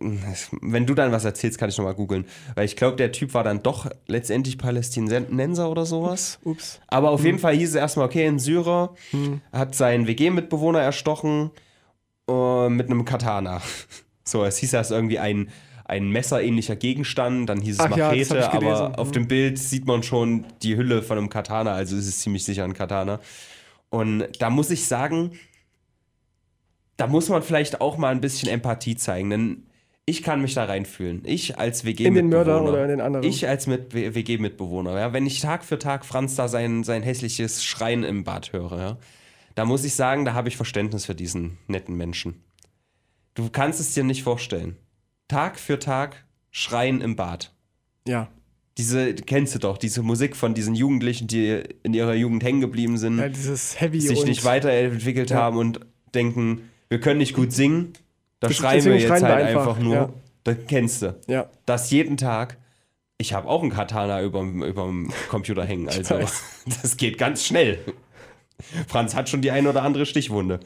Wenn 0.00 0.86
du 0.86 0.94
dann 0.94 1.12
was 1.12 1.24
erzählst, 1.26 1.58
kann 1.58 1.68
ich 1.68 1.76
noch 1.76 1.84
mal 1.84 1.94
googeln. 1.94 2.24
Weil 2.54 2.64
ich 2.64 2.76
glaube, 2.76 2.96
der 2.96 3.12
Typ 3.12 3.34
war 3.34 3.44
dann 3.44 3.62
doch 3.62 3.86
letztendlich 4.06 4.56
Palästinenser 4.56 5.70
oder 5.70 5.84
sowas. 5.84 6.38
Ups. 6.44 6.80
Aber 6.86 7.10
auf 7.10 7.24
jeden 7.24 7.38
Fall 7.38 7.54
hieß 7.54 7.70
es 7.70 7.74
erstmal, 7.74 8.06
okay, 8.06 8.26
ein 8.26 8.38
Syrer 8.38 8.94
hat 9.52 9.74
seinen 9.74 10.06
WG-Mitbewohner 10.06 10.80
erstochen 10.80 11.50
äh, 12.28 12.68
mit 12.68 12.86
einem 12.90 13.04
Katana. 13.04 13.60
So, 14.28 14.44
es 14.44 14.58
hieß 14.58 14.72
erst 14.72 14.90
irgendwie 14.90 15.20
ein, 15.20 15.50
ein 15.84 16.08
messerähnlicher 16.08 16.74
Gegenstand, 16.74 17.48
dann 17.48 17.60
hieß 17.60 17.74
es 17.78 17.80
Ach 17.80 17.96
ja, 17.96 18.08
Machete, 18.08 18.34
gelesen. 18.34 18.50
aber 18.50 18.98
auf 18.98 19.06
Mhm. 19.10 19.12
dem 19.12 19.28
Bild 19.28 19.56
sieht 19.56 19.86
man 19.86 20.02
schon 20.02 20.44
die 20.64 20.76
Hülle 20.76 21.00
von 21.04 21.16
einem 21.16 21.28
Katana, 21.28 21.74
also 21.74 21.94
ist 21.96 22.08
es 22.08 22.18
ziemlich 22.18 22.42
sicher 22.44 22.64
ein 22.64 22.74
Katana. 22.74 23.20
Und 23.88 24.26
da 24.40 24.50
muss 24.50 24.70
ich 24.72 24.84
sagen, 24.86 25.38
da 26.96 27.06
muss 27.06 27.28
man 27.28 27.40
vielleicht 27.44 27.80
auch 27.80 27.98
mal 27.98 28.08
ein 28.08 28.20
bisschen 28.20 28.48
Empathie 28.48 28.96
zeigen, 28.96 29.30
denn 29.30 29.65
ich 30.08 30.22
kann 30.22 30.40
mich 30.40 30.54
da 30.54 30.64
reinfühlen. 30.64 31.22
Ich 31.24 31.58
als 31.58 31.82
In 31.84 31.96
den 31.96 31.96
WG-Mitbewohner. 31.96 32.44
Mörder 32.44 32.62
oder 32.64 32.82
in 32.84 32.88
den 32.90 33.00
anderen. 33.00 33.26
Ich 33.26 33.46
als 33.48 33.66
mit 33.66 33.92
WG-Mitbewohner, 33.92 34.98
ja, 34.98 35.12
wenn 35.12 35.26
ich 35.26 35.40
Tag 35.40 35.64
für 35.64 35.78
Tag 35.78 36.04
Franz 36.06 36.36
da 36.36 36.46
sein, 36.48 36.84
sein 36.84 37.02
hässliches 37.02 37.64
Schreien 37.64 38.04
im 38.04 38.22
Bad 38.24 38.52
höre, 38.52 38.78
ja, 38.78 38.96
da 39.56 39.64
muss 39.64 39.84
ich 39.84 39.94
sagen, 39.94 40.24
da 40.24 40.34
habe 40.34 40.48
ich 40.48 40.56
Verständnis 40.56 41.06
für 41.06 41.14
diesen 41.14 41.58
netten 41.66 41.96
Menschen. 41.96 42.42
Du 43.34 43.50
kannst 43.50 43.80
es 43.80 43.94
dir 43.94 44.04
nicht 44.04 44.22
vorstellen. 44.22 44.76
Tag 45.28 45.58
für 45.58 45.78
Tag 45.78 46.24
Schreien 46.50 47.00
im 47.00 47.16
Bad. 47.16 47.52
ja. 48.06 48.28
Diese, 48.78 49.14
kennst 49.14 49.54
du 49.54 49.58
doch, 49.58 49.78
diese 49.78 50.02
Musik 50.02 50.36
von 50.36 50.52
diesen 50.52 50.74
Jugendlichen, 50.74 51.26
die 51.28 51.62
in 51.82 51.94
ihrer 51.94 52.12
Jugend 52.12 52.44
hängen 52.44 52.60
geblieben 52.60 52.98
sind, 52.98 53.18
ja, 53.18 53.30
dieses 53.30 53.80
Heavy 53.80 54.02
sich 54.02 54.26
nicht 54.26 54.44
weiterentwickelt 54.44 55.30
Ja. 55.30 55.38
haben 55.38 55.56
und 55.56 55.80
denken, 56.14 56.68
wir 56.90 57.00
können 57.00 57.16
nicht 57.16 57.32
gut 57.34 57.54
singen, 57.54 57.94
da 58.40 58.50
schreien 58.50 58.84
wir 58.84 58.96
jetzt 58.96 59.08
schreien 59.08 59.24
halt 59.24 59.46
einfach, 59.46 59.66
einfach, 59.68 59.78
nur. 59.78 59.94
ja. 59.94 60.08
Das 60.44 60.56
kennst 60.68 61.02
du 61.02 61.18
Ja, 61.26 61.50
das 61.66 61.90
jeden 61.90 62.16
Tag. 62.16 62.58
Ich 63.18 63.32
habe 63.32 63.48
auch 63.48 63.62
einen 63.62 63.72
Katana 63.72 64.22
überm, 64.22 64.62
überm 64.62 65.10
Computer 65.30 65.64
hängen, 65.64 65.88
also 65.88 66.18
das 66.82 66.96
geht 66.96 67.18
ganz 67.18 67.44
schnell. 67.44 67.78
Franz 68.88 69.14
hat 69.14 69.28
schon 69.28 69.42
die 69.42 69.50
eine 69.50 69.68
oder 69.68 69.82
andere 69.82 70.06
Stichwunde. 70.06 70.60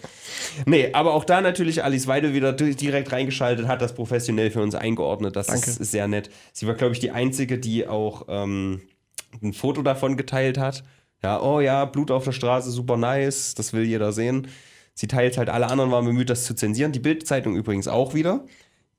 Nee, 0.64 0.90
aber 0.92 1.14
auch 1.14 1.24
da 1.24 1.40
natürlich 1.40 1.82
Alice 1.82 2.06
Weidel 2.06 2.34
wieder 2.34 2.52
di- 2.52 2.74
direkt 2.76 3.10
reingeschaltet, 3.10 3.66
hat 3.66 3.82
das 3.82 3.94
professionell 3.94 4.50
für 4.50 4.62
uns 4.62 4.74
eingeordnet. 4.74 5.34
Das 5.34 5.48
Danke. 5.48 5.68
ist, 5.70 5.80
ist 5.80 5.90
sehr 5.90 6.06
nett. 6.06 6.30
Sie 6.52 6.66
war, 6.68 6.74
glaube 6.74 6.92
ich, 6.94 7.00
die 7.00 7.10
Einzige, 7.10 7.58
die 7.58 7.88
auch 7.88 8.26
ähm, 8.28 8.82
ein 9.42 9.52
Foto 9.52 9.82
davon 9.82 10.16
geteilt 10.16 10.56
hat. 10.58 10.84
Ja, 11.22 11.40
oh 11.42 11.60
ja, 11.60 11.84
Blut 11.84 12.10
auf 12.12 12.24
der 12.24 12.32
Straße, 12.32 12.70
super 12.70 12.96
nice, 12.96 13.54
das 13.54 13.72
will 13.72 13.82
jeder 13.84 14.12
sehen. 14.12 14.46
Sie 14.95 15.07
teilt 15.07 15.38
halt, 15.38 15.49
alle 15.49 15.68
anderen 15.68 15.91
waren 15.91 16.05
bemüht, 16.05 16.28
das 16.30 16.45
zu 16.45 16.55
zensieren. 16.55 16.93
Die 16.93 16.99
Bild-Zeitung 16.99 17.57
übrigens 17.57 17.88
auch 17.88 18.12
wieder. 18.14 18.45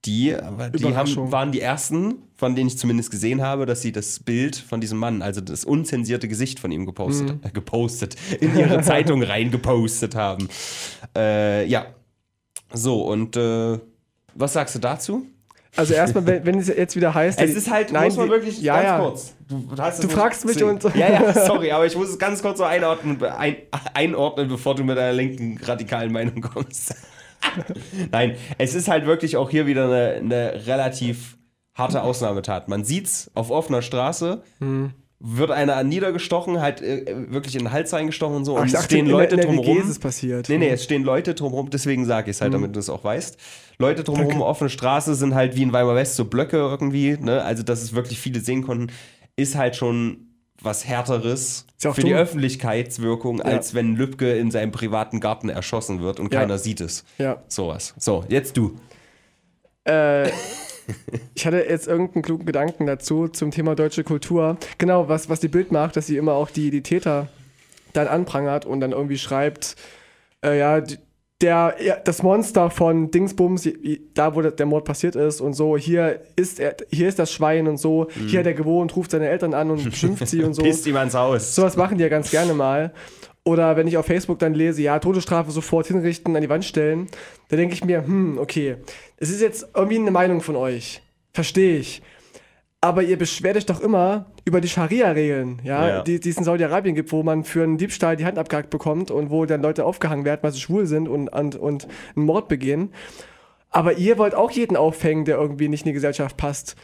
Die, 0.05 0.35
die 0.79 0.95
haben, 0.95 1.31
waren 1.31 1.51
die 1.51 1.61
ersten, 1.61 2.15
von 2.35 2.55
denen 2.55 2.67
ich 2.69 2.77
zumindest 2.79 3.11
gesehen 3.11 3.43
habe, 3.43 3.67
dass 3.67 3.83
sie 3.83 3.91
das 3.91 4.19
Bild 4.19 4.55
von 4.55 4.81
diesem 4.81 4.97
Mann, 4.97 5.21
also 5.21 5.41
das 5.41 5.63
unzensierte 5.63 6.27
Gesicht 6.27 6.59
von 6.59 6.71
ihm 6.71 6.87
gepostet, 6.87 7.33
Mhm. 7.35 7.39
äh, 7.43 7.51
gepostet, 7.51 8.15
in 8.39 8.57
ihre 8.57 8.81
Zeitung 8.81 9.21
reingepostet 9.21 10.15
haben. 10.15 10.47
Äh, 11.15 11.67
ja. 11.67 11.85
So, 12.73 13.03
und 13.03 13.37
äh, 13.37 13.77
was 14.33 14.53
sagst 14.53 14.73
du 14.73 14.79
dazu? 14.79 15.27
Also 15.75 15.93
erstmal, 15.93 16.25
wenn, 16.25 16.45
wenn 16.45 16.59
es 16.59 16.67
jetzt 16.67 16.95
wieder 16.95 17.13
heißt. 17.13 17.39
Es 17.39 17.55
ist 17.55 17.71
halt, 17.71 17.91
nein, 17.91 18.05
muss 18.05 18.17
man 18.17 18.29
wirklich 18.29 18.61
ja, 18.61 18.75
ganz 18.75 18.85
ja. 18.85 18.99
kurz. 18.99 19.35
Du, 19.47 19.83
es 19.83 19.99
Du 19.99 20.09
fragst 20.09 20.45
mich 20.45 20.61
und- 20.63 20.83
Ja, 20.95 21.09
ja, 21.09 21.33
sorry, 21.45 21.71
aber 21.71 21.85
ich 21.85 21.95
muss 21.95 22.09
es 22.09 22.19
ganz 22.19 22.41
kurz 22.41 22.57
so 22.57 22.63
einordnen, 22.63 23.23
ein, 23.23 23.55
einordnen, 23.93 24.49
bevor 24.49 24.75
du 24.75 24.83
mit 24.83 24.97
deiner 24.97 25.13
linken 25.13 25.59
radikalen 25.63 26.11
Meinung 26.11 26.41
kommst. 26.41 26.95
Nein, 28.11 28.35
es 28.57 28.75
ist 28.75 28.87
halt 28.87 29.05
wirklich 29.05 29.37
auch 29.37 29.49
hier 29.49 29.65
wieder 29.65 29.85
eine, 29.85 30.15
eine 30.19 30.67
relativ 30.67 31.37
harte 31.73 32.03
Ausnahmetat. 32.03 32.67
Man 32.67 32.83
sieht's 32.83 33.31
auf 33.33 33.49
offener 33.49 33.81
Straße, 33.81 34.43
Hm. 34.59 34.93
Wird 35.23 35.51
einer 35.51 35.83
niedergestochen, 35.83 36.59
halt 36.61 36.81
äh, 36.81 37.05
wirklich 37.31 37.55
in 37.55 37.65
den 37.65 37.71
Hals 37.71 37.93
reingestochen 37.93 38.35
und 38.37 38.45
so. 38.45 38.57
Ach, 38.57 38.61
und 38.61 38.67
ich 38.67 38.73
es 38.73 38.85
stehen 38.85 38.99
in 38.99 39.05
der- 39.05 39.13
Leute 39.17 39.35
in 39.35 39.41
der 39.41 39.45
drumherum. 39.47 39.77
ist 39.81 39.87
es 39.89 39.99
passiert. 39.99 40.49
Nee, 40.49 40.57
nee, 40.57 40.69
es 40.69 40.83
stehen 40.83 41.03
Leute 41.03 41.33
drumherum, 41.35 41.69
deswegen 41.69 42.05
sage 42.05 42.31
ich 42.31 42.37
es 42.37 42.41
halt, 42.41 42.53
damit 42.53 42.75
du 42.75 42.79
es 42.79 42.89
auch 42.89 43.03
weißt. 43.03 43.37
Leute 43.77 44.03
drumherum, 44.03 44.29
Danke. 44.29 44.45
offene 44.45 44.69
Straße 44.69 45.13
sind 45.15 45.35
halt 45.35 45.55
wie 45.55 45.63
in 45.63 45.73
Weimar 45.73 45.95
West 45.95 46.15
so 46.15 46.25
Blöcke 46.25 46.57
irgendwie, 46.57 47.17
ne? 47.19 47.43
Also, 47.43 47.61
dass 47.63 47.81
es 47.83 47.93
wirklich 47.93 48.19
viele 48.19 48.39
sehen 48.39 48.63
konnten, 48.63 48.87
ist 49.35 49.55
halt 49.55 49.75
schon 49.75 50.27
was 50.63 50.87
härteres 50.87 51.65
ja 51.81 51.91
für 51.93 52.01
die 52.01 52.09
dumm. 52.11 52.19
Öffentlichkeitswirkung, 52.19 53.41
als 53.41 53.73
wenn 53.73 53.95
Lübcke 53.95 54.37
in 54.37 54.51
seinem 54.51 54.71
privaten 54.71 55.19
Garten 55.19 55.49
erschossen 55.49 56.01
wird 56.01 56.19
und 56.19 56.31
Ja. 56.33 56.41
keiner 56.41 56.57
sieht 56.59 56.81
es. 56.81 57.03
Ja. 57.17 57.41
Sowas. 57.47 57.95
So, 57.97 58.23
jetzt 58.29 58.57
du. 58.57 58.75
Äh, 59.83 60.29
ich 61.35 61.45
hatte 61.45 61.57
jetzt 61.67 61.87
irgendeinen 61.87 62.21
klugen 62.23 62.45
Gedanken 62.45 62.85
dazu 62.87 63.27
zum 63.27 63.51
Thema 63.51 63.75
deutsche 63.75 64.03
Kultur. 64.03 64.57
Genau, 64.77 65.07
was, 65.09 65.29
was 65.29 65.39
die 65.39 65.47
Bild 65.47 65.71
macht, 65.71 65.95
dass 65.95 66.07
sie 66.07 66.17
immer 66.17 66.33
auch 66.33 66.49
die, 66.49 66.69
die 66.71 66.81
Täter 66.83 67.27
dann 67.93 68.07
anprangert 68.07 68.65
und 68.65 68.79
dann 68.79 68.91
irgendwie 68.91 69.17
schreibt, 69.17 69.75
äh, 70.43 70.57
ja, 70.57 70.81
die- 70.81 70.97
der, 71.41 71.75
ja, 71.83 71.95
das 71.95 72.21
Monster 72.21 72.69
von 72.69 73.09
Dingsbums, 73.09 73.67
da 74.13 74.35
wo 74.35 74.43
der 74.43 74.65
Mord 74.67 74.85
passiert 74.85 75.15
ist 75.15 75.41
und 75.41 75.53
so, 75.55 75.75
hier 75.75 76.21
ist 76.35 76.59
er, 76.59 76.75
hier 76.91 77.07
ist 77.07 77.17
das 77.17 77.31
Schwein 77.31 77.67
und 77.67 77.77
so, 77.77 78.09
hier 78.27 78.41
hat 78.41 78.45
er 78.45 78.53
gewohnt, 78.53 78.95
ruft 78.95 79.09
seine 79.09 79.27
Eltern 79.27 79.55
an 79.55 79.71
und 79.71 79.83
beschimpft 79.83 80.27
sie 80.27 80.43
und 80.43 80.53
so. 80.53 80.61
Pisst 80.61 80.85
ihm 80.85 80.97
ans 80.97 81.15
Haus. 81.15 81.55
Sowas 81.55 81.75
machen 81.77 81.97
die 81.97 82.03
ja 82.03 82.09
ganz 82.09 82.29
gerne 82.29 82.53
mal. 82.53 82.93
Oder 83.43 83.75
wenn 83.75 83.87
ich 83.87 83.97
auf 83.97 84.05
Facebook 84.05 84.37
dann 84.39 84.53
lese, 84.53 84.81
ja, 84.83 84.99
Todesstrafe 84.99 85.49
sofort 85.51 85.87
hinrichten, 85.87 86.35
an 86.35 86.41
die 86.43 86.49
Wand 86.49 86.63
stellen, 86.63 87.07
dann 87.49 87.57
denke 87.57 87.73
ich 87.73 87.83
mir, 87.83 88.05
hm, 88.05 88.37
okay, 88.37 88.77
es 89.17 89.29
ist 89.31 89.41
jetzt 89.41 89.69
irgendwie 89.75 89.97
eine 89.97 90.11
Meinung 90.11 90.41
von 90.41 90.55
euch. 90.55 91.01
Verstehe 91.33 91.77
ich. 91.77 92.01
Aber 92.81 93.03
ihr 93.03 93.17
beschwert 93.17 93.57
euch 93.57 93.65
doch 93.65 93.79
immer 93.79 94.25
über 94.43 94.59
die 94.59 94.67
Scharia-Regeln, 94.67 95.61
ja, 95.63 95.87
Ja. 95.87 96.01
die, 96.03 96.19
die 96.19 96.29
es 96.29 96.37
in 96.37 96.43
Saudi-Arabien 96.43 96.95
gibt, 96.95 97.11
wo 97.11 97.21
man 97.23 97.43
für 97.43 97.63
einen 97.63 97.77
Diebstahl 97.77 98.15
die 98.15 98.25
Hand 98.25 98.37
abgehackt 98.39 98.69
bekommt 98.71 99.11
und 99.11 99.29
wo 99.29 99.45
dann 99.45 99.61
Leute 99.61 99.85
aufgehangen 99.85 100.25
werden, 100.25 100.39
weil 100.41 100.51
sie 100.51 100.59
schwul 100.59 100.85
sind 100.87 101.07
und, 101.07 101.27
und, 101.29 101.55
und 101.55 101.87
einen 102.15 102.25
Mord 102.25 102.47
begehen. 102.47 102.91
Aber 103.69 103.93
ihr 103.97 104.17
wollt 104.17 104.35
auch 104.35 104.51
jeden 104.51 104.75
aufhängen, 104.77 105.25
der 105.25 105.37
irgendwie 105.37 105.67
nicht 105.69 105.83
in 105.85 105.89
die 105.89 105.93
Gesellschaft 105.93 106.37
passt. 106.37 106.75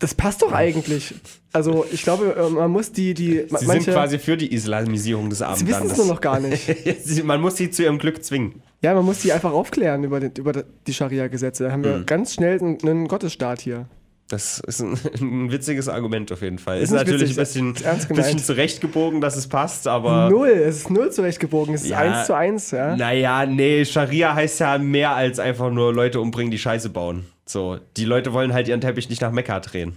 Das 0.00 0.14
passt 0.14 0.42
doch 0.42 0.52
eigentlich. 0.52 1.14
Also 1.52 1.84
ich 1.90 2.02
glaube, 2.02 2.34
äh, 2.36 2.50
man 2.50 2.70
muss 2.70 2.92
die, 2.92 3.14
die 3.14 3.44
Sie 3.48 3.66
manche, 3.66 3.82
sind 3.82 3.94
quasi 3.94 4.18
für 4.18 4.36
die 4.36 4.52
Islamisierung 4.52 5.28
des 5.30 5.38
sie 5.38 5.44
wissen 5.44 5.54
Abendlandes. 5.74 5.92
es 5.92 5.98
nur 5.98 6.06
noch 6.06 6.20
gar 6.20 6.38
nicht. 6.40 6.70
Sie- 7.04 7.22
Man 7.22 7.40
muss 7.40 7.56
sie 7.56 7.70
zu 7.70 7.82
ihrem 7.82 7.98
Glück 7.98 8.22
zwingen. 8.22 8.62
Ja, 8.82 8.94
man 8.94 9.04
muss 9.04 9.20
die 9.20 9.32
einfach 9.32 9.52
aufklären 9.52 10.04
über, 10.04 10.20
den, 10.20 10.32
über 10.38 10.52
die 10.86 10.94
Scharia-Gesetze. 10.94 11.64
Da 11.64 11.72
haben 11.72 11.82
wir 11.82 11.96
Mhm. 11.98 12.06
ganz 12.06 12.34
schnell 12.34 12.60
einen, 12.60 12.78
einen 12.82 13.08
Gottesstaat 13.08 13.60
hier. 13.60 13.86
Das 14.28 14.60
ist 14.60 14.80
ein, 14.82 14.98
ein 15.20 15.50
witziges 15.50 15.88
Argument 15.88 16.30
auf 16.30 16.42
jeden 16.42 16.58
Fall. 16.58 16.76
Ist, 16.78 16.90
Ist 16.90 16.96
natürlich 16.96 17.36
witzig, 17.36 17.62
ein 17.62 17.72
bisschen, 17.72 17.96
ist 17.98 18.08
bisschen 18.08 18.38
zurechtgebogen, 18.38 19.20
dass 19.22 19.36
es 19.36 19.48
passt, 19.48 19.88
aber. 19.88 20.28
null, 20.30 20.48
es 20.48 20.76
ist 20.76 20.90
null 20.90 21.10
zurechtgebogen, 21.10 21.74
es 21.74 21.82
ist 21.84 21.88
Ja. 21.90 21.98
eins 21.98 22.26
zu 22.26 22.34
eins, 22.36 22.70
ja. 22.70 22.94
Naja, 22.94 23.46
nee, 23.46 23.84
Scharia 23.86 24.34
heißt 24.34 24.60
ja 24.60 24.76
mehr 24.78 25.12
als 25.16 25.38
einfach 25.40 25.70
nur 25.72 25.94
Leute 25.94 26.20
umbringen, 26.20 26.50
die 26.50 26.58
Scheiße 26.58 26.90
bauen. 26.90 27.24
So, 27.48 27.78
die 27.96 28.04
Leute 28.04 28.32
wollen 28.32 28.52
halt 28.52 28.68
ihren 28.68 28.80
Teppich 28.80 29.08
nicht 29.08 29.22
nach 29.22 29.32
Mekka 29.32 29.58
drehen. 29.60 29.96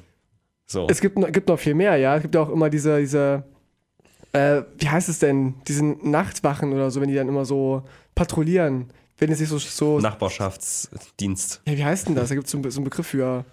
So. 0.67 0.87
Es 0.89 1.01
gibt, 1.01 1.17
noch- 1.17 1.31
gibt 1.31 1.49
noch 1.49 1.59
viel 1.59 1.73
mehr, 1.75 1.97
ja. 1.97 2.15
Es 2.15 2.21
gibt 2.21 2.35
auch 2.37 2.49
immer 2.49 2.69
diese, 2.69 2.99
diese 2.99 3.43
äh, 4.33 4.61
wie 4.77 4.87
heißt 4.87 5.09
es 5.09 5.19
denn, 5.19 5.55
diesen 5.67 6.09
Nachtwachen 6.09 6.71
oder 6.71 6.89
so, 6.89 7.01
wenn 7.01 7.09
die 7.09 7.15
dann 7.15 7.27
immer 7.27 7.43
so 7.45 7.83
patrouillieren. 8.15 8.85
Wenn 9.17 9.29
es 9.31 9.39
sich 9.39 9.49
so, 9.49 9.57
so 9.59 9.99
Nachbarschaftsdienst. 9.99 11.61
ja, 11.67 11.77
wie 11.77 11.83
heißt 11.85 12.07
denn 12.07 12.15
das? 12.15 12.29
Da 12.29 12.35
gibt 12.35 12.45
es 12.47 12.51
so, 12.51 12.57
einen- 12.57 12.71
so 12.71 12.79
einen 12.79 12.85
Begriff 12.85 13.05
für 13.07 13.43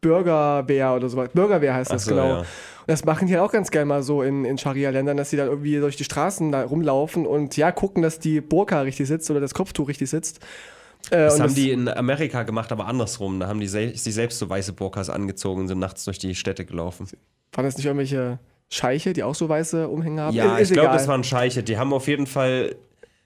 Bürgerwehr 0.00 0.94
oder 0.94 1.08
sowas. 1.08 1.28
Bürgerwehr 1.34 1.74
heißt 1.74 1.90
das, 1.92 2.04
so, 2.04 2.12
genau. 2.12 2.28
ja. 2.28 2.38
Und 2.38 2.46
das 2.86 3.04
machen 3.04 3.26
die 3.26 3.34
halt 3.34 3.42
auch 3.42 3.52
ganz 3.52 3.70
gerne 3.70 3.84
mal 3.86 4.02
so 4.02 4.22
in, 4.22 4.44
in 4.46 4.56
Scharia-Ländern, 4.56 5.16
dass 5.16 5.30
sie 5.30 5.36
dann 5.36 5.48
irgendwie 5.48 5.78
durch 5.78 5.96
die 5.96 6.04
Straßen 6.04 6.50
da 6.52 6.62
rumlaufen 6.62 7.26
und 7.26 7.56
ja, 7.56 7.70
gucken, 7.70 8.02
dass 8.02 8.18
die 8.18 8.40
Burka 8.40 8.80
richtig 8.80 9.08
sitzt 9.08 9.30
oder 9.30 9.40
das 9.40 9.52
Kopftuch 9.52 9.88
richtig 9.88 10.08
sitzt. 10.08 10.40
Äh, 11.10 11.16
Das 11.24 11.40
haben 11.40 11.54
die 11.54 11.70
in 11.70 11.88
Amerika 11.88 12.42
gemacht, 12.44 12.70
aber 12.72 12.86
andersrum. 12.86 13.40
Da 13.40 13.48
haben 13.48 13.60
die 13.60 13.66
sel 13.68 13.96
sich 13.96 14.14
selbst 14.14 14.38
so 14.38 14.48
weiße 14.48 14.72
Burkas 14.74 15.10
angezogen 15.10 15.62
und 15.62 15.68
sind 15.68 15.78
nachts 15.78 16.04
durch 16.04 16.18
die 16.18 16.34
Städte 16.34 16.64
gelaufen. 16.64 17.06
Waren 17.52 17.64
das 17.64 17.76
nicht 17.76 17.86
irgendwelche 17.86 18.38
Scheiche, 18.68 19.12
die 19.12 19.22
auch 19.24 19.34
so 19.34 19.48
weiße 19.48 19.88
Umhänge 19.88 20.22
haben. 20.22 20.36
Ja, 20.36 20.58
Ist- 20.58 20.70
ich 20.70 20.74
glaube, 20.74 20.92
das 20.92 21.08
waren 21.08 21.24
Scheiche. 21.24 21.62
Die 21.62 21.76
haben 21.78 21.92
auf 21.92 22.06
jeden 22.06 22.26
Fall 22.26 22.76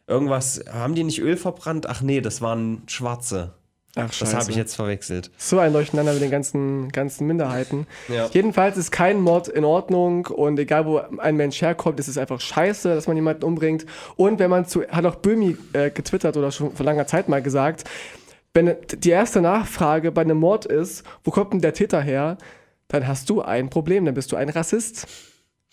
irgendwas. 0.06 0.64
Haben 0.72 0.94
die 0.94 1.04
nicht 1.04 1.20
Öl 1.20 1.36
verbrannt? 1.36 1.86
Ach 1.88 2.00
nee, 2.00 2.20
das 2.20 2.40
waren 2.40 2.82
Schwarze. 2.86 3.52
Ach, 3.96 4.06
Das 4.06 4.16
scheiße. 4.16 4.36
habe 4.36 4.50
ich 4.50 4.56
jetzt 4.56 4.74
verwechselt. 4.74 5.30
So 5.38 5.58
ein 5.58 5.72
Durcheinander 5.72 6.12
mit 6.14 6.22
den 6.22 6.30
ganzen, 6.30 6.90
ganzen 6.90 7.26
Minderheiten. 7.26 7.86
Ja. 8.08 8.28
Jedenfalls 8.32 8.76
ist 8.76 8.90
kein 8.90 9.20
Mord 9.20 9.46
in 9.48 9.64
Ordnung 9.64 10.26
und 10.26 10.58
egal 10.58 10.84
wo 10.86 10.98
ein 10.98 11.36
Mensch 11.36 11.62
herkommt, 11.62 12.00
ist 12.00 12.08
es 12.08 12.18
einfach 12.18 12.40
scheiße, 12.40 12.92
dass 12.94 13.06
man 13.06 13.16
jemanden 13.16 13.44
umbringt. 13.44 13.86
Und 14.16 14.38
wenn 14.40 14.50
man 14.50 14.66
zu, 14.66 14.82
hat 14.88 15.06
auch 15.06 15.14
Böhmi 15.16 15.56
äh, 15.74 15.90
getwittert 15.90 16.36
oder 16.36 16.50
schon 16.50 16.74
vor 16.74 16.84
langer 16.84 17.06
Zeit 17.06 17.28
mal 17.28 17.40
gesagt, 17.42 17.84
wenn 18.52 18.74
die 18.96 19.10
erste 19.10 19.40
Nachfrage 19.40 20.12
bei 20.12 20.22
einem 20.22 20.38
Mord 20.38 20.64
ist, 20.66 21.04
wo 21.24 21.30
kommt 21.30 21.52
denn 21.52 21.60
der 21.60 21.74
Täter 21.74 22.00
her, 22.00 22.38
dann 22.88 23.06
hast 23.08 23.28
du 23.30 23.42
ein 23.42 23.70
Problem, 23.70 24.04
dann 24.04 24.14
bist 24.14 24.30
du 24.32 24.36
ein 24.36 24.48
Rassist. 24.48 25.06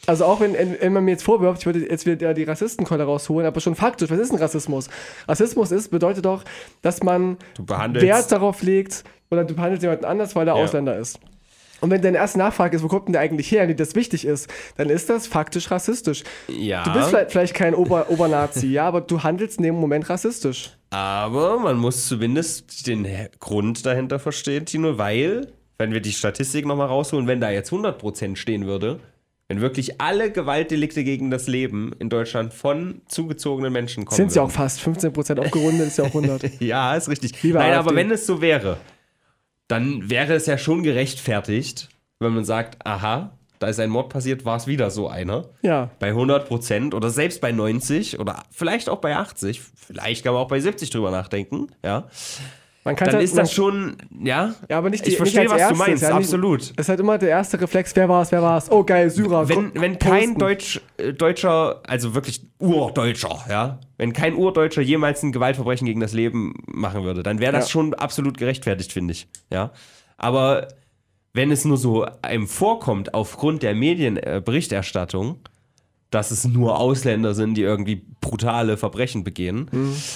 Also 0.08 0.26
auch 0.26 0.40
wenn, 0.40 0.56
wenn 0.56 0.94
man 0.94 1.06
mir 1.06 1.12
jetzt 1.12 1.24
vorwirft, 1.24 1.62
ich 1.62 1.66
würde 1.68 1.88
jetzt 1.88 2.06
wieder 2.06 2.34
die 2.34 2.44
Rassistenkeule 2.44 3.04
rausholen, 3.04 3.46
aber 3.48 3.60
schon 3.60 3.76
faktisch, 3.76 4.10
was 4.10 4.20
ist 4.20 4.32
ein 4.32 4.40
Rassismus? 4.40 4.90
Rassismus 5.28 5.72
ist, 5.72 5.90
bedeutet 5.92 6.26
doch, 6.26 6.44
dass 6.82 7.04
man. 7.04 7.38
Wert 7.68 8.32
darauf 8.32 8.64
legt 8.64 9.04
oder 9.30 9.44
du 9.46 9.54
behandelst 9.54 9.84
jemanden 9.84 10.06
anders, 10.06 10.36
weil 10.36 10.48
er 10.48 10.56
Ja. 10.58 10.64
Ausländer 10.64 10.98
ist. 10.98 11.20
Und 11.82 11.90
wenn 11.90 12.02
deine 12.02 12.18
erste 12.18 12.38
Nachfrage 12.38 12.78
ist, 12.78 12.84
wo 12.84 12.88
kommt 12.88 13.08
denn 13.08 13.14
der 13.14 13.22
eigentlich 13.22 13.52
her, 13.52 13.64
und 13.64 13.70
dir 13.70 13.76
das 13.76 13.96
wichtig 13.96 14.26
ist, 14.26 14.48
dann 14.78 14.90
ist 14.90 15.10
das 15.10 15.26
faktisch 15.26 15.72
rassistisch. 15.72 16.24
ja. 16.48 16.84
Du 16.84 16.94
bist 16.94 17.10
vielleicht, 17.10 17.32
vielleicht 17.32 17.54
kein 17.56 17.74
Ober 17.74 18.10
Obernazi, 18.10 18.68
ja, 18.68 18.88
aber 18.88 19.02
du 19.02 19.24
handelst 19.24 19.58
in 19.58 19.64
dem 19.64 19.76
Moment 19.76 20.08
rassistisch. 20.10 20.78
Aber 20.92 21.58
man 21.58 21.78
muss 21.78 22.08
zumindest 22.08 22.86
den 22.86 23.08
Grund 23.40 23.84
dahinter 23.86 24.20
verstehen, 24.20 24.66
Tino, 24.66 25.00
weil, 25.00 25.48
wenn 25.80 25.92
wir 25.92 26.02
die 26.02 26.12
Statistik 26.12 26.68
nochmal 26.68 26.88
rausholen, 26.88 27.28
wenn 27.28 27.42
da 27.42 27.50
jetzt 27.50 27.72
100% 27.72 28.36
stehen 28.36 28.68
würde, 28.68 29.00
wenn 29.52 29.60
wirklich 29.60 30.00
alle 30.00 30.32
Gewaltdelikte 30.32 31.04
gegen 31.04 31.30
das 31.30 31.48
Leben 31.48 31.92
in 32.00 32.08
Deutschland 32.10 32.54
von 32.54 33.02
zugezogenen 33.10 33.74
Menschen 33.74 34.06
kommen 34.06 34.16
Sind 34.16 34.34
ja 34.34 34.44
auch 34.44 34.52
fast 34.52 34.80
15% 34.80 35.40
aufgerundet, 35.40 35.88
ist 35.88 35.98
ja 35.98 36.06
auch 36.06 36.16
100. 36.16 36.50
Ja, 36.62 36.96
ist 36.96 37.10
richtig. 37.10 37.44
Lieber 37.44 37.60
Nein, 37.60 37.74
AfD. 37.74 37.80
aber 37.80 37.96
wenn 37.98 38.12
es 38.12 38.26
so 38.26 38.40
wäre, 38.40 38.78
dann 39.68 40.10
wäre 40.10 40.36
es 40.36 40.46
ja 40.46 40.58
schon 40.58 40.84
gerechtfertigt, 40.84 41.90
wenn 42.20 42.34
man 42.34 42.46
sagt, 42.46 42.86
aha, 42.86 43.38
da 43.60 43.68
ist 43.68 43.82
ein 43.82 43.90
Mord 43.90 44.08
passiert, 44.08 44.46
war 44.46 44.56
es 44.56 44.68
wieder 44.68 44.90
so 44.90 45.10
einer. 45.10 45.50
Ja, 45.64 45.90
Bei 46.00 46.08
100 46.08 46.48
Prozent 46.48 46.94
oder 46.94 47.10
selbst 47.10 47.42
bei 47.42 47.52
90 47.52 48.20
oder 48.20 48.44
vielleicht 48.52 48.88
auch 48.88 49.00
bei 49.00 49.18
80, 49.18 49.60
vielleicht 49.76 50.24
kann 50.24 50.34
man 50.34 50.44
auch 50.44 50.48
bei 50.48 50.62
70 50.62 50.92
drüber 50.92 51.12
nachdenken, 51.12 51.68
ja. 51.84 52.08
Man 52.84 52.96
kann 52.96 53.08
Dann 53.08 53.16
halt- 53.18 53.26
ist 53.26 53.38
das 53.38 53.54
schon, 53.54 53.96
ja. 54.24 54.56
Ja, 54.70 54.78
aber 54.80 54.90
nicht 54.90 55.06
die, 55.06 55.12
ich 55.12 55.18
verstehe, 55.18 55.46
was 55.46 55.52
als 55.52 55.60
du 55.62 55.64
erstes, 55.68 55.78
meinst, 55.88 56.04
ja, 56.04 56.16
absolut. 56.16 56.62
Es 56.62 56.72
ist 56.72 56.90
halt 56.90 57.00
immer 57.00 57.18
der 57.18 57.30
erste 57.30 57.62
Reflex, 57.62 57.96
wer 57.96 58.10
war 58.10 58.22
es, 58.24 58.32
wer 58.32 58.42
war 58.42 58.58
es? 58.58 58.72
Oh 58.72 58.84
geil, 58.84 59.10
Syrer. 59.10 59.48
Wenn, 59.50 59.72
wenn 59.80 60.00
kein. 60.00 60.36
Deutsch, 60.38 60.82
äh, 60.98 61.14
Deutscher, 61.14 61.82
also 61.88 62.16
wirklich 62.16 62.42
Urdeutscher, 62.60 63.40
ja, 63.50 63.80
wenn 63.98 64.14
kein 64.14 64.36
Urdeutscher 64.36 64.82
jemals 64.82 65.22
ein 65.22 65.32
Gewaltverbrechen 65.32 65.86
gegen 65.86 66.00
das 66.00 66.14
Leben 66.14 66.54
machen 66.66 67.04
würde, 67.04 67.22
dann 67.24 67.40
wäre 67.40 67.52
das 67.52 67.66
Ja. 67.66 67.72
schon 67.72 67.94
absolut 67.94 68.38
gerechtfertigt, 68.38 68.92
finde 68.92 69.12
ich, 69.14 69.28
ja. 69.52 69.72
Aber 70.18 70.68
wenn 71.34 71.52
es 71.52 71.64
nur 71.66 71.78
so 71.78 72.06
einem 72.22 72.48
vorkommt, 72.48 73.14
aufgrund 73.14 73.64
der 73.64 73.74
Medienberichterstattung, 73.76 75.40
dass 76.12 76.30
es 76.30 76.46
nur 76.46 76.78
Ausländer 76.80 77.34
sind, 77.34 77.56
die 77.56 77.62
irgendwie 77.64 78.04
brutale 78.22 78.78
Verbrechen 78.78 79.24
begehen, 79.24 79.68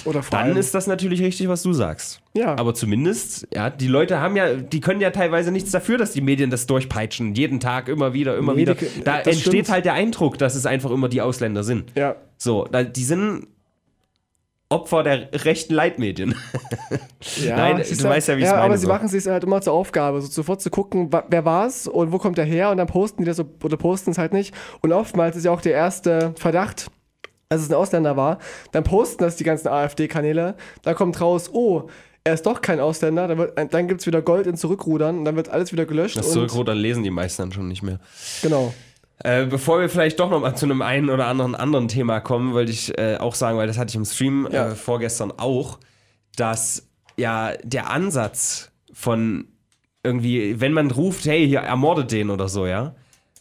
Oder 0.04 0.22
vor 0.22 0.38
dann 0.38 0.48
allem, 0.50 0.56
ist 0.58 0.74
das 0.74 0.86
natürlich 0.86 1.20
richtig, 1.22 1.48
was 1.48 1.62
du 1.62 1.72
sagst. 1.72 2.20
Ja. 2.34 2.56
Aber 2.58 2.74
zumindest, 2.74 3.48
ja, 3.52 3.70
die 3.70 3.88
Leute 3.88 4.20
haben 4.20 4.36
ja, 4.36 4.54
die 4.54 4.80
können 4.80 5.00
ja 5.00 5.10
teilweise 5.10 5.50
nichts 5.50 5.70
dafür, 5.70 5.96
dass 5.98 6.12
die 6.12 6.20
Medien 6.20 6.50
das 6.50 6.66
durchpeitschen. 6.66 7.34
Jeden 7.34 7.60
Tag, 7.60 7.88
immer 7.88 8.12
wieder, 8.12 8.36
immer 8.36 8.52
Nee, 8.52 8.60
wieder. 8.60 8.74
die- 8.74 9.02
Da 9.04 9.18
das 9.18 9.26
entsteht 9.28 9.52
stimmt. 9.52 9.68
halt 9.70 9.84
der 9.86 9.94
Eindruck, 9.94 10.38
dass 10.38 10.54
es 10.54 10.66
einfach 10.66 10.90
immer 10.90 11.08
die 11.08 11.20
Ausländer 11.22 11.64
sind. 11.64 11.92
ja. 11.96 12.14
So, 12.38 12.66
da, 12.70 12.82
die 12.84 13.02
sind 13.04 13.46
Opfer 14.68 15.02
der 15.04 15.28
rechten 15.44 15.74
Leitmedien. 15.74 16.34
Ja, 17.42 17.56
Nein, 17.56 17.78
es 17.80 17.88
du 17.88 17.94
ist 17.94 18.04
weißt 18.04 18.28
ja, 18.28 18.36
wie 18.36 18.40
ich's 18.42 18.50
Ja, 18.50 18.56
aber 18.58 18.68
meine, 18.68 18.78
sie 18.78 18.86
so. 18.86 18.92
machen 18.92 19.06
es 19.06 19.10
sich 19.12 19.26
halt 19.26 19.42
immer 19.42 19.60
zur 19.60 19.72
Aufgabe, 19.72 20.20
so 20.20 20.28
sofort 20.28 20.60
zu 20.60 20.70
gucken, 20.70 21.10
wer 21.28 21.44
war's 21.44 21.88
und 21.88 22.12
wo 22.12 22.18
kommt 22.18 22.38
der 22.38 22.44
her 22.44 22.70
und 22.70 22.76
dann 22.76 22.86
posten 22.86 23.22
die 23.22 23.26
das 23.26 23.36
so, 23.38 23.44
oder 23.64 23.76
posten 23.76 24.12
es 24.12 24.18
halt 24.18 24.32
nicht. 24.32 24.54
Und 24.80 24.92
oftmals 24.92 25.34
ist 25.36 25.44
ja 25.44 25.50
auch 25.50 25.60
der 25.60 25.72
erste 25.72 26.32
Verdacht, 26.38 26.86
dass 27.48 27.62
es 27.62 27.68
ein 27.68 27.74
Ausländer 27.74 28.16
war. 28.16 28.38
Dann 28.72 28.84
posten 28.84 29.24
das 29.24 29.36
die 29.36 29.44
ganzen 29.44 29.68
AfD-Kanäle. 29.68 30.54
Da 30.82 30.94
kommt 30.94 31.20
raus, 31.20 31.50
oh, 31.52 31.88
er 32.22 32.34
ist 32.34 32.46
doch 32.46 32.60
kein 32.60 32.78
Ausländer. 32.80 33.26
Dann, 33.28 33.38
wird- 33.38 33.74
dann 33.74 33.88
gibt 33.88 34.00
es 34.02 34.06
wieder 34.06 34.22
Gold 34.22 34.46
in 34.46 34.56
Zurückrudern 34.56 35.18
und 35.18 35.24
dann 35.24 35.34
wird 35.36 35.48
alles 35.48 35.72
wieder 35.72 35.84
gelöscht. 35.84 36.16
Das 36.16 36.26
und, 36.28 36.32
Zurückrudern 36.32 36.78
lesen 36.78 37.02
die 37.02 37.10
meisten 37.10 37.42
dann 37.42 37.52
schon 37.52 37.66
nicht 37.68 37.82
mehr. 37.82 37.98
Genau. 38.42 38.72
Äh, 39.24 39.46
bevor 39.46 39.80
wir 39.80 39.88
vielleicht 39.88 40.20
doch 40.20 40.30
noch 40.30 40.40
mal 40.40 40.54
zu 40.54 40.66
einem 40.66 40.82
einen 40.82 41.08
oder 41.08 41.26
anderen 41.26 41.54
anderen 41.54 41.88
Thema 41.88 42.20
kommen, 42.20 42.52
wollte 42.52 42.70
ich 42.72 42.96
äh, 42.98 43.16
auch 43.16 43.34
sagen, 43.34 43.56
weil 43.56 43.66
das 43.66 43.78
hatte 43.78 43.90
ich 43.90 43.96
im 43.96 44.04
Stream 44.04 44.46
Ja. 44.52 44.68
äh, 44.68 44.74
vorgestern 44.74 45.32
auch, 45.36 45.78
dass 46.36 46.86
ja 47.16 47.52
der 47.62 47.90
Ansatz 47.90 48.70
von 48.92 49.46
irgendwie, 50.02 50.60
wenn 50.60 50.72
man 50.72 50.90
ruft, 50.90 51.24
hey, 51.26 51.46
hier 51.48 51.60
ermordet 51.60 52.12
den 52.12 52.30
oder 52.30 52.48
so, 52.48 52.66
ja, 52.66 52.94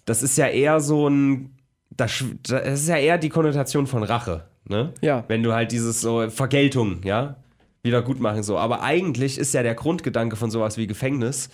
das 0.06 0.24
ist 0.24 0.38
ja 0.38 0.48
eher 0.48 0.80
so 0.80 1.08
ein, 1.10 1.52
das, 1.92 2.24
das 2.44 2.82
ist 2.82 2.88
ja 2.90 2.98
eher 2.98 3.18
die 3.18 3.30
Konnotation 3.30 3.86
von 3.86 4.04
Rache, 4.04 4.46
ne? 4.68 4.94
Ja. 5.02 5.24
Wenn 5.28 5.44
du 5.44 5.54
halt 5.54 5.72
dieses 5.72 6.02
so 6.02 6.30
Vergeltung, 6.30 7.02
ja, 7.04 7.36
wieder 7.84 8.02
gut 8.02 8.20
machen 8.20 8.44
so. 8.44 8.58
Aber 8.58 8.82
eigentlich 8.82 9.38
ist 9.38 9.54
ja 9.54 9.62
der 9.62 9.76
Grundgedanke 9.76 10.36
von 10.38 10.50
sowas 10.50 10.78
wie 10.78 10.88
Gefängnis, 10.88 11.50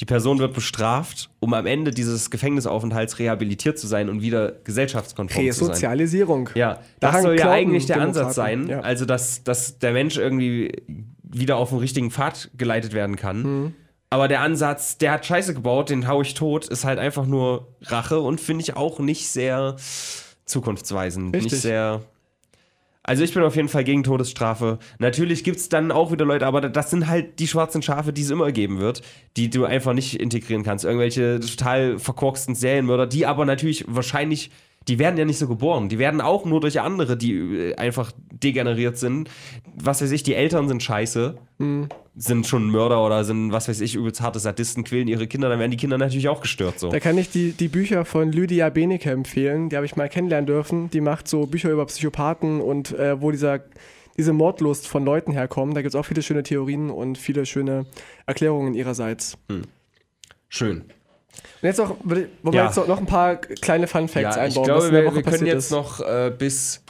die 0.00 0.04
Person 0.04 0.38
wird 0.38 0.54
bestraft, 0.54 1.30
um 1.40 1.54
am 1.54 1.66
Ende 1.66 1.90
dieses 1.90 2.30
Gefängnisaufenthalts 2.30 3.18
rehabilitiert 3.18 3.78
zu 3.78 3.86
sein 3.86 4.08
und 4.08 4.22
wieder 4.22 4.52
gesellschaftskonform 4.64 5.46
zu 5.50 5.52
sein. 5.52 5.68
Resozialisierung. 5.68 6.50
Ja, 6.54 6.74
das 6.74 6.82
Daran 7.00 7.22
soll 7.22 7.38
ja 7.38 7.50
eigentlich 7.50 7.86
der 7.86 7.96
Demokraten. 7.96 8.18
Ansatz 8.24 8.34
sein, 8.34 8.68
Ja. 8.68 8.80
also 8.80 9.04
dass, 9.04 9.44
dass 9.44 9.78
der 9.78 9.92
Mensch 9.92 10.16
irgendwie 10.16 10.82
wieder 11.22 11.56
auf 11.56 11.70
den 11.70 11.78
richtigen 11.78 12.10
Pfad 12.10 12.50
geleitet 12.56 12.92
werden 12.92 13.16
kann. 13.16 13.42
Mhm. 13.42 13.74
Aber 14.10 14.28
der 14.28 14.40
Ansatz, 14.42 14.98
der 14.98 15.12
hat 15.12 15.24
Scheiße 15.24 15.54
gebaut, 15.54 15.88
den 15.88 16.06
hau 16.06 16.20
ich 16.20 16.34
tot, 16.34 16.68
ist 16.68 16.84
halt 16.84 16.98
einfach 16.98 17.24
nur 17.24 17.68
Rache 17.82 18.20
und 18.20 18.40
finde 18.40 18.62
ich 18.62 18.76
auch 18.76 18.98
nicht 18.98 19.28
sehr 19.28 19.76
zukunftsweisend. 20.44 21.34
Richtig. 21.34 21.52
Nicht 21.52 21.62
sehr. 21.62 22.02
Also 23.04 23.24
ich 23.24 23.34
bin 23.34 23.42
auf 23.42 23.56
jeden 23.56 23.68
Fall 23.68 23.82
gegen 23.82 24.04
Todesstrafe. 24.04 24.78
Natürlich 24.98 25.42
gibt 25.42 25.56
es 25.56 25.68
dann 25.68 25.90
auch 25.90 26.12
wieder 26.12 26.24
Leute, 26.24 26.46
aber 26.46 26.60
das 26.60 26.90
sind 26.90 27.08
halt 27.08 27.40
die 27.40 27.48
schwarzen 27.48 27.82
Schafe, 27.82 28.12
die 28.12 28.22
es 28.22 28.30
immer 28.30 28.52
geben 28.52 28.78
wird, 28.78 29.02
die 29.36 29.50
du 29.50 29.64
einfach 29.64 29.92
nicht 29.92 30.20
integrieren 30.20 30.62
kannst. 30.62 30.84
Irgendwelche 30.84 31.40
total 31.40 31.98
verkorksten 31.98 32.54
Serienmörder, 32.54 33.08
die 33.08 33.26
aber 33.26 33.44
natürlich 33.44 33.84
wahrscheinlich, 33.88 34.50
die 34.88 34.98
werden 34.98 35.16
ja 35.16 35.24
nicht 35.24 35.38
so 35.38 35.48
geboren. 35.48 35.88
Die 35.88 35.98
werden 35.98 36.20
auch 36.20 36.44
nur 36.44 36.60
durch 36.60 36.80
andere, 36.80 37.16
die 37.16 37.34
äh, 37.34 37.74
einfach 37.76 38.12
degeneriert 38.30 38.98
sind. 38.98 39.30
Was 39.74 40.02
weiß 40.02 40.10
ich, 40.10 40.22
die 40.22 40.34
Eltern 40.34 40.68
sind 40.68 40.82
scheiße, 40.82 41.36
sind 42.16 42.46
schon 42.46 42.70
Mörder 42.70 43.04
oder 43.04 43.24
sind, 43.24 43.52
was 43.52 43.68
weiß 43.68 43.80
ich, 43.80 43.94
übelst 43.94 44.20
harte 44.20 44.38
Sadisten, 44.38 44.84
quälen 44.84 45.08
ihre 45.08 45.26
Kinder, 45.26 45.48
dann 45.48 45.58
werden 45.58 45.70
die 45.70 45.76
Kinder 45.76 45.96
natürlich 45.96 46.28
auch 46.28 46.40
gestört 46.40 46.78
so. 46.78 46.90
Da 46.90 47.00
kann 47.00 47.16
ich 47.16 47.30
die, 47.30 47.52
die 47.52 47.68
Bücher 47.68 48.04
von 48.04 48.32
Lydia 48.32 48.68
Benecke 48.68 49.10
empfehlen. 49.10 49.68
Die 49.68 49.76
habe 49.76 49.86
ich 49.86 49.96
mal 49.96 50.08
kennenlernen 50.08 50.46
dürfen. 50.46 50.90
Die 50.90 51.00
macht 51.00 51.28
so 51.28 51.46
Bücher 51.46 51.70
über 51.70 51.86
Psychopathen 51.86 52.60
und 52.60 52.92
äh, 52.98 53.20
wo 53.20 53.30
dieser, 53.30 53.60
diese 54.16 54.32
Mordlust 54.32 54.88
von 54.88 55.04
Leuten 55.04 55.32
herkommt. 55.32 55.76
Da 55.76 55.82
gibt 55.82 55.94
es 55.94 55.98
auch 55.98 56.06
viele 56.06 56.22
schöne 56.22 56.42
Theorien 56.42 56.90
und 56.90 57.16
viele 57.16 57.46
schöne 57.46 57.86
Erklärungen 58.26 58.74
ihrerseits. 58.74 59.38
Schön. 60.48 60.84
Und 61.62 61.68
jetzt 61.68 61.80
auch, 61.80 61.96
wollen 62.02 62.28
wir 62.42 62.52
Ja. 62.52 62.66
jetzt 62.66 62.76
noch 62.76 62.98
ein 62.98 63.06
paar 63.06 63.36
kleine 63.36 63.86
Fun 63.86 64.08
Facts 64.08 64.36
Ja, 64.36 64.46
ich 64.46 64.56
einbauen, 64.56 64.68
was 64.74 64.88
glaube, 64.90 64.92
wir, 64.92 65.14
wir 65.14 65.22
können 65.22 65.46
jetzt 65.46 65.66
ist. 65.66 65.70
noch 65.70 66.00
äh, 66.00 66.32
bis 66.36 66.82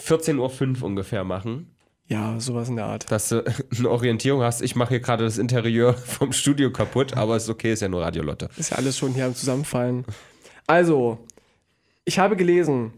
14.05 0.00 0.78
Uhr 0.80 0.82
ungefähr 0.86 1.24
machen, 1.24 1.70
Ja, 2.08 2.38
sowas 2.40 2.68
in 2.68 2.76
der 2.76 2.86
Art. 2.86 3.10
dass 3.12 3.28
du 3.28 3.44
eine 3.78 3.88
Orientierung 3.90 4.42
hast. 4.42 4.60
Ich 4.62 4.74
mache 4.76 4.90
hier 4.90 5.00
gerade 5.00 5.24
das 5.24 5.38
Interieur 5.38 5.94
vom 5.94 6.32
Studio 6.32 6.70
kaputt, 6.72 7.16
aber 7.16 7.36
ist 7.36 7.48
okay, 7.48 7.72
ist 7.72 7.80
ja 7.82 7.88
nur 7.88 8.02
Radiolotte. 8.02 8.48
Ist 8.56 8.70
ja 8.70 8.76
alles 8.78 8.98
schon 8.98 9.14
hier 9.14 9.26
am 9.26 9.34
Zusammenfallen. 9.34 10.04
Also, 10.66 11.18
ich 12.04 12.18
habe 12.18 12.34
gelesen, 12.36 12.92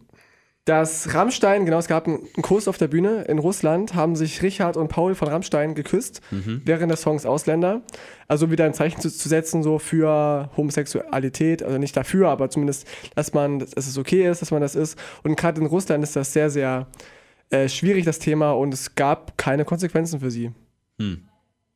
dass 0.70 1.12
Rammstein, 1.14 1.64
genau, 1.64 1.78
es 1.78 1.88
gab 1.88 2.06
einen 2.06 2.20
Kuss 2.42 2.68
auf 2.68 2.78
der 2.78 2.86
Bühne 2.88 3.22
in 3.22 3.38
Russland, 3.38 3.94
haben 3.94 4.14
sich 4.14 4.40
Richard 4.42 4.76
und 4.76 4.86
Paul 4.88 5.14
von 5.16 5.26
Rammstein 5.28 5.74
geküsst 5.74 6.20
während 6.30 6.92
des 6.92 7.02
Songs 7.02 7.26
Ausländer. 7.26 7.82
Also 8.28 8.50
wieder 8.52 8.64
ein 8.66 8.72
Zeichen 8.74 9.00
zu, 9.00 9.10
zu 9.10 9.28
setzen, 9.28 9.62
so 9.64 9.80
für 9.80 10.48
Homosexualität, 10.56 11.62
also 11.64 11.78
nicht 11.78 11.96
dafür, 11.96 12.28
aber 12.28 12.48
zumindest, 12.50 12.86
dass 13.16 13.34
man, 13.34 13.58
dass 13.58 13.86
es 13.88 13.98
okay 13.98 14.30
ist, 14.30 14.40
dass 14.42 14.52
man 14.52 14.60
das 14.60 14.76
ist. 14.76 14.96
Und 15.24 15.36
gerade 15.36 15.60
in 15.60 15.66
Russland 15.66 16.04
ist 16.04 16.14
das 16.14 16.32
sehr, 16.32 16.50
sehr 16.50 16.86
äh, 17.50 17.68
schwierig, 17.68 18.04
das 18.04 18.20
Thema, 18.20 18.52
und 18.52 18.72
es 18.72 18.94
gab 18.94 19.36
keine 19.36 19.64
Konsequenzen 19.64 20.20
für 20.20 20.30
sie. 20.30 20.52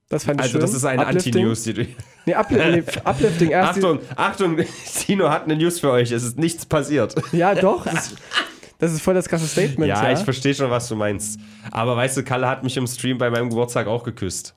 Das 0.08 0.22
fand 0.24 0.38
ich 0.40 0.44
Also, 0.44 0.52
schön. 0.52 0.60
das 0.60 0.74
ist 0.74 0.84
eine. 0.84 1.04
Anti-News. 1.06 1.62
die 1.64 1.74
du- 1.74 1.86
Nee, 2.26 2.34
Upli 2.36 2.56
nee, 2.58 2.82
Uplifting. 3.04 3.50
Erst 3.50 3.78
Achtung, 3.78 3.98
Achtung, 4.16 4.56
Tino 4.98 5.28
hat 5.30 5.44
eine 5.44 5.56
News 5.56 5.80
für 5.80 5.90
euch. 5.90 6.12
Es 6.12 6.22
ist 6.22 6.38
nichts 6.38 6.64
passiert. 6.66 7.14
Ja, 7.32 7.54
doch. 7.54 7.84
Das, 7.84 8.14
das 8.78 8.92
ist 8.92 9.02
voll 9.02 9.14
das 9.14 9.28
krasse 9.28 9.46
Statement. 9.46 9.88
Ja, 9.88 10.02
Ja, 10.04 10.12
ich 10.12 10.24
verstehe 10.24 10.54
schon, 10.54 10.70
was 10.70 10.88
du 10.88 10.96
meinst. 10.96 11.38
Aber 11.70 11.96
weißt 11.96 12.16
du, 12.16 12.22
Kalle 12.24 12.48
hat 12.48 12.62
mich 12.64 12.76
im 12.76 12.86
Stream 12.86 13.18
bei 13.18 13.30
meinem 13.30 13.48
Geburtstag 13.50 13.86
auch 13.86 14.02
geküsst. 14.04 14.54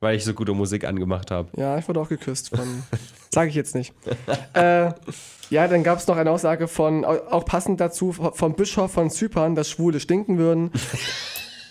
Weil 0.00 0.14
ich 0.16 0.24
so 0.24 0.32
gute 0.32 0.52
Musik 0.52 0.84
angemacht 0.84 1.32
habe. 1.32 1.48
ja, 1.56 1.76
ich 1.76 1.88
wurde 1.88 1.98
auch 2.00 2.08
geküsst 2.08 2.50
von, 2.50 2.84
Sage 3.34 3.50
ich 3.50 3.56
jetzt 3.56 3.74
nicht. 3.74 3.92
äh, 4.54 4.90
ja, 5.50 5.66
dann 5.66 5.82
gab 5.82 5.98
es 5.98 6.06
noch 6.06 6.16
eine 6.16 6.30
Aussage 6.30 6.68
von, 6.68 7.04
auch 7.04 7.44
passend 7.44 7.80
dazu, 7.80 8.12
vom 8.12 8.54
Bischof 8.54 8.92
von 8.92 9.10
Zypern, 9.10 9.56
dass 9.56 9.68
Schwule 9.68 9.98
stinken 9.98 10.38
würden. 10.38 10.70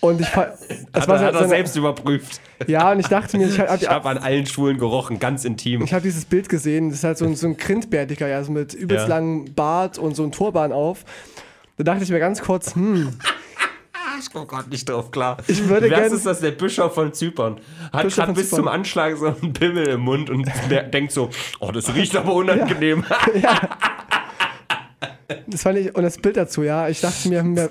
Und 0.00 0.20
ich 0.20 0.28
das 0.28 0.36
Hat, 0.36 1.08
war 1.08 1.20
er, 1.20 1.26
hat 1.28 1.34
er 1.34 1.48
selbst 1.48 1.74
überprüft. 1.76 2.40
Ja, 2.66 2.92
und 2.92 3.00
ich 3.00 3.06
dachte 3.08 3.36
mir, 3.38 3.48
ich 3.48 3.58
habe 3.58 3.76
Ich 3.80 3.88
habe 3.88 4.08
an 4.08 4.18
allen 4.18 4.46
Schwulen 4.46 4.78
gerochen, 4.78 5.18
ganz 5.18 5.44
intim. 5.44 5.82
ich 5.82 5.92
hab 5.94 6.02
dieses 6.02 6.24
Bild 6.26 6.48
gesehen, 6.48 6.90
das 6.90 6.98
ist 6.98 7.04
halt 7.04 7.18
so 7.18 7.24
ein, 7.24 7.34
so 7.34 7.46
ein 7.48 7.56
Grindbärtiger, 7.56 8.28
ja, 8.28 8.44
so 8.44 8.52
mit 8.52 8.74
übelst 8.74 9.04
Ja. 9.04 9.08
langem 9.08 9.54
Bart 9.54 9.96
und 9.98 10.14
so 10.14 10.22
ein 10.22 10.32
Turban 10.32 10.70
auf. 10.72 11.04
Da 11.78 11.84
dachte 11.84 12.02
ich 12.04 12.10
mir 12.10 12.18
ganz 12.18 12.42
kurz, 12.42 12.74
hm, 12.74 13.16
Ich 14.20 14.32
komme 14.32 14.46
gerade 14.46 14.68
nicht 14.68 14.88
drauf 14.88 15.12
klar. 15.12 15.36
Ich 15.46 15.68
würde 15.68 15.88
Was 15.90 15.98
gern- 15.98 16.12
ist 16.12 16.26
das? 16.26 16.40
Der 16.40 16.50
Bischof 16.50 16.92
von 16.92 17.12
Zypern. 17.14 17.60
Hat 17.92 18.08
gerade 18.08 18.32
bis 18.32 18.48
Zypern. 18.50 18.64
zum 18.64 18.68
Anschlag 18.68 19.16
so 19.16 19.26
einen 19.26 19.52
Pimmel 19.52 19.88
im 19.90 20.00
Mund 20.00 20.28
und 20.28 20.44
denkt 20.92 21.12
so, 21.12 21.30
oh, 21.60 21.70
das 21.70 21.94
riecht 21.94 22.16
aber 22.16 22.34
unangenehm. 22.34 23.04
das 25.46 25.62
fand 25.62 25.78
ich, 25.78 25.94
und 25.94 26.02
das 26.02 26.18
Bild 26.18 26.36
dazu, 26.36 26.62
ja, 26.62 26.88
ich 26.88 27.00
dachte 27.00 27.28
mir, 27.28 27.42
mir 27.42 27.70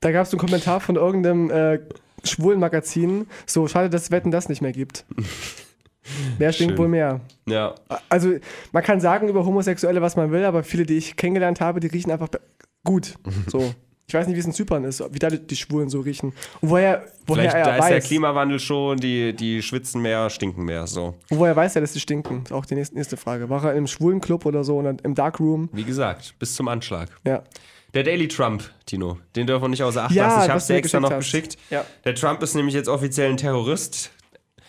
da 0.00 0.12
gab 0.12 0.26
es 0.26 0.32
einen 0.32 0.40
Kommentar 0.40 0.80
von 0.80 0.96
irgendeinem 0.96 1.50
äh, 1.50 1.80
schwulen 2.24 2.60
Magazin, 2.60 3.26
so, 3.46 3.68
schade, 3.68 3.90
dass 3.90 4.02
es 4.04 4.10
Wetten 4.10 4.30
das 4.30 4.48
nicht 4.48 4.62
mehr 4.62 4.72
gibt. 4.72 5.04
Wer 6.38 6.52
stinkt 6.52 6.72
Schön. 6.72 6.78
wohl 6.78 6.88
mehr? 6.88 7.20
ja. 7.46 7.74
Also, 8.08 8.34
man 8.72 8.82
kann 8.82 9.00
sagen 9.00 9.28
über 9.28 9.44
Homosexuelle, 9.44 10.02
was 10.02 10.16
man 10.16 10.30
will, 10.30 10.44
aber 10.44 10.62
viele, 10.62 10.84
die 10.84 10.98
ich 10.98 11.16
kennengelernt 11.16 11.60
habe, 11.60 11.80
die 11.80 11.86
riechen 11.86 12.10
einfach 12.10 12.28
gut. 12.84 13.14
So. 13.48 13.74
Ich 14.06 14.12
weiß 14.12 14.26
nicht, 14.26 14.36
wie 14.36 14.40
es 14.40 14.44
in 14.46 14.52
Zypern 14.52 14.84
ist, 14.84 15.02
wie 15.12 15.18
da 15.18 15.30
die- 15.30 15.56
Schwulen 15.56 15.88
so 15.88 16.00
riechen. 16.00 16.34
Und 16.60 16.68
woher, 16.70 17.06
woher 17.26 17.50
Vielleicht 17.50 17.56
er 17.56 17.64
da 17.64 17.76
ist 17.76 17.88
der 17.88 17.96
weiß, 17.96 18.04
Klimawandel 18.04 18.60
schon, 18.60 18.98
die, 18.98 19.32
die 19.34 19.62
schwitzen 19.62 20.02
mehr, 20.02 20.28
stinken 20.28 20.62
mehr. 20.66 20.86
So. 20.86 21.14
und 21.30 21.38
woher 21.38 21.56
weiß 21.56 21.74
er, 21.76 21.80
dass 21.80 21.94
die 21.94 22.00
stinken? 22.00 22.42
Ist 22.44 22.52
auch 22.52 22.66
die 22.66 22.74
nächste, 22.74 22.94
nächste 22.96 23.16
Frage. 23.16 23.48
War 23.48 23.64
er 23.64 23.74
im 23.74 23.86
schwulen 23.86 24.20
Club 24.20 24.44
oder 24.44 24.62
so 24.62 24.76
oder 24.76 24.94
im 25.02 25.14
Darkroom? 25.14 25.70
Wie 25.72 25.84
gesagt, 25.84 26.34
bis 26.38 26.54
zum 26.54 26.68
Anschlag. 26.68 27.08
Ja. 27.26 27.42
Der 27.94 28.02
Daily 28.02 28.28
Trump, 28.28 28.62
Tino, 28.84 29.16
den 29.36 29.46
dürfen 29.46 29.62
wir 29.64 29.68
nicht 29.68 29.82
außer 29.82 30.04
Acht 30.04 30.12
Ja, 30.14 30.26
lassen. 30.26 30.42
Ich 30.42 30.48
habe 30.50 30.58
es 30.58 30.66
dir 30.66 30.74
extra 30.74 31.00
noch 31.00 31.16
geschickt 31.16 31.52
hast. 31.54 31.58
geschickt. 31.60 31.70
Ja. 31.70 31.84
Der 32.04 32.14
Trump 32.14 32.42
ist 32.42 32.54
nämlich 32.54 32.74
jetzt 32.74 32.88
offiziell 32.88 33.30
ein 33.30 33.38
Terrorist. 33.38 34.10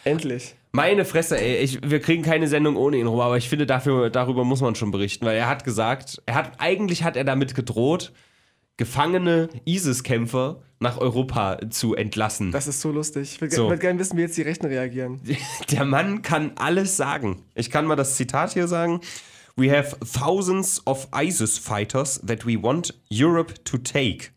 Endlich. 0.05 0.55
Meine 0.75 1.05
Fresse, 1.05 1.39
ey, 1.39 1.57
ich, 1.63 1.79
wir 1.89 2.01
kriegen 2.01 2.21
keine 2.21 2.49
Sendung 2.49 2.75
ohne 2.75 2.97
ihn 2.97 3.07
rum, 3.07 3.21
aber 3.21 3.37
ich 3.37 3.47
finde, 3.47 3.65
dafür, 3.65 4.09
darüber 4.09 4.43
muss 4.43 4.59
man 4.59 4.75
schon 4.75 4.91
berichten, 4.91 5.25
weil 5.25 5.37
er 5.37 5.47
hat 5.47 5.63
gesagt, 5.63 6.21
er 6.25 6.35
hat, 6.35 6.51
eigentlich 6.57 7.03
hat 7.05 7.15
er 7.15 7.23
damit 7.23 7.55
gedroht, 7.55 8.11
gefangene 8.75 9.47
ISIS-Kämpfer 9.63 10.61
nach 10.79 10.97
Europa 10.97 11.59
zu 11.69 11.95
entlassen. 11.95 12.51
Das 12.51 12.67
ist 12.67 12.81
so 12.81 12.91
lustig. 12.91 13.35
Ich 13.35 13.41
würde 13.41 13.55
So. 13.55 13.69
würd 13.69 13.79
gerne 13.79 13.97
wissen, 13.99 14.17
wie 14.17 14.23
jetzt 14.23 14.35
die 14.35 14.41
Rechten 14.41 14.65
reagieren. 14.65 15.21
Der 15.71 15.85
Mann 15.85 16.21
kann 16.21 16.51
alles 16.55 16.97
sagen. 16.97 17.43
Ich 17.55 17.71
kann 17.71 17.85
mal 17.85 17.95
das 17.95 18.15
Zitat 18.15 18.51
hier 18.51 18.67
sagen. 18.67 18.99
We 19.55 19.71
have 19.71 19.95
thousands 19.99 20.85
of 20.85 21.07
ISIS 21.17 21.57
fighters 21.57 22.19
that 22.27 22.45
we 22.45 22.61
want 22.61 22.93
Europe 23.09 23.53
to 23.63 23.77
take. 23.77 24.31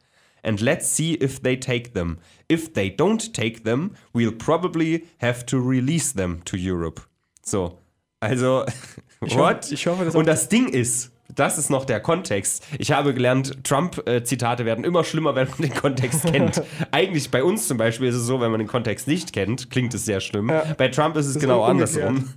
And 0.45 0.61
let's 0.61 0.95
see 0.95 1.14
if 1.14 1.41
they 1.41 1.59
take 1.59 1.95
them. 1.95 2.18
If 2.51 2.72
they 2.72 2.88
don't 2.88 3.32
take 3.32 3.64
them, 3.64 3.92
we'll 4.14 4.32
probably 4.32 5.07
have 5.20 5.44
to 5.46 5.59
release 5.59 6.12
them 6.14 6.42
to 6.44 6.57
Europe. 6.57 7.03
So. 7.42 7.78
Also, 8.20 8.64
what? 9.20 9.70
ich 9.70 9.86
hoffe, 9.86 10.05
das 10.05 10.14
Und 10.14 10.26
das 10.26 10.49
Ding 10.49 10.68
ist, 10.68 11.12
das 11.34 11.59
ist 11.59 11.70
noch 11.70 11.84
der 11.84 12.01
Kontext. 12.01 12.66
Ich 12.78 12.90
habe 12.90 13.12
gelernt, 13.14 13.62
Trump-Zitate 13.64 14.64
werden 14.64 14.82
immer 14.84 15.05
schlimmer, 15.05 15.34
wenn 15.34 15.49
man 15.49 15.59
den 15.59 15.74
Kontext 15.74 16.24
kennt. 16.24 16.62
Eigentlich 16.90 17.30
bei 17.30 17.44
uns 17.44 17.68
zum 17.68 17.76
Beispiel 17.76 18.09
ist 18.09 18.16
es 18.16 18.24
so, 18.24 18.40
wenn 18.40 18.51
man 18.51 18.59
den 18.59 18.66
Kontext 18.66 19.07
nicht 19.07 19.32
kennt, 19.32 19.70
klingt 19.70 19.92
es 19.94 20.05
sehr 20.05 20.20
schlimm. 20.20 20.51
Bei 20.78 20.88
Trump 20.88 21.16
ist 21.16 21.26
es 21.26 21.36
ist 21.36 21.40
genau 21.40 21.68
umgekehrt. 21.68 22.07
andersrum. 22.07 22.34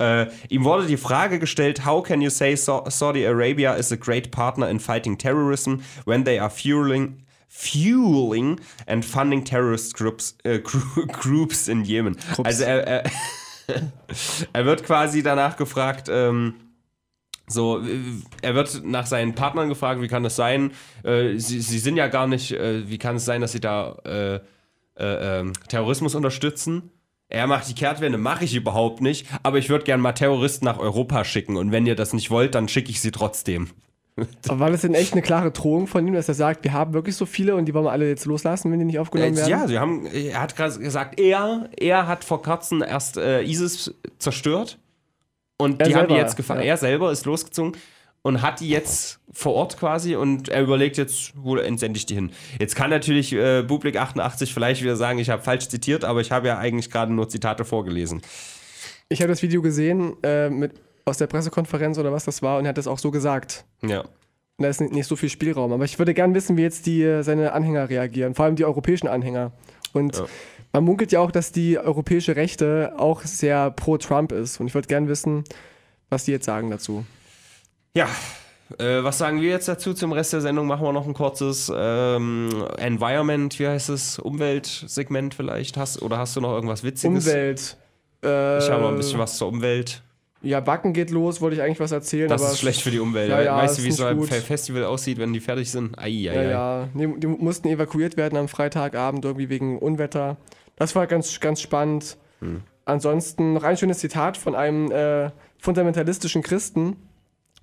Äh, 0.00 0.26
ihm 0.48 0.64
wurde 0.64 0.86
die 0.86 0.96
Frage 0.96 1.38
gestellt, 1.38 1.84
how 1.84 2.02
can 2.02 2.20
you 2.20 2.30
say 2.30 2.56
Sa 2.56 2.84
Saudi 2.88 3.26
Arabia 3.26 3.74
is 3.74 3.92
a 3.92 3.96
great 3.96 4.30
partner 4.30 4.68
in 4.68 4.80
fighting 4.80 5.18
terrorism 5.18 5.76
when 6.06 6.24
they 6.24 6.38
are 6.38 6.50
fueling 6.50 7.18
fueling 7.54 8.58
and 8.86 9.04
funding 9.04 9.44
terrorist 9.44 9.94
groups, 9.94 10.36
äh, 10.42 10.58
gr- 10.64 11.06
groups 11.06 11.68
in 11.68 11.84
Yemen. 11.84 12.16
Also 12.42 12.64
er, 12.64 12.86
er, 12.86 13.10
er 14.52 14.64
wird 14.64 14.84
quasi 14.84 15.22
danach 15.22 15.56
gefragt, 15.56 16.08
ähm, 16.10 16.54
so, 17.46 17.82
er 18.40 18.54
wird 18.54 18.82
nach 18.84 19.04
seinen 19.06 19.34
Partnern 19.34 19.68
gefragt, 19.68 20.00
wie 20.00 20.08
kann 20.08 20.22
das 20.22 20.36
sein? 20.36 20.72
Äh, 21.04 21.36
sie, 21.36 21.60
sie 21.60 21.78
sind 21.78 21.96
ja 21.96 22.06
gar 22.08 22.26
nicht, 22.26 22.52
äh, 22.52 22.88
wie 22.88 22.98
kann 22.98 23.16
es 23.16 23.26
sein, 23.26 23.42
dass 23.42 23.52
sie 23.52 23.60
da 23.60 23.96
äh, 24.06 24.34
äh, 24.36 24.40
ähm, 25.40 25.52
Terrorismus 25.68 26.14
unterstützen? 26.14 26.90
Er 27.28 27.46
macht 27.46 27.68
die 27.68 27.74
Kehrtwende, 27.74 28.16
mache 28.16 28.44
ich 28.44 28.54
überhaupt 28.54 29.00
nicht, 29.02 29.26
aber 29.42 29.58
ich 29.58 29.68
würde 29.68 29.84
gerne 29.84 30.02
mal 30.02 30.12
Terroristen 30.12 30.64
nach 30.64 30.78
Europa 30.78 31.24
schicken 31.24 31.56
und 31.56 31.72
wenn 31.72 31.86
ihr 31.86 31.96
das 31.96 32.12
nicht 32.12 32.30
wollt, 32.30 32.54
dann 32.54 32.68
schicke 32.68 32.90
ich 32.90 33.00
sie 33.00 33.10
trotzdem. 33.10 33.70
Aber 34.48 34.60
war 34.60 34.70
das 34.70 34.82
denn 34.82 34.94
echt 34.94 35.12
eine 35.12 35.22
klare 35.22 35.50
Drohung 35.50 35.86
von 35.86 36.06
ihm, 36.06 36.12
dass 36.14 36.28
er 36.28 36.34
sagt, 36.34 36.64
wir 36.64 36.72
haben 36.72 36.92
wirklich 36.92 37.16
so 37.16 37.24
viele 37.26 37.54
und 37.56 37.64
die 37.66 37.74
wollen 37.74 37.86
wir 37.86 37.92
alle 37.92 38.08
jetzt 38.08 38.26
loslassen, 38.26 38.70
wenn 38.70 38.78
die 38.78 38.84
nicht 38.84 38.98
aufgenommen 38.98 39.32
Äh, 39.34 39.36
werden? 39.38 39.50
ja, 39.50 39.66
sie 39.66 39.78
haben, 39.78 40.06
er 40.06 40.40
hat 40.40 40.54
gerade 40.56 40.78
gesagt, 40.78 41.18
er, 41.18 41.70
er 41.78 42.06
hat 42.06 42.24
vor 42.24 42.42
kurzem 42.42 42.82
erst 42.82 43.16
äh, 43.16 43.42
ISIS 43.42 43.94
zerstört 44.18 44.78
und 45.58 45.80
Er 45.80 45.88
die 45.88 45.94
haben 45.94 46.08
die 46.08 46.14
selber, 46.14 46.22
jetzt 46.22 46.36
gefangen. 46.36 46.60
ja. 46.60 46.66
Er 46.66 46.76
selber 46.76 47.10
ist 47.10 47.24
losgezogen 47.24 47.72
und 48.20 48.42
hat 48.42 48.60
die 48.60 48.68
jetzt 48.68 49.18
vor 49.32 49.54
Ort 49.54 49.78
quasi 49.78 50.14
und 50.14 50.48
er 50.50 50.62
überlegt 50.62 50.96
jetzt, 50.98 51.32
wo 51.34 51.56
entsende 51.56 51.96
ich 51.96 52.06
die 52.06 52.14
hin. 52.14 52.30
Jetzt 52.60 52.76
kann 52.76 52.90
natürlich 52.90 53.32
äh, 53.32 53.62
Bublik 53.62 53.96
88 53.96 54.52
vielleicht 54.52 54.82
wieder 54.82 54.96
sagen, 54.96 55.18
ich 55.18 55.30
habe 55.30 55.42
falsch 55.42 55.68
zitiert, 55.68 56.04
aber 56.04 56.20
ich 56.20 56.30
habe 56.30 56.48
ja 56.48 56.58
eigentlich 56.58 56.90
gerade 56.90 57.12
nur 57.12 57.28
Zitate 57.30 57.64
vorgelesen. 57.64 58.20
Ich 59.08 59.20
habe 59.20 59.28
das 59.30 59.42
Video 59.42 59.60
gesehen 59.62 60.14
äh, 60.22 60.50
mit, 60.50 60.72
aus 61.04 61.18
der 61.18 61.26
Pressekonferenz 61.26 61.98
oder 61.98 62.12
was 62.12 62.24
das 62.24 62.42
war 62.42 62.58
und 62.58 62.64
er 62.64 62.70
hat 62.70 62.78
das 62.78 62.86
auch 62.86 62.98
so 62.98 63.10
gesagt. 63.10 63.64
Ja. 63.82 64.00
Und 64.00 64.64
da 64.64 64.68
ist 64.68 64.80
nicht, 64.80 64.92
nicht 64.92 65.06
so 65.06 65.16
viel 65.16 65.28
Spielraum. 65.30 65.72
Aber 65.72 65.84
ich 65.84 65.98
würde 65.98 66.14
gerne 66.14 66.34
wissen, 66.34 66.56
wie 66.56 66.62
jetzt 66.62 66.86
die, 66.86 67.02
äh, 67.02 67.22
seine 67.22 67.52
Anhänger 67.52 67.88
reagieren, 67.88 68.34
vor 68.34 68.44
allem 68.44 68.56
die 68.56 68.64
europäischen 68.64 69.08
Anhänger. 69.08 69.52
Und 69.92 70.16
Ja. 70.16 70.26
man 70.72 70.84
munkelt 70.84 71.10
ja 71.12 71.20
auch, 71.20 71.30
dass 71.30 71.52
die 71.52 71.78
europäische 71.78 72.36
Rechte 72.36 72.92
auch 72.98 73.22
sehr 73.22 73.70
pro 73.70 73.96
Trump 73.96 74.30
ist. 74.32 74.60
Und 74.60 74.66
ich 74.68 74.74
würde 74.74 74.88
gerne 74.88 75.08
wissen, 75.08 75.44
was 76.10 76.24
die 76.24 76.32
jetzt 76.32 76.44
sagen 76.44 76.70
dazu. 76.70 77.04
Ja, 77.94 78.06
äh, 78.78 79.02
was 79.02 79.18
sagen 79.18 79.40
wir 79.40 79.48
jetzt 79.50 79.68
dazu 79.68 79.94
zum 79.94 80.12
Rest 80.12 80.32
der 80.34 80.40
Sendung? 80.42 80.66
Machen 80.66 80.84
wir 80.86 80.92
noch 80.92 81.06
ein 81.06 81.14
kurzes 81.14 81.72
ähm, 81.74 82.50
Environment, 82.78 83.58
wie 83.58 83.66
heißt 83.66 83.88
es? 83.88 84.18
Umweltsegment 84.18 85.34
vielleicht? 85.34 85.76
Hast, 85.76 86.00
oder 86.02 86.18
hast 86.18 86.36
du 86.36 86.40
noch 86.40 86.52
irgendwas 86.52 86.84
Witziges? 86.84 87.26
Umwelt. 87.26 87.76
Äh, 88.22 88.58
Ich 88.58 88.70
habe 88.70 88.82
noch 88.82 88.90
ein 88.90 88.96
bisschen 88.96 89.18
was 89.18 89.36
zur 89.38 89.48
Umwelt. 89.48 90.02
Ja, 90.42 90.60
Backen 90.60 90.92
geht 90.92 91.10
los, 91.10 91.40
wollte 91.40 91.56
ich 91.56 91.62
eigentlich 91.62 91.78
was 91.80 91.92
erzählen. 91.92 92.28
Das 92.28 92.42
ist 92.42 92.58
schlecht 92.58 92.82
für 92.82 92.90
die 92.90 92.98
Umwelt. 92.98 93.30
Ja, 93.30 93.40
ja, 93.42 93.56
weißt 93.56 93.78
du, 93.78 93.84
wie 93.84 93.88
es 93.88 93.96
so 93.96 94.04
ein 94.04 94.16
gut. 94.18 94.28
Fe- 94.28 94.40
Festival 94.40 94.84
aussieht, 94.84 95.18
wenn 95.18 95.32
die 95.32 95.40
fertig 95.40 95.70
sind? 95.70 95.96
Ei, 95.98 96.04
ei, 96.06 96.18
Ja, 96.34 96.42
ja. 96.42 96.88
Die, 96.94 97.20
die 97.20 97.26
mussten 97.28 97.68
evakuiert 97.68 98.16
werden 98.16 98.36
am 98.36 98.48
Freitagabend 98.48 99.24
irgendwie 99.24 99.48
wegen 99.48 99.78
Unwetter. 99.78 100.36
Das 100.76 100.94
war 100.96 101.06
ganz, 101.06 101.38
ganz 101.40 101.60
spannend. 101.60 102.16
Hm. 102.40 102.62
Ansonsten 102.84 103.52
noch 103.52 103.62
ein 103.62 103.76
schönes 103.76 103.98
Zitat 103.98 104.36
von 104.36 104.56
einem 104.56 104.90
äh, 104.90 105.30
fundamentalistischen 105.58 106.42
Christen. 106.42 106.96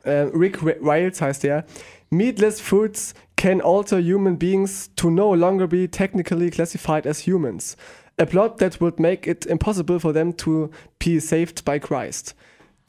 Äh, 0.04 0.12
Rick 0.34 0.60
Ri- 0.64 0.78
Riles 0.82 1.20
heißt 1.22 1.44
er. 1.44 1.66
Meatless 2.10 2.62
foods 2.62 3.14
can 3.36 3.62
alter 3.62 4.00
human 4.00 4.40
beings 4.40 4.90
to 4.96 5.10
no 5.10 5.36
longer 5.36 5.68
be 5.68 5.90
technically 5.92 6.50
classified 6.50 7.06
as 7.06 7.20
humans. 7.28 7.76
A 8.18 8.26
plot 8.26 8.58
that 8.60 8.80
would 8.82 9.00
make 9.00 9.30
it 9.30 9.46
impossible 9.46 10.00
for 10.00 10.14
them 10.14 10.36
to 10.38 10.70
be 11.04 11.20
saved 11.20 11.64
by 11.66 11.78
Christ. 11.80 12.36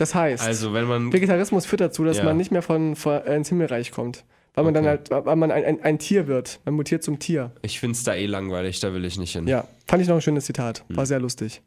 Das 0.00 0.14
heißt, 0.14 0.42
Also, 0.42 0.72
wenn 0.72 0.86
man. 0.86 1.12
Vegetarismus 1.12 1.66
führt 1.66 1.82
dazu, 1.82 2.04
dass 2.04 2.16
Ja. 2.18 2.24
man 2.24 2.36
nicht 2.38 2.50
mehr 2.50 2.62
von, 2.62 2.96
von 2.96 3.20
äh, 3.22 3.36
ins 3.36 3.50
Himmelreich 3.50 3.90
kommt. 3.92 4.24
Weil 4.54 4.64
man 4.64 4.72
dann 4.74 4.84
Okay. 4.86 4.98
halt, 5.12 5.26
weil 5.26 5.36
man 5.36 5.50
ein, 5.52 5.62
ein, 5.64 5.82
ein 5.82 5.98
Tier 5.98 6.26
wird. 6.26 6.58
Man 6.64 6.74
mutiert 6.74 7.04
zum 7.04 7.18
Tier. 7.18 7.52
Ich 7.62 7.78
finde 7.78 7.96
es 7.96 8.02
da 8.02 8.14
eh 8.14 8.24
langweilig, 8.26 8.80
da 8.80 8.92
will 8.94 9.04
ich 9.04 9.18
nicht 9.18 9.32
hin. 9.34 9.46
Ja, 9.46 9.68
fand 9.86 10.02
ich 10.02 10.08
noch 10.08 10.16
ein 10.16 10.22
schönes 10.22 10.46
Zitat. 10.46 10.84
Hm. 10.88 10.96
War 10.96 11.06
sehr 11.06 11.20
lustig. 11.20 11.60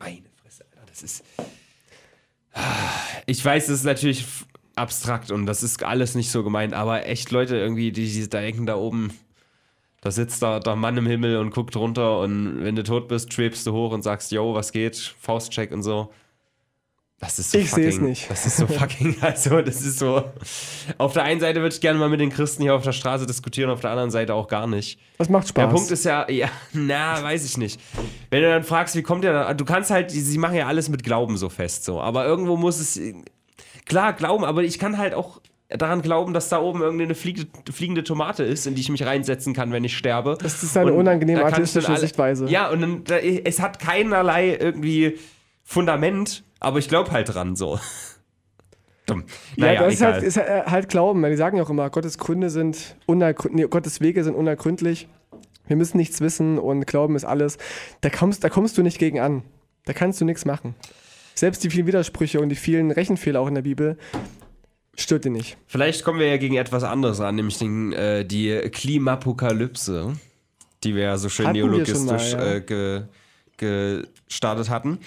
Meine 0.00 0.22
Fresse, 0.42 0.64
Alter, 0.72 0.86
das 0.88 1.02
ist. 1.02 1.22
Ich 3.26 3.44
weiß, 3.44 3.66
das 3.66 3.76
ist 3.76 3.84
natürlich 3.84 4.24
abstrakt 4.74 5.30
und 5.30 5.46
das 5.46 5.62
ist 5.62 5.82
alles 5.84 6.14
nicht 6.14 6.30
so 6.30 6.42
gemeint, 6.42 6.74
aber 6.74 7.06
echt 7.06 7.30
Leute 7.30 7.56
irgendwie, 7.56 7.92
die, 7.92 8.10
die 8.10 8.28
da 8.28 8.40
denken 8.40 8.66
da 8.66 8.76
oben, 8.76 9.10
da 10.00 10.10
sitzt 10.10 10.42
da 10.42 10.58
der 10.58 10.76
Mann 10.76 10.96
im 10.96 11.06
Himmel 11.06 11.36
und 11.36 11.50
guckt 11.50 11.76
runter 11.76 12.18
und 12.20 12.64
wenn 12.64 12.76
du 12.76 12.82
tot 12.82 13.08
bist, 13.08 13.32
schwebst 13.32 13.66
du 13.66 13.72
hoch 13.72 13.92
und 13.92 14.02
sagst, 14.02 14.32
yo, 14.32 14.54
was 14.54 14.72
geht? 14.72 14.96
Faustcheck 14.96 15.70
und 15.72 15.82
so. 15.82 16.12
Das 17.22 17.38
ist 17.38 17.52
so 17.52 17.58
Ich 17.58 17.70
fucking, 17.70 17.84
seh's 17.84 18.00
nicht. 18.00 18.30
Das 18.30 18.46
ist 18.46 18.56
so 18.56 18.66
fucking, 18.66 19.14
also 19.20 19.62
das 19.62 19.80
ist 19.80 20.00
so. 20.00 20.24
Auf 20.98 21.12
der 21.12 21.22
einen 21.22 21.38
Seite 21.38 21.60
würde 21.60 21.72
ich 21.72 21.80
gerne 21.80 21.96
mal 21.96 22.08
mit 22.08 22.18
den 22.18 22.30
Christen 22.30 22.62
hier 22.62 22.74
auf 22.74 22.82
der 22.82 22.90
Straße 22.90 23.26
diskutieren, 23.26 23.70
auf 23.70 23.80
der 23.80 23.90
anderen 23.90 24.10
Seite 24.10 24.34
auch 24.34 24.48
gar 24.48 24.66
nicht. 24.66 24.98
Das 25.18 25.28
macht 25.28 25.46
Spaß. 25.46 25.64
Der 25.64 25.70
Punkt 25.72 25.90
ist 25.92 26.04
ja, 26.04 26.28
ja, 26.28 26.48
na, 26.72 27.22
weiß 27.22 27.44
ich 27.44 27.56
nicht. 27.56 27.80
Wenn 28.30 28.42
du 28.42 28.48
dann 28.48 28.64
fragst, 28.64 28.96
wie 28.96 29.02
kommt 29.02 29.22
der 29.22 29.32
da, 29.32 29.54
du 29.54 29.64
kannst 29.64 29.92
halt, 29.92 30.10
sie 30.10 30.36
machen 30.36 30.56
ja 30.56 30.66
alles 30.66 30.88
mit 30.88 31.04
Glauben 31.04 31.36
so 31.36 31.48
fest, 31.48 31.84
so. 31.84 32.00
Aber 32.00 32.26
irgendwo 32.26 32.56
muss 32.56 32.80
es, 32.80 33.00
klar, 33.84 34.14
glauben, 34.14 34.44
aber 34.44 34.64
ich 34.64 34.80
kann 34.80 34.98
halt 34.98 35.14
auch 35.14 35.40
daran 35.68 36.02
glauben, 36.02 36.34
dass 36.34 36.48
da 36.48 36.60
oben 36.60 36.82
irgendeine 36.82 37.14
fliegende, 37.14 37.72
fliegende 37.72 38.02
Tomate 38.02 38.42
ist, 38.42 38.66
in 38.66 38.74
die 38.74 38.80
ich 38.80 38.88
mich 38.88 39.06
reinsetzen 39.06 39.54
kann, 39.54 39.70
wenn 39.70 39.84
ich 39.84 39.96
sterbe. 39.96 40.38
Das 40.42 40.60
ist 40.64 40.76
eine 40.76 40.92
Und 40.92 40.98
unangenehme 40.98 41.42
dann 41.42 41.52
atheistische 41.52 41.96
Sichtweise. 41.96 42.46
Ja, 42.46 42.68
und 42.68 42.80
dann, 42.80 43.04
da, 43.04 43.16
es 43.18 43.60
hat 43.60 43.78
keinerlei 43.78 44.56
irgendwie 44.60 45.18
Fundament, 45.62 46.44
aber 46.60 46.78
ich 46.78 46.88
glaube 46.88 47.10
halt 47.12 47.32
dran, 47.34 47.56
so. 47.56 47.78
dumm. 49.06 49.24
Ja, 49.56 49.66
Naja, 49.66 49.84
das 49.84 49.94
ist 49.94 50.02
halt, 50.02 50.22
ist 50.22 50.36
halt 50.36 50.66
halt 50.66 50.88
Glauben. 50.88 51.22
Die 51.22 51.36
sagen 51.36 51.56
ja 51.56 51.62
auch 51.62 51.70
immer, 51.70 51.90
Gottes 51.90 52.18
Gründe 52.18 52.50
sind 52.50 52.96
unergründlich, 53.06 53.64
nee, 53.64 53.68
Gottes 53.68 54.00
Wege 54.00 54.24
sind 54.24 54.34
unergründlich. 54.34 55.08
Wir 55.66 55.76
müssen 55.76 55.96
nichts 55.96 56.20
wissen 56.20 56.58
und 56.58 56.86
Glauben 56.86 57.16
ist 57.16 57.24
alles. 57.24 57.58
Da 58.00 58.10
kommst, 58.10 58.42
da 58.44 58.48
kommst 58.48 58.76
du 58.78 58.82
nicht 58.82 58.98
gegen 58.98 59.20
an. 59.20 59.42
Da 59.84 59.92
kannst 59.92 60.20
du 60.20 60.24
nichts 60.24 60.44
machen. 60.44 60.74
Selbst 61.34 61.64
die 61.64 61.70
vielen 61.70 61.86
Widersprüche 61.86 62.40
und 62.40 62.48
die 62.48 62.56
vielen 62.56 62.90
Rechenfehler 62.90 63.40
auch 63.40 63.46
in 63.48 63.54
der 63.54 63.62
Bibel 63.62 63.96
stört 64.94 65.24
dir 65.24 65.30
nicht. 65.30 65.56
Vielleicht 65.66 66.04
kommen 66.04 66.18
wir 66.20 66.28
ja 66.28 66.36
gegen 66.36 66.56
etwas 66.56 66.84
anderes 66.84 67.20
an, 67.20 67.36
nämlich 67.36 67.58
den, 67.58 67.92
äh, 67.92 68.24
die 68.24 68.50
Klimapokalypse, 68.70 70.14
die 70.84 70.94
wir 70.94 71.02
ja 71.04 71.18
so 71.18 71.28
schön 71.28 71.46
Hatten 71.46 71.56
wir 71.56 71.64
neologistisch 71.64 72.34
mal, 72.34 72.40
ja. 72.40 72.54
äh, 72.54 72.60
ge, 72.60 74.02
gestartet 74.28 74.68
hatten. 74.68 74.98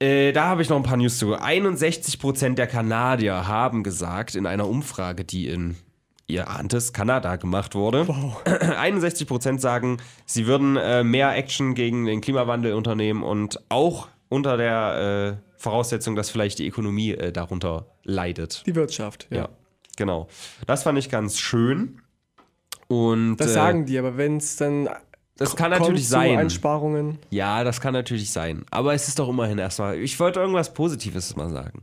Äh, 0.00 0.32
da 0.32 0.44
habe 0.44 0.62
ich 0.62 0.68
noch 0.68 0.76
ein 0.76 0.82
paar 0.84 0.96
News 0.96 1.18
zu. 1.18 1.34
61% 1.34 2.54
der 2.54 2.66
Kanadier 2.66 3.48
haben 3.48 3.82
gesagt 3.82 4.34
in 4.34 4.46
einer 4.46 4.68
Umfrage, 4.68 5.24
die 5.24 5.48
in, 5.48 5.76
ihr 6.26 6.48
ahnt 6.48 6.72
es, 6.72 6.92
Kanada 6.92 7.36
gemacht 7.36 7.74
wurde. 7.74 8.02
61% 8.02 9.58
sagen, 9.60 9.98
sie 10.24 10.46
würden 10.46 10.76
äh, 10.76 11.02
mehr 11.02 11.36
Action 11.36 11.74
gegen 11.74 12.06
den 12.06 12.20
Klimawandel 12.20 12.74
unternehmen 12.74 13.22
und 13.24 13.60
auch 13.68 14.08
unter 14.28 14.56
der 14.56 15.38
äh, 15.40 15.60
Voraussetzung, 15.60 16.14
dass 16.14 16.30
vielleicht 16.30 16.60
die 16.60 16.68
Ökonomie 16.68 17.12
äh, 17.12 17.32
darunter 17.32 17.86
leidet. 18.04 18.62
Die 18.66 18.76
Wirtschaft. 18.76 19.26
Ja. 19.30 19.36
Ja, 19.38 19.48
genau. 19.96 20.28
Das 20.66 20.84
fand 20.84 20.98
ich 20.98 21.10
ganz 21.10 21.38
schön. 21.38 22.00
Und 22.86 23.36
Das 23.38 23.48
äh, 23.48 23.54
sagen 23.54 23.86
die, 23.86 23.98
aber 23.98 24.16
wenn 24.16 24.36
es 24.36 24.56
dann 24.56 24.88
das 25.38 25.56
kann 25.56 25.70
natürlich 25.70 26.08
sein. 26.08 26.36
Einsparungen. 26.38 27.18
Ja, 27.30 27.64
das 27.64 27.80
kann 27.80 27.94
natürlich 27.94 28.30
sein. 28.30 28.64
Aber 28.70 28.92
es 28.94 29.08
ist 29.08 29.18
doch 29.18 29.28
immerhin 29.28 29.58
erstmal. 29.58 29.96
Ich 29.98 30.18
wollte 30.20 30.40
irgendwas 30.40 30.74
Positives 30.74 31.34
mal 31.36 31.48
sagen. 31.50 31.82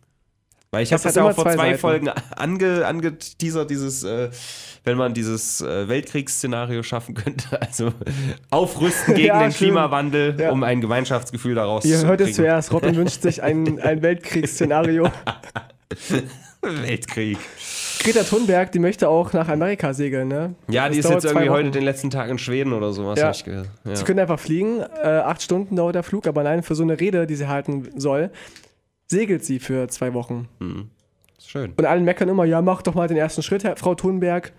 Weil 0.71 0.83
ich 0.83 0.91
habe 0.91 1.01
Das 1.01 1.15
ja 1.15 1.23
auch 1.23 1.31
vor 1.33 1.45
zwei 1.45 1.53
zwei. 1.55 1.77
Folgen 1.77 2.09
ange, 2.35 2.85
angeteasert, 2.85 3.69
dieses, 3.69 4.03
äh, 4.03 4.29
wenn 4.83 4.97
man 4.97 5.13
dieses 5.13 5.61
äh, 5.61 5.87
Weltkriegsszenario 5.87 6.83
schaffen 6.83 7.15
könnte. 7.15 7.45
Also 7.61 7.93
aufrüsten 8.49 9.13
gegen 9.15 9.27
Ja, 9.27 9.39
den 9.39 9.51
schön. 9.53 9.67
Klimawandel, 9.69 10.35
Ja. 10.37 10.51
um 10.51 10.63
ein 10.63 10.81
Gemeinschaftsgefühl 10.81 11.55
daraus 11.55 11.85
Ihr 11.85 11.97
zu 11.99 12.07
hört 12.07 12.19
es 12.21 12.35
zuerst. 12.35 12.73
Robin 12.73 12.95
wünscht 12.97 13.21
sich 13.21 13.41
ein, 13.41 13.79
ein 13.79 14.01
Weltkriegsszenario. 14.01 15.09
Weltkrieg. 16.65 17.37
Greta 17.99 18.23
Thunberg, 18.23 18.71
die 18.71 18.79
möchte 18.79 19.09
auch 19.09 19.33
nach 19.33 19.47
Amerika 19.47 19.93
segeln, 19.93 20.27
ne? 20.27 20.55
Ja, 20.67 20.89
die 20.89 20.97
Das 20.97 21.05
ist 21.05 21.11
jetzt 21.11 21.25
irgendwie 21.25 21.49
heute 21.49 21.71
den 21.71 21.83
letzten 21.83 22.09
Tag 22.09 22.29
in 22.29 22.37
Schweden 22.37 22.73
oder 22.73 22.93
sowas. 22.93 23.19
Ja. 23.19 23.31
ich 23.31 23.43
gehört. 23.43 23.69
Ja. 23.83 23.95
Sie 23.95 24.03
können 24.03 24.19
einfach 24.19 24.39
fliegen. 24.39 24.79
Äh, 24.81 25.07
acht 25.07 25.41
Stunden 25.41 25.75
dauert 25.75 25.95
der 25.95 26.03
Flug, 26.03 26.27
aber 26.27 26.43
nein, 26.43 26.61
für 26.63 26.75
so 26.75 26.83
eine 26.83 26.99
Rede, 26.99 27.25
die 27.27 27.35
sie 27.35 27.47
halten 27.47 27.89
soll, 27.97 28.29
segelt 29.07 29.43
sie 29.45 29.59
für 29.59 29.87
zwei 29.87 30.13
Wochen. 30.13 30.47
Schön. 31.43 31.73
Und 31.77 31.85
alle 31.85 32.01
meckern 32.01 32.29
immer, 32.29 32.45
ja, 32.45 32.61
mach 32.61 32.81
doch 32.81 32.93
mal 32.95 33.07
den 33.07 33.17
ersten 33.17 33.41
Schritt, 33.43 33.63
Herr- 33.63 33.77
Frau 33.77 33.95
Thunberg. 33.95 34.53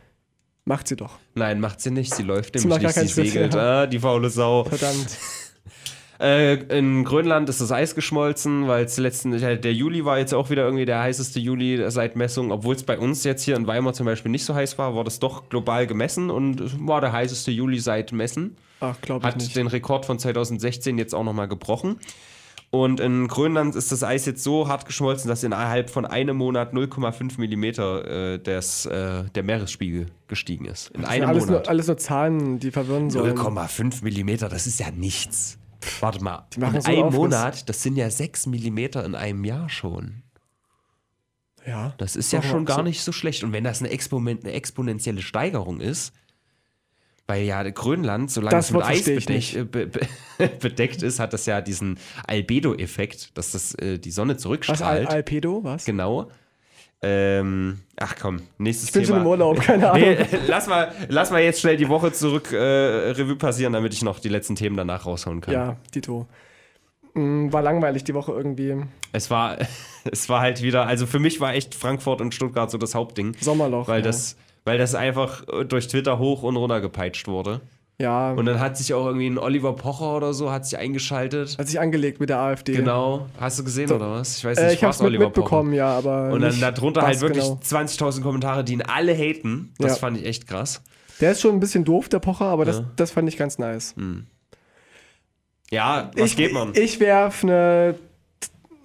Macht 0.64 0.88
sie 0.88 0.96
doch. 0.96 1.18
Nein, 1.36 1.60
macht 1.60 1.80
sie 1.80 1.92
nicht. 1.92 2.12
Sie 2.12 2.24
läuft 2.24 2.58
Sie 2.58 2.66
nämlich 2.66 2.82
gar 2.82 2.88
nicht. 3.02 3.14
Sie 3.14 3.20
keinen 3.22 3.26
Schritt, 3.26 3.32
segelt. 3.32 3.54
ja. 3.54 3.82
Ah, 3.82 3.86
die 3.86 4.00
faule 4.00 4.28
Sau. 4.30 4.64
Verdammt. 4.64 5.16
Äh, 6.20 6.54
in 6.76 7.04
Grönland 7.04 7.48
ist 7.48 7.60
das 7.60 7.72
Eis 7.72 7.94
geschmolzen, 7.94 8.68
weil 8.68 8.84
es 8.84 8.96
letzten 8.96 9.32
der 9.32 9.72
Juli 9.72 10.04
war 10.04 10.18
jetzt 10.18 10.32
auch 10.34 10.50
wieder 10.50 10.64
irgendwie 10.64 10.86
der 10.86 11.00
heißeste 11.00 11.38
Juli 11.40 11.90
seit 11.90 12.16
Messung, 12.16 12.52
obwohl 12.52 12.74
es 12.74 12.82
bei 12.82 12.98
uns 12.98 13.24
jetzt 13.24 13.42
hier 13.42 13.56
in 13.56 13.66
Weimar 13.66 13.92
zum 13.92 14.06
Beispiel 14.06 14.30
nicht 14.30 14.44
so 14.44 14.54
heiß 14.54 14.78
war, 14.78 14.94
war 14.94 15.04
das 15.04 15.18
doch 15.18 15.48
global 15.48 15.86
gemessen 15.86 16.30
und 16.30 16.60
es 16.60 16.72
war 16.78 17.00
der 17.00 17.12
heißeste 17.12 17.50
Juli 17.50 17.78
seit 17.78 18.12
Messen. 18.12 18.56
Ach, 18.80 19.00
glaube 19.00 19.26
ich 19.26 19.34
Hat 19.34 19.36
nicht. 19.40 19.56
den 19.56 19.66
Rekord 19.66 20.06
von 20.06 20.18
2016 20.18 20.98
jetzt 20.98 21.14
auch 21.14 21.24
nochmal 21.24 21.48
gebrochen. 21.48 21.98
Und 22.70 22.98
in 23.00 23.28
Grönland 23.28 23.76
ist 23.76 23.92
das 23.92 24.02
Eis 24.02 24.26
jetzt 24.26 24.42
so 24.42 24.68
hart 24.68 24.86
geschmolzen, 24.86 25.28
dass 25.28 25.44
innerhalb 25.44 25.88
von 25.88 26.04
einem 26.04 26.36
Monat 26.36 26.74
0,5 26.74 27.38
Millimeter 27.38 28.34
äh, 28.34 28.38
des, 28.38 28.86
äh, 28.86 29.24
der 29.34 29.42
Meeresspiegel 29.44 30.06
gestiegen 30.28 30.64
ist. 30.64 30.88
In 30.88 31.02
Das 31.02 31.10
sind 31.12 31.22
einem 31.22 31.28
alles 31.30 31.46
Monat. 31.46 31.62
nur, 31.64 31.70
alles 31.70 31.86
nur 31.86 31.96
Zahlen, 31.96 32.58
die 32.58 32.70
verwirren 32.72 33.08
sollen. 33.08 33.36
0,5 33.38 34.02
Millimeter, 34.02 34.48
das 34.48 34.66
ist 34.66 34.80
ja 34.80 34.90
nichts. 34.90 35.58
Warte 36.00 36.22
mal, 36.22 36.46
Die 36.54 36.60
machen 36.60 36.76
in 36.76 36.80
so 36.80 36.88
einem 36.88 37.02
Aufriss. 37.04 37.18
Monat, 37.18 37.68
das 37.68 37.82
sind 37.82 37.96
ja 37.96 38.10
6 38.10 38.46
Millimeter 38.46 39.04
in 39.04 39.14
einem 39.14 39.44
Jahr 39.44 39.68
schon. 39.68 40.22
Ja. 41.66 41.94
Das 41.98 42.14
ist 42.16 42.32
ja 42.32 42.42
schon 42.42 42.64
gar 42.64 42.78
so? 42.78 42.82
nicht 42.82 43.02
so 43.02 43.12
schlecht. 43.12 43.42
Und 43.42 43.52
wenn 43.52 43.64
das 43.64 43.80
eine, 43.80 43.90
Exponen 43.90 44.38
eine 44.42 44.52
exponentielle 44.52 45.22
Steigerung 45.22 45.80
ist, 45.80 46.12
weil 47.26 47.44
ja 47.44 47.60
Grönland, 47.72 48.30
solange 48.30 48.56
Das 48.56 48.66
es 48.66 48.72
mit 48.72 48.82
Eis 48.84 49.08
äh, 49.54 49.64
be 49.64 49.86
be 49.88 50.00
bedeckt 50.60 51.02
ist, 51.02 51.18
hat 51.18 51.32
das 51.32 51.46
ja 51.46 51.60
diesen 51.60 51.98
Albedo-Effekt, 52.26 53.36
dass 53.36 53.50
das 53.50 53.74
äh, 53.74 53.98
die 53.98 54.12
Sonne 54.12 54.34
Was, 54.34 54.38
Al 54.38 54.42
zurückstrahlt. 54.42 55.08
Alpedo? 55.08 55.64
Was? 55.64 55.84
genau. 55.84 56.30
Ähm, 57.02 57.80
ach 57.96 58.16
komm, 58.20 58.40
nächstes 58.58 58.88
Ich 58.88 58.92
bin 58.94 59.02
Thema. 59.04 59.16
schon 59.16 59.22
im 59.22 59.26
Urlaub, 59.30 59.60
keine 59.60 59.90
Ahnung. 59.92 60.00
Nee, 60.08 60.18
lass 60.46 60.66
mal, 60.66 60.92
lass 61.08 61.30
mal 61.30 61.42
jetzt 61.42 61.60
schnell 61.60 61.76
die 61.76 61.88
Woche 61.88 62.10
zurück 62.12 62.52
äh, 62.52 62.56
Revue 62.56 63.36
passieren, 63.36 63.74
damit 63.74 63.92
ich 63.92 64.02
noch 64.02 64.18
die 64.18 64.28
letzten 64.30 64.56
Themen 64.56 64.76
danach 64.76 65.04
raushauen 65.06 65.40
kann. 65.40 65.54
Ja, 65.54 65.76
Dito. 65.94 66.26
Mm, 67.14 67.52
War 67.52 67.62
langweilig 67.62 68.04
die 68.04 68.14
Woche 68.14 68.32
irgendwie. 68.32 68.76
Es 69.12 69.30
war, 69.30 69.58
es 70.10 70.28
war 70.28 70.40
halt 70.40 70.62
wieder, 70.62 70.86
also 70.86 71.06
für 71.06 71.18
mich 71.18 71.38
war 71.40 71.54
echt 71.54 71.74
Frankfurt 71.74 72.20
und 72.20 72.34
Stuttgart 72.34 72.70
so 72.70 72.78
das 72.78 72.94
Hauptding, 72.94 73.36
Sommerloch. 73.40 73.88
weil 73.88 74.00
ja. 74.00 74.06
das, 74.06 74.36
weil 74.64 74.78
das 74.78 74.94
einfach 74.94 75.44
durch 75.68 75.88
Twitter 75.88 76.18
hoch 76.18 76.42
und 76.42 76.56
runter 76.56 76.80
gepeitscht 76.80 77.28
wurde. 77.28 77.60
Ja, 77.98 78.32
Und 78.32 78.44
dann 78.44 78.60
hat 78.60 78.76
sich 78.76 78.92
auch 78.92 79.06
irgendwie 79.06 79.26
ein 79.26 79.38
Oliver 79.38 79.72
Pocher 79.74 80.16
oder 80.18 80.34
so 80.34 80.50
hat 80.52 80.66
sich 80.66 80.78
eingeschaltet. 80.78 81.56
hat 81.58 81.66
sich 81.66 81.80
angelegt 81.80 82.20
mit 82.20 82.28
der 82.28 82.38
AfD. 82.38 82.72
Genau. 82.74 83.26
Hast 83.40 83.58
du 83.58 83.64
gesehen 83.64 83.90
oder 83.90 84.10
was? 84.10 84.36
Ich 84.36 84.44
weiß 84.44 84.58
nicht, 84.58 84.66
Äh, 84.68 84.74
ich 84.74 84.82
es 84.82 85.00
mit, 85.00 85.18
mitbekommen, 85.18 85.72
ja, 85.72 85.88
aber. 85.96 86.30
Und 86.30 86.42
dann 86.42 86.60
darunter 86.60 87.02
halt 87.02 87.22
wirklich 87.22 87.44
genau. 87.44 87.58
20.000 87.64 88.20
Kommentare, 88.22 88.64
die 88.64 88.74
ihn 88.74 88.82
alle 88.82 89.14
haten. 89.14 89.72
Das 89.78 89.92
Ja. 89.92 89.96
fand 89.98 90.18
ich 90.18 90.26
echt 90.26 90.46
krass. 90.46 90.82
Der 91.22 91.32
ist 91.32 91.40
schon 91.40 91.52
ein 91.54 91.60
bisschen 91.60 91.84
doof, 91.86 92.10
der 92.10 92.18
Pocher, 92.18 92.44
aber 92.44 92.66
das, 92.66 92.76
Ja. 92.80 92.84
das 92.96 93.12
fand 93.12 93.30
ich 93.30 93.38
ganz 93.38 93.58
nice. 93.58 93.94
Ja, 95.70 96.10
was 96.16 96.30
ich, 96.32 96.36
geht 96.36 96.52
man? 96.52 96.72
Ich 96.74 97.00
werf 97.00 97.42
eine. 97.42 97.94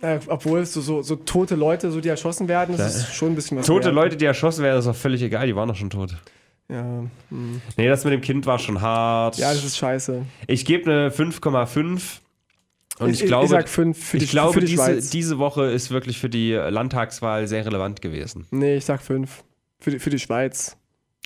Äh, 0.01 0.19
obwohl 0.27 0.61
es 0.61 0.73
so, 0.73 0.81
so, 0.81 1.01
so 1.03 1.15
tote 1.15 1.55
Leute, 1.55 1.91
so 1.91 2.01
die 2.01 2.09
erschossen 2.09 2.47
werden, 2.47 2.75
das 2.75 2.95
ist 2.95 3.13
schon 3.13 3.33
ein 3.33 3.35
bisschen 3.35 3.57
was. 3.59 3.67
Tote 3.67 3.85
wert. 3.87 3.95
Leute, 3.95 4.17
die 4.17 4.25
erschossen 4.25 4.63
werden, 4.63 4.79
ist 4.79 4.87
auch 4.87 4.95
völlig 4.95 5.21
egal, 5.21 5.45
die 5.45 5.55
waren 5.55 5.67
doch 5.67 5.75
schon 5.75 5.91
tot. 5.91 6.15
Ja, 6.71 7.03
hm. 7.29 7.61
Nee, 7.75 7.87
das 7.87 8.03
mit 8.05 8.13
dem 8.13 8.21
Kind 8.21 8.45
war 8.45 8.57
schon 8.57 8.79
hart. 8.81 9.37
ja, 9.37 9.53
das 9.53 9.63
ist 9.63 9.77
scheiße. 9.77 10.25
Ich 10.47 10.65
gebe 10.65 10.89
eine 10.89 11.09
5,5. 11.09 12.19
Und 12.99 13.09
ich, 13.09 13.21
ich, 13.21 13.27
glaube, 13.27 13.45
ich 13.45 13.51
sag 13.51 13.67
fünf 13.67 13.97
für 13.97 14.19
die, 14.19 14.25
ich 14.25 14.31
glaube 14.31 14.53
für 14.53 14.59
die 14.59 14.67
diese, 14.67 14.83
Schweiz. 14.83 15.09
diese 15.09 15.39
Woche 15.39 15.65
ist 15.65 15.89
wirklich 15.89 16.19
für 16.19 16.29
die 16.29 16.53
Landtagswahl 16.53 17.47
sehr 17.47 17.65
relevant 17.65 18.01
gewesen. 18.01 18.45
nee, 18.51 18.75
ich 18.75 18.85
sag 18.85 19.01
fünf. 19.01 19.43
Für 19.79 19.91
die, 19.91 19.99
für 19.99 20.11
die 20.11 20.19
Schweiz. 20.19 20.77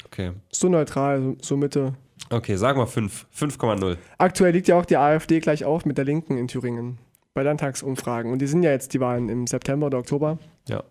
Okay. 0.06 0.32
So 0.52 0.70
neutral, 0.70 1.22
so, 1.22 1.36
so 1.41 1.58
Mitte. 1.58 1.93
Okay, 2.30 2.56
sagen 2.56 2.80
wir 2.80 2.88
5. 2.88 3.28
5,0. 3.38 3.98
Aktuell 4.18 4.54
liegt 4.54 4.68
ja 4.68 4.80
auch 4.80 4.86
die 4.86 4.98
AfD 4.98 5.39
gleich 5.41 5.66
auf 5.66 5.86
mit 5.86 5.98
der 5.98 6.06
Linken 6.06 6.38
in 6.38 6.48
Thüringen. 6.48 6.98
Bei 7.34 7.43
Landtagsumfragen. 7.43 8.32
Und 8.32 8.39
die 8.39 8.48
sind 8.48 8.64
ja 8.64 8.72
jetzt 8.72 8.93
die 8.93 9.00
Wahlen 9.00 9.30
im 9.30 9.46
September 9.46 9.88
oder 9.88 9.98
Oktober. 10.00 10.39
Ja. 10.70 10.84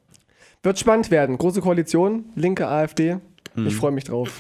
Wird 0.63 0.79
spannend 0.79 1.11
werden. 1.11 1.39
Große 1.39 1.61
Koalition, 1.61 2.27
linke 2.35 2.69
AfD. 2.69 3.17
Ich 3.57 3.77
freue 3.77 3.93
mich 3.93 4.05
drauf. 4.05 4.31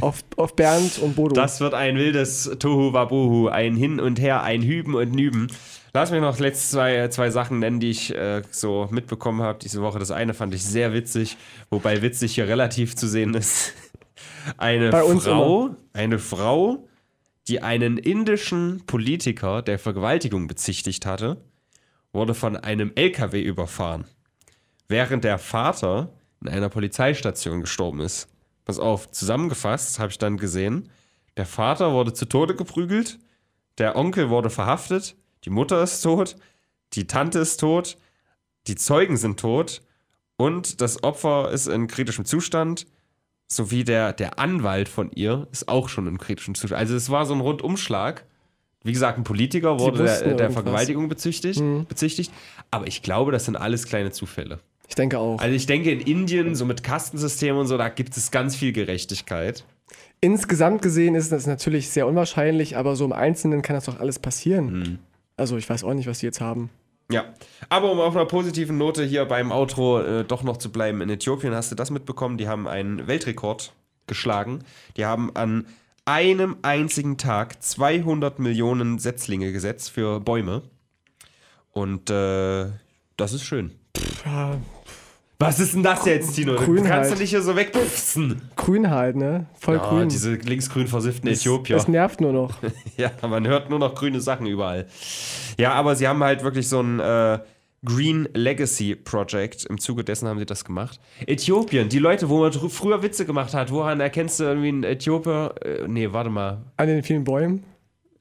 auf, 0.00 0.24
auf 0.36 0.56
Bernd 0.56 0.98
und 0.98 1.16
Bodo. 1.16 1.30
Hm. 1.30 1.42
Das 1.42 1.60
wird 1.60 1.74
ein 1.74 1.96
wildes 1.96 2.50
Tohu 2.58 2.92
Wabohu, 2.92 3.48
ein 3.48 3.76
Hin 3.76 4.00
und 4.00 4.20
Her, 4.20 4.42
ein 4.42 4.62
Hüben 4.62 4.94
und 4.94 5.12
Nüben. 5.12 5.48
Lass 5.92 6.10
mich 6.10 6.20
noch 6.20 6.38
letzt 6.40 6.72
zwei, 6.72 7.06
zwei 7.08 7.30
Sachen 7.30 7.60
nennen, 7.60 7.78
die 7.78 7.90
ich 7.90 8.12
äh, 8.14 8.42
so 8.50 8.88
mitbekommen 8.90 9.42
habe 9.42 9.60
diese 9.60 9.80
Woche. 9.80 10.00
Das 10.00 10.10
eine 10.10 10.34
fand 10.34 10.52
ich 10.54 10.64
sehr 10.64 10.92
witzig, 10.92 11.36
wobei 11.70 12.02
witzig 12.02 12.34
hier 12.34 12.48
relativ 12.48 12.96
zu 12.96 13.06
sehen 13.06 13.34
ist. 13.34 13.72
Eine 14.58 14.90
Frau, 14.90 15.70
eine 15.92 16.18
Frau, 16.18 16.86
die 17.48 17.62
einen 17.62 17.96
indischen 17.96 18.82
Politiker 18.86 19.62
der 19.62 19.78
Vergewaltigung 19.78 20.46
bezichtigt 20.46 21.06
hatte, 21.06 21.38
wurde 22.12 22.34
von 22.34 22.56
einem 22.56 22.92
LKW 22.94 23.40
überfahren, 23.40 24.04
während 24.88 25.24
der 25.24 25.38
Vater 25.38 26.12
in 26.42 26.48
einer 26.48 26.68
Polizeistation 26.68 27.60
gestorben 27.60 28.00
ist. 28.00 28.28
Pass 28.64 28.78
auf, 28.78 29.10
zusammengefasst 29.10 29.98
habe 29.98 30.10
ich 30.10 30.18
dann 30.18 30.36
gesehen, 30.36 30.90
der 31.36 31.46
Vater 31.46 31.92
wurde 31.92 32.12
zu 32.12 32.26
Tode 32.26 32.54
geprügelt, 32.54 33.18
der 33.78 33.96
Onkel 33.96 34.30
wurde 34.30 34.50
verhaftet, 34.50 35.16
die 35.44 35.50
Mutter 35.50 35.82
ist 35.82 36.00
tot, 36.00 36.36
die 36.94 37.06
Tante 37.06 37.40
ist 37.40 37.58
tot, 37.58 37.98
die 38.66 38.76
Zeugen 38.76 39.16
sind 39.16 39.38
tot 39.38 39.82
und 40.36 40.80
das 40.80 41.02
Opfer 41.02 41.50
ist 41.50 41.66
in 41.66 41.86
kritischem 41.88 42.24
Zustand, 42.24 42.86
sowie 43.46 43.84
der, 43.84 44.12
der 44.12 44.38
Anwalt 44.38 44.88
von 44.88 45.10
ihr 45.12 45.46
ist 45.52 45.68
auch 45.68 45.88
schon 45.88 46.06
in 46.06 46.18
kritischem 46.18 46.54
Zustand. 46.54 46.78
Also 46.78 46.94
es 46.94 47.10
war 47.10 47.26
so 47.26 47.34
ein 47.34 47.40
Rundumschlag. 47.40 48.24
Wie 48.82 48.92
gesagt, 48.92 49.18
ein 49.18 49.24
Politiker 49.24 49.78
wurde 49.78 50.04
der, 50.04 50.34
der. 50.34 50.50
Vergewaltigung 50.50 51.08
bezichtigt, 51.08 51.62
bezichtigt, 51.88 52.30
aber 52.70 52.86
ich 52.86 53.02
glaube, 53.02 53.32
das 53.32 53.46
sind 53.46 53.56
alles 53.56 53.86
kleine 53.86 54.10
Zufälle. 54.10 54.60
Ich 54.88 54.94
denke 54.94 55.18
auch. 55.18 55.40
Also 55.40 55.54
ich 55.54 55.66
denke, 55.66 55.90
in 55.90 56.00
Indien, 56.00 56.54
so 56.54 56.64
mit 56.64 56.82
Kastensystemen 56.82 57.60
und 57.60 57.66
so, 57.66 57.76
da 57.78 57.88
gibt 57.88 58.16
es 58.16 58.30
ganz 58.30 58.56
viel 58.56 58.72
Gerechtigkeit. 58.72 59.64
Insgesamt 60.20 60.82
gesehen 60.82 61.14
ist 61.14 61.32
das 61.32 61.46
natürlich 61.46 61.90
sehr 61.90 62.06
unwahrscheinlich, 62.06 62.76
aber 62.76 62.96
so 62.96 63.04
im 63.04 63.12
Einzelnen 63.12 63.62
kann 63.62 63.74
das 63.74 63.84
doch 63.86 64.00
alles 64.00 64.18
passieren. 64.18 64.84
Hm. 64.84 64.98
Also 65.36 65.56
ich 65.56 65.68
weiß 65.68 65.84
auch 65.84 65.94
nicht, 65.94 66.06
was 66.06 66.20
die 66.20 66.26
jetzt 66.26 66.40
haben. 66.40 66.70
Ja, 67.10 67.24
aber 67.68 67.92
um 67.92 68.00
auf 68.00 68.16
einer 68.16 68.24
positiven 68.24 68.78
Note 68.78 69.04
hier 69.04 69.26
beim 69.26 69.52
Outro 69.52 70.00
äh, 70.00 70.24
doch 70.24 70.42
noch 70.42 70.56
zu 70.56 70.72
bleiben, 70.72 71.02
in 71.02 71.10
Äthiopien 71.10 71.54
hast 71.54 71.70
du 71.70 71.74
das 71.74 71.90
mitbekommen, 71.90 72.38
die 72.38 72.48
haben 72.48 72.66
einen 72.66 73.06
Weltrekord 73.06 73.74
geschlagen. 74.06 74.64
Die 74.96 75.04
haben 75.04 75.34
an 75.36 75.66
einem 76.06 76.56
einzigen 76.62 77.18
Tag 77.18 77.62
200 77.62 78.38
Millionen 78.38 78.98
Setzlinge 78.98 79.52
gesetzt 79.52 79.90
für 79.90 80.20
Bäume. 80.20 80.62
Und 81.72 82.10
äh, 82.10 82.70
das 83.16 83.32
ist 83.32 83.44
schön. 83.44 83.72
Ja, 84.24 84.58
Was 85.44 85.60
ist 85.60 85.74
denn 85.74 85.82
das 85.82 86.04
jetzt, 86.06 86.34
Tino? 86.34 86.52
Du 86.54 86.64
Grün 86.64 86.84
kannst 86.84 87.10
halt. 87.10 87.12
du 87.18 87.22
nicht 87.22 87.30
hier 87.30 87.42
so 87.42 87.54
wegpfsen. 87.56 88.42
grün 88.56 88.90
halt, 88.90 89.16
ne? 89.16 89.46
Voll 89.60 89.76
Ja, 89.76 89.88
grün. 89.88 90.08
diese 90.08 90.34
linksgrün 90.34 90.86
versifften 90.86 91.28
das, 91.28 91.40
Äthiopier. 91.40 91.76
das 91.76 91.88
nervt 91.88 92.20
nur 92.20 92.32
noch. 92.32 92.56
Ja, 92.96 93.10
man 93.26 93.46
hört 93.46 93.70
nur 93.70 93.78
noch 93.78 93.94
grüne 93.94 94.20
Sachen 94.20 94.46
überall. 94.46 94.86
Ja, 95.58 95.72
aber 95.72 95.96
sie 95.96 96.06
haben 96.08 96.22
halt 96.22 96.42
wirklich 96.44 96.68
so 96.68 96.80
ein 96.80 97.00
äh, 97.00 97.38
Green 97.84 98.28
Legacy 98.34 98.94
Project. 98.94 99.64
Im 99.66 99.78
Zuge 99.78 100.04
dessen 100.04 100.26
haben 100.28 100.38
sie 100.38 100.46
das 100.46 100.64
gemacht. 100.64 101.00
Äthiopien, 101.26 101.88
die 101.88 101.98
Leute, 101.98 102.28
wo 102.28 102.40
man 102.40 102.52
früher 102.52 103.02
Witze 103.02 103.26
gemacht 103.26 103.52
hat, 103.54 103.70
woran 103.70 104.00
erkennst 104.00 104.40
du 104.40 104.44
irgendwie 104.44 104.68
einen 104.68 104.84
Äthiopier? 104.84 105.54
Äh, 105.62 105.86
nee, 105.88 106.10
warte 106.12 106.30
mal. 106.30 106.62
An 106.76 106.86
den 106.86 107.02
vielen 107.02 107.24
Bäumen. 107.24 107.64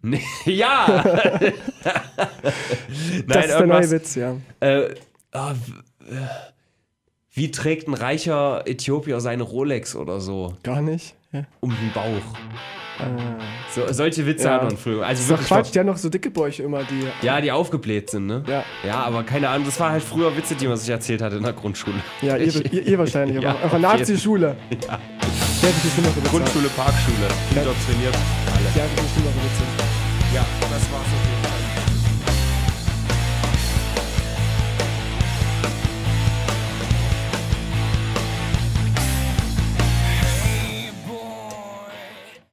Ja! 0.46 1.04
Nein, 1.06 1.54
das 3.28 3.46
ist 3.46 3.58
der 3.60 3.66
neue 3.68 3.90
Witz, 3.92 4.16
ja. 4.16 4.36
Äh, 4.60 4.82
äh, 4.82 4.94
wie 7.34 7.52
trägt 7.52 7.88
ein 7.88 7.94
reicher 7.96 8.64
Äthiopier 8.68 9.20
seine 9.20 9.44
Rolex 9.44 9.96
oder 9.96 10.20
so 10.22 10.54
Gar 10.64 10.82
nicht. 10.82 11.16
Ja. 11.32 11.44
um 11.62 11.70
den 11.72 11.92
Bauch? 11.94 12.38
Ah. 13.00 13.06
So, 13.74 13.92
solche 13.92 14.24
Witze 14.28 14.46
Ja. 14.46 14.54
hat 14.54 14.64
man 14.66 14.78
früher. 14.78 15.04
Also 15.04 15.22
Das 15.34 15.42
ist 15.42 15.50
doch 15.50 15.56
Quatsch, 15.58 15.74
die 15.74 15.80
haben 15.80 15.88
noch 15.88 15.98
so 15.98 16.10
dicke 16.10 16.30
Bäuche 16.30 16.62
immer, 16.62 16.84
die. 16.84 17.08
Ja, 17.26 17.42
die 17.42 17.52
aufgebläht 17.52 18.12
sind, 18.12 18.28
ne? 18.28 18.44
Ja, 18.48 18.64
Ja, 18.88 19.02
aber 19.02 19.24
keine 19.24 19.50
Ahnung, 19.50 19.66
das 19.66 19.80
war 19.80 19.90
halt 19.90 20.04
früher 20.04 20.38
Witze, 20.38 20.54
die 20.54 20.68
man 20.68 20.78
sich 20.78 20.90
erzählt 20.90 21.24
hat 21.24 21.34
in 21.34 21.42
der 21.42 21.54
Grundschule. 21.54 21.96
ja 22.22 22.38
ihr, 22.38 22.72
ihr, 22.72 22.86
ihr 22.88 23.00
wahrscheinlich, 23.00 23.42
Ja, 23.42 23.50
aber 23.50 23.58
auf 23.60 23.66
auf 23.66 23.72
jeden- 23.72 23.82
Nazi-Schule. 23.82 24.56
Ja. 24.88 25.00
Der 25.64 25.72
die. 25.72 26.30
Grundschule, 26.30 26.68
Parkschule, 26.70 27.28
indoktriniert. 27.50 28.14
Alle. 28.16 28.66
Der 28.76 28.84
hat 28.84 28.90
die 28.92 29.10
schlimmere 29.12 29.34
Witze. 29.34 30.36
Ja, 30.36 30.46